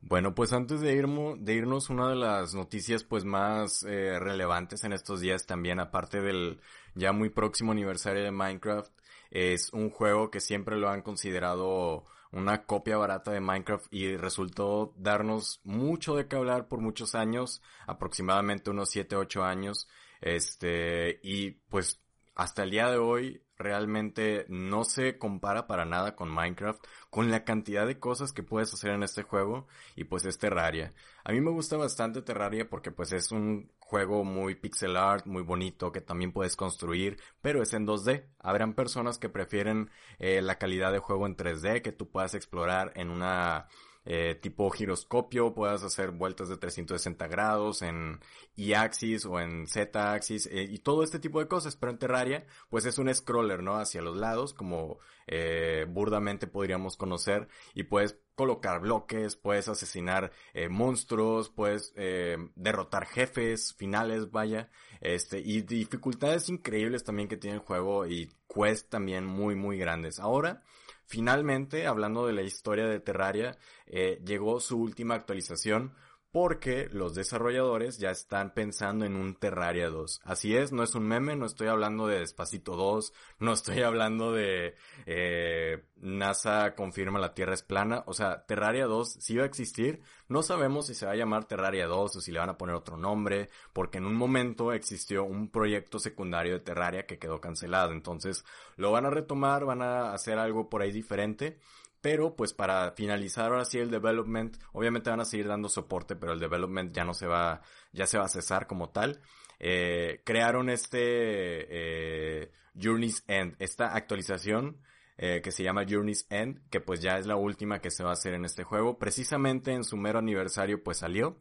Bueno, 0.00 0.34
pues 0.34 0.52
antes 0.52 0.80
de, 0.80 0.94
irmo, 0.94 1.36
de 1.38 1.54
irnos, 1.54 1.88
una 1.90 2.08
de 2.08 2.16
las 2.16 2.56
noticias 2.56 3.04
pues 3.04 3.24
más 3.24 3.84
eh, 3.84 4.18
relevantes 4.18 4.82
en 4.82 4.92
estos 4.92 5.20
días 5.20 5.46
también, 5.46 5.78
aparte 5.78 6.20
del 6.20 6.60
ya 6.96 7.12
muy 7.12 7.30
próximo 7.30 7.70
aniversario 7.70 8.24
de 8.24 8.32
Minecraft, 8.32 8.90
es 9.30 9.72
un 9.72 9.90
juego 9.90 10.32
que 10.32 10.40
siempre 10.40 10.76
lo 10.76 10.88
han 10.88 11.02
considerado 11.02 12.04
una 12.34 12.64
copia 12.64 12.96
barata 12.96 13.30
de 13.30 13.40
Minecraft 13.40 13.86
y 13.92 14.16
resultó 14.16 14.92
darnos 14.96 15.60
mucho 15.64 16.16
de 16.16 16.26
qué 16.26 16.36
hablar 16.36 16.68
por 16.68 16.80
muchos 16.80 17.14
años, 17.14 17.62
aproximadamente 17.86 18.70
unos 18.70 18.90
7, 18.90 19.16
8 19.16 19.44
años, 19.44 19.88
este, 20.20 21.20
y 21.22 21.52
pues 21.52 22.00
hasta 22.34 22.64
el 22.64 22.70
día 22.70 22.90
de 22.90 22.98
hoy 22.98 23.40
realmente 23.56 24.46
no 24.48 24.84
se 24.84 25.16
compara 25.18 25.66
para 25.66 25.84
nada 25.84 26.16
con 26.16 26.28
Minecraft, 26.28 26.84
con 27.08 27.30
la 27.30 27.44
cantidad 27.44 27.86
de 27.86 28.00
cosas 28.00 28.32
que 28.32 28.42
puedes 28.42 28.72
hacer 28.74 28.90
en 28.90 29.04
este 29.04 29.22
juego 29.22 29.68
y 29.94 30.04
pues 30.04 30.24
es 30.24 30.38
Terraria. 30.38 30.92
A 31.22 31.32
mí 31.32 31.40
me 31.40 31.52
gusta 31.52 31.76
bastante 31.76 32.22
Terraria 32.22 32.68
porque 32.68 32.90
pues 32.90 33.12
es 33.12 33.30
un 33.30 33.70
juego 33.84 34.24
muy 34.24 34.54
pixel 34.54 34.96
art, 34.96 35.26
muy 35.26 35.42
bonito, 35.42 35.92
que 35.92 36.00
también 36.00 36.32
puedes 36.32 36.56
construir, 36.56 37.18
pero 37.42 37.62
es 37.62 37.74
en 37.74 37.86
2D. 37.86 38.24
Habrán 38.38 38.74
personas 38.74 39.18
que 39.18 39.28
prefieren 39.28 39.90
eh, 40.18 40.40
la 40.42 40.58
calidad 40.58 40.90
de 40.90 40.98
juego 40.98 41.26
en 41.26 41.36
3D, 41.36 41.82
que 41.82 41.92
tú 41.92 42.10
puedas 42.10 42.34
explorar 42.34 42.92
en 42.96 43.10
una 43.10 43.68
eh, 44.04 44.38
tipo 44.40 44.70
giroscopio, 44.70 45.54
puedas 45.54 45.82
hacer 45.82 46.10
vueltas 46.10 46.48
de 46.48 46.56
360 46.56 47.26
grados 47.28 47.82
en 47.82 48.20
Y-axis 48.56 49.24
o 49.26 49.40
en 49.40 49.66
Z-axis 49.66 50.46
eh, 50.46 50.68
y 50.70 50.78
todo 50.78 51.02
este 51.02 51.18
tipo 51.18 51.40
de 51.40 51.48
cosas, 51.48 51.76
pero 51.76 51.92
en 51.92 51.98
Terraria 51.98 52.46
pues 52.68 52.86
es 52.86 52.98
un 52.98 53.12
scroller, 53.14 53.62
¿no? 53.62 53.76
Hacia 53.76 54.02
los 54.02 54.16
lados, 54.16 54.54
como 54.54 54.98
eh, 55.26 55.86
burdamente 55.88 56.46
podríamos 56.46 56.96
conocer 56.96 57.48
y 57.74 57.84
puedes 57.84 58.18
colocar 58.34 58.80
bloques, 58.80 59.36
puedes 59.36 59.68
asesinar 59.68 60.32
eh, 60.52 60.68
monstruos, 60.68 61.50
puedes 61.50 61.92
eh, 61.96 62.36
derrotar 62.56 63.06
jefes 63.06 63.74
finales, 63.74 64.30
vaya, 64.30 64.70
este, 65.00 65.38
y 65.38 65.62
dificultades 65.62 66.48
increíbles 66.48 67.04
también 67.04 67.28
que 67.28 67.36
tiene 67.36 67.56
el 67.56 67.62
juego 67.62 68.06
y 68.06 68.30
quests 68.48 68.88
también 68.90 69.24
muy 69.24 69.54
muy 69.54 69.78
grandes. 69.78 70.18
Ahora, 70.18 70.62
finalmente, 71.06 71.86
hablando 71.86 72.26
de 72.26 72.32
la 72.32 72.42
historia 72.42 72.86
de 72.86 73.00
Terraria, 73.00 73.56
eh, 73.86 74.20
llegó 74.24 74.60
su 74.60 74.78
última 74.78 75.14
actualización 75.14 75.94
porque 76.34 76.88
los 76.90 77.14
desarrolladores 77.14 77.98
ya 77.98 78.10
están 78.10 78.54
pensando 78.54 79.04
en 79.04 79.14
un 79.14 79.36
Terraria 79.36 79.88
2. 79.88 80.22
Así 80.24 80.56
es, 80.56 80.72
no 80.72 80.82
es 80.82 80.96
un 80.96 81.06
meme, 81.06 81.36
no 81.36 81.46
estoy 81.46 81.68
hablando 81.68 82.08
de 82.08 82.18
Despacito 82.18 82.74
2, 82.74 83.12
no 83.38 83.52
estoy 83.52 83.82
hablando 83.82 84.32
de 84.32 84.74
eh, 85.06 85.84
NASA 85.94 86.74
confirma 86.74 87.20
la 87.20 87.34
Tierra 87.34 87.54
es 87.54 87.62
plana, 87.62 88.02
o 88.08 88.14
sea, 88.14 88.46
Terraria 88.46 88.86
2 88.86 89.18
sí 89.20 89.36
va 89.36 89.44
a 89.44 89.46
existir, 89.46 90.02
no 90.26 90.42
sabemos 90.42 90.88
si 90.88 90.94
se 90.96 91.06
va 91.06 91.12
a 91.12 91.16
llamar 91.16 91.44
Terraria 91.44 91.86
2 91.86 92.16
o 92.16 92.20
si 92.20 92.32
le 92.32 92.40
van 92.40 92.50
a 92.50 92.58
poner 92.58 92.74
otro 92.74 92.96
nombre, 92.96 93.48
porque 93.72 93.98
en 93.98 94.04
un 94.04 94.16
momento 94.16 94.72
existió 94.72 95.22
un 95.22 95.52
proyecto 95.52 96.00
secundario 96.00 96.54
de 96.54 96.64
Terraria 96.64 97.06
que 97.06 97.20
quedó 97.20 97.40
cancelado, 97.40 97.92
entonces 97.92 98.44
lo 98.74 98.90
van 98.90 99.06
a 99.06 99.10
retomar, 99.10 99.64
van 99.66 99.82
a 99.82 100.12
hacer 100.12 100.36
algo 100.40 100.68
por 100.68 100.82
ahí 100.82 100.90
diferente, 100.90 101.60
pero 102.04 102.36
pues 102.36 102.52
para 102.52 102.92
finalizar 102.92 103.50
ahora 103.50 103.64
sí 103.64 103.78
el 103.78 103.90
development, 103.90 104.58
obviamente 104.74 105.08
van 105.08 105.20
a 105.20 105.24
seguir 105.24 105.48
dando 105.48 105.70
soporte, 105.70 106.16
pero 106.16 106.34
el 106.34 106.38
development 106.38 106.94
ya 106.94 107.02
no 107.02 107.14
se 107.14 107.26
va, 107.26 107.62
ya 107.92 108.06
se 108.06 108.18
va 108.18 108.26
a 108.26 108.28
cesar 108.28 108.66
como 108.66 108.90
tal. 108.90 109.22
Eh, 109.58 110.20
crearon 110.22 110.68
este 110.68 110.98
eh, 111.00 112.50
Journey's 112.74 113.24
End, 113.26 113.56
esta 113.58 113.94
actualización 113.94 114.82
eh, 115.16 115.40
que 115.42 115.50
se 115.50 115.62
llama 115.62 115.86
Journey's 115.88 116.26
End, 116.28 116.68
que 116.68 116.82
pues 116.82 117.00
ya 117.00 117.16
es 117.16 117.24
la 117.24 117.36
última 117.36 117.80
que 117.80 117.90
se 117.90 118.04
va 118.04 118.10
a 118.10 118.12
hacer 118.12 118.34
en 118.34 118.44
este 118.44 118.64
juego. 118.64 118.98
Precisamente 118.98 119.72
en 119.72 119.82
su 119.82 119.96
mero 119.96 120.18
aniversario 120.18 120.84
pues 120.84 120.98
salió, 120.98 121.38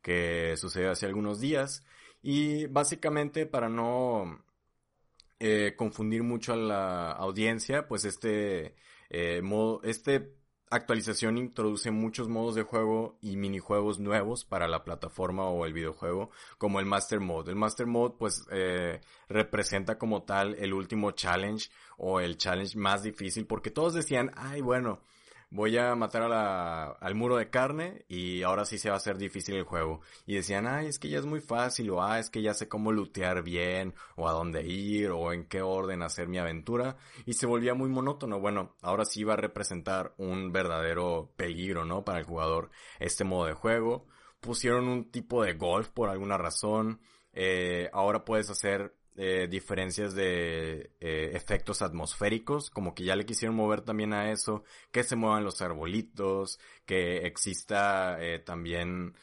que 0.00 0.54
sucedió 0.56 0.92
hace 0.92 1.04
algunos 1.04 1.40
días. 1.40 1.84
Y 2.22 2.68
básicamente 2.68 3.44
para 3.44 3.68
no 3.68 4.42
confundir 5.76 6.22
mucho 6.22 6.54
a 6.54 6.56
la 6.56 7.12
audiencia, 7.12 7.86
pues 7.86 8.06
este 8.06 8.76
eh, 9.10 9.40
modo, 9.42 9.80
este 9.84 10.36
actualización 10.70 11.38
introduce 11.38 11.90
muchos 11.90 12.28
modos 12.28 12.54
de 12.56 12.62
juego 12.62 13.18
y 13.20 13.36
minijuegos 13.36 14.00
nuevos 14.00 14.44
para 14.44 14.66
la 14.66 14.82
plataforma 14.82 15.48
o 15.48 15.64
el 15.64 15.72
videojuego, 15.72 16.30
como 16.58 16.80
el 16.80 16.86
Master 16.86 17.20
Mode. 17.20 17.52
El 17.52 17.56
Master 17.56 17.86
Mode, 17.86 18.16
pues, 18.18 18.46
eh, 18.50 19.00
representa 19.28 19.98
como 19.98 20.24
tal 20.24 20.54
el 20.54 20.74
último 20.74 21.12
challenge 21.12 21.70
o 21.98 22.20
el 22.20 22.36
challenge 22.36 22.76
más 22.76 23.02
difícil, 23.02 23.46
porque 23.46 23.70
todos 23.70 23.94
decían, 23.94 24.32
ay, 24.36 24.60
bueno, 24.60 25.00
voy 25.50 25.76
a 25.78 25.94
matar 25.94 26.22
a 26.22 26.28
la, 26.28 26.84
al 27.00 27.14
muro 27.14 27.36
de 27.36 27.50
carne 27.50 28.04
y 28.08 28.42
ahora 28.42 28.64
sí 28.64 28.78
se 28.78 28.88
va 28.88 28.94
a 28.94 28.98
hacer 28.98 29.16
difícil 29.16 29.54
el 29.56 29.64
juego. 29.64 30.00
Y 30.26 30.34
decían, 30.34 30.66
ay, 30.66 30.86
es 30.86 30.98
que 30.98 31.08
ya 31.08 31.18
es 31.18 31.26
muy 31.26 31.40
fácil, 31.40 31.90
o 31.90 32.02
ah, 32.02 32.18
es 32.18 32.30
que 32.30 32.42
ya 32.42 32.54
sé 32.54 32.68
cómo 32.68 32.92
lootear 32.92 33.42
bien, 33.42 33.94
o 34.16 34.28
a 34.28 34.32
dónde 34.32 34.62
ir, 34.66 35.10
o 35.10 35.32
en 35.32 35.46
qué 35.46 35.62
orden 35.62 36.02
hacer 36.02 36.28
mi 36.28 36.38
aventura. 36.38 36.96
Y 37.24 37.34
se 37.34 37.46
volvía 37.46 37.74
muy 37.74 37.88
monótono. 37.88 38.40
Bueno, 38.40 38.76
ahora 38.82 39.04
sí 39.04 39.24
va 39.24 39.34
a 39.34 39.36
representar 39.36 40.14
un 40.18 40.52
verdadero 40.52 41.32
peligro, 41.36 41.84
¿no? 41.84 42.04
Para 42.04 42.18
el 42.18 42.24
jugador 42.24 42.70
este 42.98 43.24
modo 43.24 43.46
de 43.46 43.54
juego. 43.54 44.06
Pusieron 44.40 44.88
un 44.88 45.10
tipo 45.10 45.42
de 45.42 45.54
golf 45.54 45.88
por 45.88 46.08
alguna 46.08 46.36
razón. 46.36 47.00
Eh, 47.32 47.88
ahora 47.92 48.24
puedes 48.24 48.50
hacer 48.50 48.94
eh, 49.18 49.48
diferencias 49.50 50.14
de 50.14 50.90
eh, 51.00 51.30
efectos 51.32 51.80
atmosféricos, 51.80 52.68
como 52.68 52.94
que 52.94 53.04
ya 53.04 53.16
le 53.16 53.24
quisieron 53.24 53.56
mover 53.56 53.80
también 53.80 54.12
a 54.12 54.30
eso, 54.30 54.62
que 54.92 55.04
se 55.04 55.16
muevan 55.16 55.42
los 55.42 55.62
arbolitos, 55.62 56.58
que 56.84 57.26
exista 57.26 58.18
eh, 58.20 58.38
también 58.40 59.14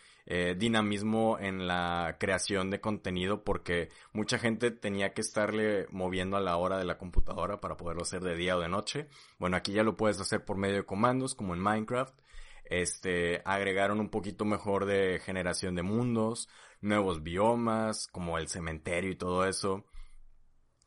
dinamismo 0.56 1.38
en 1.38 1.68
la 1.68 2.16
creación 2.18 2.70
de 2.70 2.80
contenido, 2.80 3.44
porque 3.44 3.90
mucha 4.14 4.40
gente 4.40 4.72
tenía 4.72 5.14
que 5.14 5.20
estarle 5.20 5.86
moviendo 5.92 6.38
a 6.38 6.42
la 6.42 6.56
hora 6.56 6.78
de 6.78 6.86
la 6.86 6.98
computadora 6.98 7.60
para 7.60 7.76
poderlo 7.76 8.04
hacer 8.04 8.22
de 8.22 8.38
día 8.38 8.56
o 8.56 8.62
de 8.62 8.70
noche. 8.70 9.10
Bueno, 9.38 9.58
aquí 9.58 9.74
ya 9.74 9.84
lo 9.84 9.98
puedes 9.98 10.22
hacer 10.22 10.46
por 10.46 10.56
medio 10.56 10.78
de 10.78 10.86
comandos, 10.86 11.36
como 11.36 11.54
en 11.54 11.60
Minecraft. 11.60 12.16
Este, 12.64 13.42
agregaron 13.44 14.00
un 14.00 14.10
poquito 14.10 14.46
mejor 14.46 14.86
de 14.86 15.20
generación 15.20 15.76
de 15.76 15.84
mundos, 15.84 16.48
nuevos 16.84 17.24
biomas, 17.24 18.08
como 18.08 18.38
el 18.38 18.48
cementerio 18.48 19.12
y 19.12 19.16
todo 19.16 19.46
eso. 19.46 19.86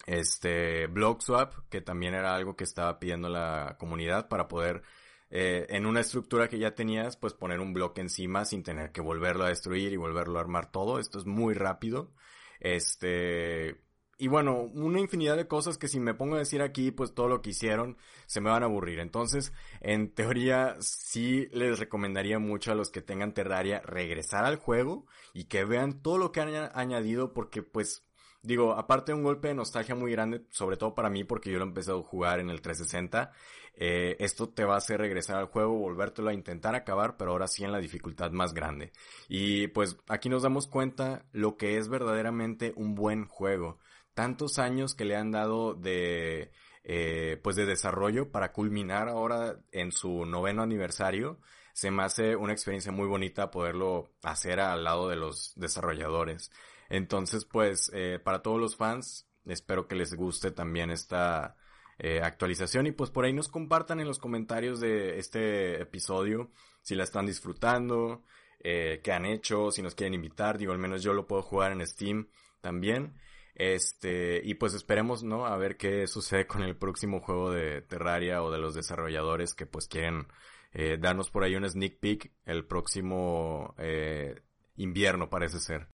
Este, 0.07 0.87
Block 0.87 1.21
Swap, 1.21 1.55
que 1.69 1.81
también 1.81 2.15
era 2.15 2.35
algo 2.35 2.55
que 2.55 2.65
estaba 2.65 2.99
pidiendo 2.99 3.29
la 3.29 3.77
comunidad 3.79 4.29
para 4.29 4.47
poder, 4.47 4.83
eh, 5.31 5.67
en 5.71 5.87
una 5.87 6.01
estructura 6.01 6.49
que 6.49 6.59
ya 6.59 6.75
tenías, 6.75 7.17
pues 7.17 7.35
poner 7.35 7.61
un 7.61 7.73
bloque 7.73 8.01
encima 8.01 8.45
sin 8.45 8.63
tener 8.63 8.93
que 8.93 9.01
volverlo 9.01 9.45
a 9.45 9.49
destruir 9.49 9.93
y 9.93 9.97
volverlo 9.97 10.39
a 10.39 10.43
armar 10.43 10.71
todo. 10.71 10.99
Esto 11.01 11.19
es 11.19 11.27
muy 11.27 11.55
rápido. 11.55 12.13
Este, 12.61 13.86
y 14.19 14.29
bueno, 14.29 14.71
una 14.75 15.01
infinidad 15.01 15.37
de 15.37 15.47
cosas 15.47 15.77
que 15.77 15.89
si 15.89 16.01
me 16.01 16.14
pongo 16.14 16.37
a 16.37 16.41
decir 16.41 16.62
aquí, 16.62 16.91
pues 16.91 17.14
todo 17.14 17.29
lo 17.29 17.43
que 17.43 17.51
hicieron 17.51 17.99
se 18.27 18.41
me 18.41 18.51
van 18.51 18.62
a 18.62 18.67
aburrir. 18.67 18.99
Entonces, 19.01 19.53
en 19.81 20.14
teoría, 20.14 20.77
sí 20.81 21.49
les 21.53 21.79
recomendaría 21.79 22.39
mucho 22.39 22.73
a 22.73 22.75
los 22.75 22.91
que 22.91 23.03
tengan 23.03 23.35
Terraria 23.35 23.81
regresar 23.81 24.45
al 24.45 24.57
juego 24.57 25.07
y 25.35 25.45
que 25.45 25.64
vean 25.64 26.01
todo 26.01 26.19
lo 26.19 26.33
que 26.33 26.41
han 26.41 26.71
añadido 26.75 27.35
porque 27.35 27.62
pues 27.62 28.07
digo, 28.47 28.73
aparte 28.73 29.12
de 29.12 29.19
un 29.19 29.25
golpe 29.25 29.49
de 29.49 29.55
nostalgia 29.55 29.95
muy 29.95 30.12
grande, 30.12 30.47
sobre 30.51 30.77
todo 30.77 30.95
para 30.95 31.11
mí 31.11 31.25
porque 31.25 31.51
yo 31.51 31.59
lo 31.59 31.64
he 31.64 31.69
empezado 31.69 32.01
a 32.01 32.05
jugar 32.05 32.41
en 32.41 32.49
el 32.49 32.62
360, 32.62 33.33
eh, 33.75 34.17
esto 34.21 34.49
te 34.49 34.64
va 34.64 34.75
a 34.75 34.79
hacer 34.79 35.01
regresar 35.01 35.37
al 35.37 35.47
juego, 35.47 35.75
volvértelo 35.75 36.31
a 36.31 36.35
intentar 36.35 36.75
acabar, 36.75 37.17
pero 37.17 37.33
ahora 37.33 37.49
sí 37.49 37.64
en 37.64 37.73
la 37.73 37.81
dificultad 37.81 38.31
más 38.31 38.55
grande. 38.55 38.93
Y 39.29 39.69
pues 39.69 39.99
aquí 40.09 40.29
nos 40.29 40.43
damos 40.43 40.67
cuenta 40.69 41.27
lo 41.33 41.57
que 41.57 41.77
es 41.77 41.89
verdaderamente 41.89 42.73
un 42.77 42.95
buen 42.95 43.27
juego 43.27 43.79
tantos 44.17 44.59
años 44.59 44.95
que 44.95 45.05
le 45.05 45.14
han 45.14 45.31
dado 45.31 45.75
de, 45.75 46.51
eh, 46.85 47.39
pues 47.45 47.55
de 47.55 47.67
desarrollo 47.67 48.33
para 48.33 48.51
culminar 48.51 49.11
ahora 49.11 49.61
en 49.73 49.93
su 49.93 50.25
noveno 50.25 50.62
aniversario, 50.62 51.39
se 51.75 51.91
me 51.91 52.03
hace 52.03 52.35
una 52.35 52.55
experiencia 52.55 52.91
muy 52.91 53.07
bonita 53.07 53.51
poderlo 53.51 54.09
hacer 54.23 54.59
al 54.59 54.85
lado 54.85 55.11
de 55.11 55.17
los 55.17 55.53
desarrolladores. 55.57 56.51
Entonces, 56.89 57.45
pues, 57.45 57.91
eh, 57.93 58.19
para 58.19 58.41
todos 58.41 58.59
los 58.59 58.77
fans, 58.77 59.29
espero 59.45 59.87
que 59.87 59.97
les 59.97 60.14
guste 60.14 60.51
también 60.51 60.91
esta 60.91 61.55
eh, 61.99 62.23
actualización 62.23 62.87
y 62.87 62.93
pues 62.93 63.11
por 63.11 63.27
ahí 63.27 63.35
nos 63.35 63.49
compartan 63.49 64.01
en 64.01 64.07
los 64.07 64.19
comentarios 64.19 64.81
de 64.81 65.19
este 65.19 65.83
episodio 65.83 66.51
si 66.81 66.95
la 66.95 67.05
están 67.05 67.27
disfrutando, 67.27 68.23
qué 68.62 69.12
han 69.12 69.27
hecho, 69.27 69.71
si 69.71 69.83
nos 69.83 69.95
quieren 69.95 70.14
invitar, 70.14 70.59
digo, 70.59 70.73
al 70.73 70.79
menos 70.79 71.03
yo 71.03 71.12
lo 71.12 71.27
puedo 71.27 71.43
jugar 71.43 71.71
en 71.73 71.87
Steam 71.87 72.29
también. 72.62 73.14
Este, 73.59 74.43
y 74.45 74.55
pues 74.55 74.75
esperemos, 74.75 75.23
¿no? 75.23 75.47
A 75.47 75.57
ver 75.57 75.79
qué 75.79 76.07
sucede 76.07 76.47
con 76.47 76.63
el 76.63 76.77
próximo 76.77 77.21
juego 77.21 77.51
de 77.51 77.81
Terraria 77.81 78.43
o 78.43 78.51
de 78.51 78.59
los 78.59 78.75
desarrolladores 78.75 79.55
que 79.55 79.65
pues 79.65 79.89
quieren 79.89 80.27
eh, 80.73 80.99
darnos 81.01 81.31
por 81.31 81.43
ahí 81.43 81.57
un 81.57 81.67
sneak 81.67 81.99
peek 81.99 82.33
el 82.45 82.67
próximo 82.67 83.75
eh, 83.79 84.43
invierno 84.77 85.31
parece 85.31 85.59
ser. 85.59 85.89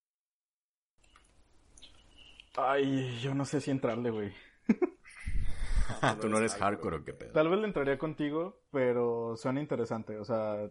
Ay, 2.57 3.17
yo 3.21 3.33
no 3.33 3.45
sé 3.45 3.61
si 3.61 3.71
entrarle, 3.71 4.11
güey. 4.11 4.33
Tú 6.21 6.27
no 6.27 6.39
eres 6.39 6.55
hardcore 6.55 6.97
o 6.97 7.03
qué 7.05 7.13
pedo. 7.13 7.31
Tal 7.31 7.47
vez 7.47 7.59
le 7.59 7.67
entraría 7.67 7.97
contigo, 7.97 8.61
pero 8.71 9.37
suena 9.37 9.61
interesante. 9.61 10.17
O 10.17 10.25
sea, 10.25 10.69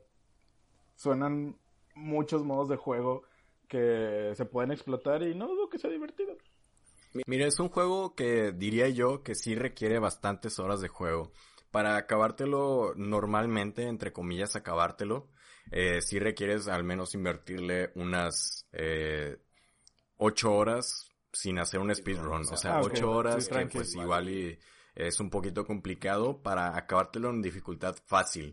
suenan 0.95 1.57
muchos 1.95 2.45
modos 2.45 2.69
de 2.69 2.77
juego 2.77 3.25
que 3.67 4.33
se 4.35 4.45
pueden 4.45 4.73
explotar 4.73 5.23
y 5.23 5.35
no 5.35 5.49
dudo 5.49 5.71
que 5.71 5.79
sea 5.79 5.91
divertido. 5.91 6.37
Mira, 7.27 7.47
es 7.47 7.59
un 7.61 7.69
juego 7.69 8.15
que 8.15 8.53
diría 8.53 8.89
yo 8.89 9.23
que 9.23 9.35
sí 9.35 9.55
requiere 9.55 9.99
bastantes 9.99 10.59
horas 10.59 10.81
de 10.81 10.89
juego. 10.89 11.33
Para 11.71 11.97
acabártelo 11.97 12.95
normalmente, 12.97 13.87
entre 13.87 14.13
comillas, 14.13 14.57
acabártelo, 14.57 15.29
eh, 15.71 16.01
sí 16.03 16.19
requieres 16.19 16.69
al 16.69 16.85
menos 16.85 17.15
invertirle 17.15 17.93
unas 17.95 18.67
eh, 18.73 19.39
ocho 20.17 20.53
horas 20.55 21.11
sin 21.33 21.59
hacer 21.59 21.81
un 21.81 21.95
speedrun. 21.95 22.43
O 22.51 22.57
sea, 22.57 22.77
ah, 22.77 22.83
ocho 22.83 23.11
horas 23.11 23.49
que 23.49 23.67
pues 23.67 23.95
igual 23.95 24.29
y 24.29 24.59
es 24.95 25.21
un 25.21 25.31
poquito 25.31 25.65
complicado 25.65 26.43
para 26.43 26.77
acabártelo 26.77 27.31
en 27.31 27.41
dificultad 27.41 27.97
fácil. 28.07 28.53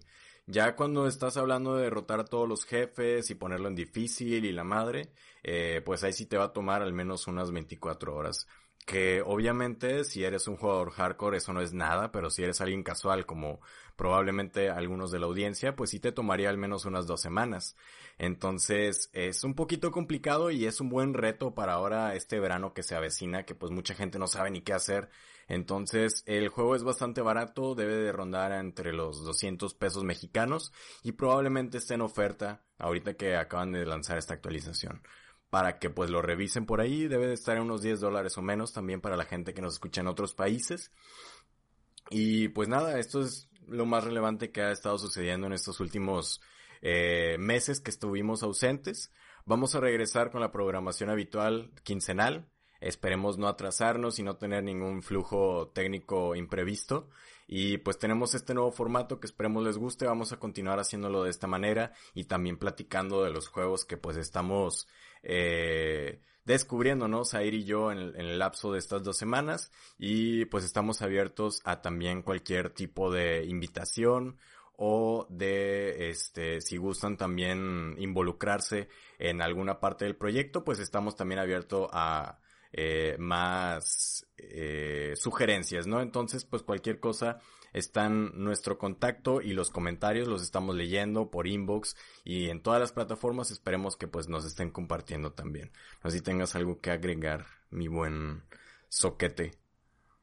Ya 0.51 0.75
cuando 0.75 1.05
estás 1.05 1.37
hablando 1.37 1.75
de 1.75 1.83
derrotar 1.83 2.19
a 2.21 2.25
todos 2.25 2.49
los 2.49 2.65
jefes 2.65 3.29
y 3.29 3.35
ponerlo 3.35 3.67
en 3.67 3.75
difícil 3.75 4.45
y 4.45 4.51
la 4.51 4.63
madre, 4.63 5.11
eh, 5.43 5.83
pues 5.85 6.03
ahí 6.03 6.11
sí 6.11 6.25
te 6.25 6.37
va 6.37 6.45
a 6.45 6.53
tomar 6.53 6.81
al 6.81 6.91
menos 6.91 7.27
unas 7.27 7.51
24 7.51 8.15
horas. 8.15 8.47
Que 8.83 9.21
obviamente 9.23 10.03
si 10.05 10.23
eres 10.23 10.47
un 10.47 10.57
jugador 10.57 10.89
hardcore 10.89 11.37
eso 11.37 11.53
no 11.53 11.61
es 11.61 11.73
nada, 11.73 12.11
pero 12.11 12.31
si 12.31 12.41
eres 12.41 12.61
alguien 12.61 12.81
casual 12.81 13.27
como 13.27 13.59
probablemente 13.95 14.71
algunos 14.71 15.11
de 15.11 15.19
la 15.19 15.27
audiencia, 15.27 15.75
pues 15.75 15.91
sí 15.91 15.99
te 15.99 16.11
tomaría 16.11 16.49
al 16.49 16.57
menos 16.57 16.85
unas 16.85 17.05
dos 17.05 17.21
semanas. 17.21 17.75
Entonces 18.17 19.11
es 19.13 19.43
un 19.43 19.53
poquito 19.53 19.91
complicado 19.91 20.49
y 20.49 20.65
es 20.65 20.81
un 20.81 20.89
buen 20.89 21.13
reto 21.13 21.53
para 21.53 21.73
ahora 21.73 22.15
este 22.15 22.39
verano 22.39 22.73
que 22.73 22.81
se 22.81 22.95
avecina, 22.95 23.45
que 23.45 23.53
pues 23.53 23.71
mucha 23.71 23.93
gente 23.93 24.17
no 24.17 24.25
sabe 24.25 24.49
ni 24.49 24.61
qué 24.61 24.73
hacer 24.73 25.11
entonces, 25.49 26.23
el 26.27 26.47
juego 26.49 26.75
es 26.75 26.83
bastante 26.83 27.21
barato, 27.21 27.73
debe 27.73 27.95
de 27.95 28.11
rondar 28.11 28.51
entre 28.51 28.93
los 28.93 29.25
200 29.25 29.73
pesos 29.73 30.03
mexicanos 30.03 30.71
y 31.01 31.13
probablemente 31.13 31.79
esté 31.79 31.95
en 31.95 32.01
oferta 32.01 32.63
ahorita 32.77 33.15
que 33.15 33.35
acaban 33.35 33.71
de 33.71 33.83
lanzar 33.83 34.19
esta 34.19 34.35
actualización. 34.35 35.01
Para 35.49 35.79
que 35.79 35.89
pues 35.89 36.11
lo 36.11 36.21
revisen 36.21 36.67
por 36.67 36.81
ahí, 36.81 37.07
debe 37.07 37.25
de 37.25 37.33
estar 37.33 37.57
en 37.57 37.63
unos 37.63 37.81
10 37.81 37.99
dólares 37.99 38.37
o 38.37 38.43
menos 38.43 38.73
también 38.73 39.01
para 39.01 39.17
la 39.17 39.25
gente 39.25 39.55
que 39.55 39.63
nos 39.63 39.73
escucha 39.73 40.01
en 40.01 40.07
otros 40.07 40.35
países. 40.35 40.91
Y 42.11 42.49
pues 42.49 42.69
nada, 42.69 42.99
esto 42.99 43.21
es 43.21 43.49
lo 43.65 43.87
más 43.87 44.03
relevante 44.03 44.51
que 44.51 44.61
ha 44.61 44.71
estado 44.71 44.99
sucediendo 44.99 45.47
en 45.47 45.53
estos 45.53 45.79
últimos 45.79 46.41
eh, 46.83 47.37
meses 47.39 47.81
que 47.81 47.89
estuvimos 47.89 48.43
ausentes. 48.43 49.11
Vamos 49.45 49.73
a 49.73 49.79
regresar 49.79 50.29
con 50.29 50.41
la 50.41 50.51
programación 50.51 51.09
habitual 51.09 51.71
quincenal. 51.81 52.47
Esperemos 52.81 53.37
no 53.37 53.47
atrasarnos 53.47 54.19
y 54.19 54.23
no 54.23 54.37
tener 54.37 54.63
ningún 54.63 55.03
flujo 55.03 55.69
técnico 55.73 56.35
imprevisto. 56.35 57.09
Y 57.47 57.79
pues 57.79 57.97
tenemos 57.97 58.35
este 58.35 58.53
nuevo 58.53 58.71
formato 58.71 59.19
que 59.19 59.27
esperemos 59.27 59.63
les 59.63 59.77
guste. 59.77 60.05
Vamos 60.05 60.31
a 60.31 60.39
continuar 60.39 60.79
haciéndolo 60.79 61.23
de 61.23 61.31
esta 61.31 61.47
manera 61.47 61.93
y 62.13 62.25
también 62.25 62.57
platicando 62.57 63.23
de 63.23 63.31
los 63.31 63.47
juegos 63.47 63.85
que 63.85 63.97
pues 63.97 64.17
estamos 64.17 64.87
eh, 65.23 66.21
descubriendo, 66.45 67.07
¿no? 67.07 67.25
Zair 67.25 67.53
y 67.53 67.63
yo 67.63 67.91
en 67.91 67.97
el, 67.97 68.15
en 68.15 68.25
el, 68.27 68.39
lapso 68.39 68.71
de 68.71 68.79
estas 68.79 69.03
dos 69.03 69.17
semanas. 69.17 69.71
Y 69.97 70.45
pues 70.45 70.63
estamos 70.63 71.01
abiertos 71.01 71.61
a 71.65 71.81
también 71.81 72.21
cualquier 72.21 72.69
tipo 72.69 73.11
de 73.11 73.45
invitación 73.45 74.37
o 74.81 75.27
de 75.29 76.09
este 76.09 76.61
si 76.61 76.77
gustan 76.77 77.17
también 77.17 77.95
involucrarse 77.97 78.87
en 79.17 79.41
alguna 79.41 79.81
parte 79.81 80.05
del 80.05 80.15
proyecto 80.15 80.63
pues 80.63 80.79
estamos 80.79 81.17
también 81.17 81.39
abiertos 81.39 81.89
a 81.91 82.39
eh, 82.71 83.15
más 83.19 84.27
eh, 84.37 85.13
sugerencias 85.15 85.87
no 85.87 86.01
entonces 86.01 86.45
pues 86.45 86.63
cualquier 86.63 86.99
cosa 86.99 87.39
están 87.73 88.31
nuestro 88.35 88.77
contacto 88.77 89.41
y 89.41 89.53
los 89.53 89.69
comentarios 89.69 90.27
los 90.27 90.41
estamos 90.41 90.75
leyendo 90.75 91.29
por 91.29 91.47
inbox 91.47 91.95
y 92.23 92.49
en 92.49 92.61
todas 92.61 92.79
las 92.79 92.91
plataformas. 92.91 93.51
Esperemos 93.51 93.97
que 93.97 94.07
pues 94.07 94.27
nos 94.27 94.45
estén 94.45 94.71
compartiendo 94.71 95.33
también. 95.33 95.71
No 96.03 96.09
sé 96.09 96.17
si 96.17 96.23
tengas 96.23 96.55
algo 96.55 96.79
que 96.79 96.91
agregar 96.91 97.45
mi 97.69 97.87
buen 97.87 98.43
soquete. 98.87 99.51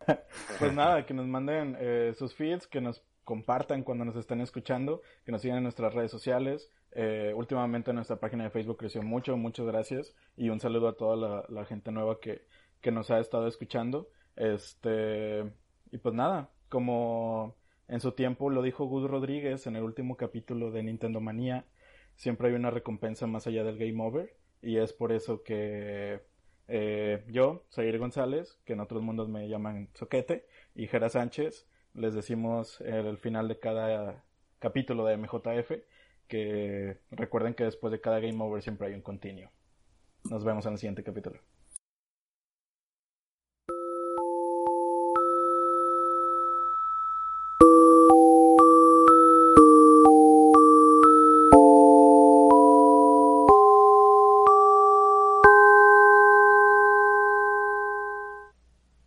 Pues 0.61 0.73
nada 0.73 1.05
que 1.05 1.15
nos 1.15 1.27
manden 1.27 1.77
eh, 1.81 2.15
sus 2.17 2.33
feeds 2.33 2.69
que 2.69 2.81
nos 2.81 3.03
compartan 3.25 3.83
cuando 3.83 4.05
nos 4.05 4.15
estén 4.15 4.41
escuchando, 4.41 5.03
que 5.25 5.33
nos 5.33 5.43
sigan 5.43 5.57
en 5.57 5.65
nuestras 5.65 5.93
redes 5.93 6.13
sociales. 6.13 6.71
Eh, 6.99 7.35
últimamente 7.37 7.93
nuestra 7.93 8.17
página 8.17 8.45
de 8.45 8.51
Facebook 8.51 8.79
creció 8.79 9.03
mucho, 9.03 9.37
muchas 9.37 9.67
gracias. 9.67 10.15
Y 10.35 10.49
un 10.49 10.61
saludo 10.61 10.89
a 10.89 10.97
toda 10.97 11.45
la, 11.47 11.65
gente 11.67 11.93
nueva 11.93 12.19
que, 12.21 12.47
que, 12.81 12.91
nos 12.91 13.11
ha 13.11 13.21
estado 13.21 13.47
escuchando. 13.47 14.09
Este, 14.35 15.45
y 15.93 15.99
pues 15.99 16.15
nada, 16.15 16.49
como 16.71 17.55
en 17.89 18.01
su 18.01 18.13
tiempo 18.13 18.49
lo 18.49 18.63
dijo 18.63 18.87
Gus 18.87 19.11
Rodríguez 19.11 19.67
en 19.67 19.77
el 19.77 19.83
último 19.83 20.17
capítulo 20.17 20.71
de 20.71 20.83
Nintendo 20.83 21.21
Manía, 21.21 21.67
siempre 22.15 22.49
hay 22.49 22.55
una 22.55 22.71
recompensa 22.71 23.27
más 23.27 23.47
allá 23.47 23.63
del 23.63 23.77
Game 23.77 24.03
Over. 24.03 24.35
Y 24.63 24.79
es 24.79 24.95
por 24.95 25.13
eso 25.13 25.43
que 25.43 26.23
eh, 26.67 27.25
yo, 27.29 27.67
Zaire 27.73 27.99
González, 27.99 28.59
que 28.65 28.73
en 28.73 28.81
otros 28.81 29.03
mundos 29.03 29.29
me 29.29 29.51
llaman 29.51 29.91
Soquete, 29.93 30.47
y 30.75 30.87
Jera 30.87 31.11
Sánchez, 31.11 31.69
les 31.93 32.15
decimos 32.15 32.81
el 32.81 33.19
final 33.19 33.49
de 33.49 33.59
cada 33.59 34.25
capítulo 34.61 35.05
de 35.05 35.19
MJF 35.19 35.73
que 36.27 36.99
recuerden 37.11 37.55
que 37.55 37.65
después 37.65 37.91
de 37.93 38.01
cada 38.01 38.21
game 38.21 38.43
over 38.43 38.63
siempre 38.63 38.89
hay 38.89 38.95
un 38.95 39.03
continuo. 39.03 39.51
Nos 40.31 40.45
vemos 40.45 40.67
en 40.67 40.73
el 40.73 40.79
siguiente 40.79 41.03
capítulo. 41.05 41.41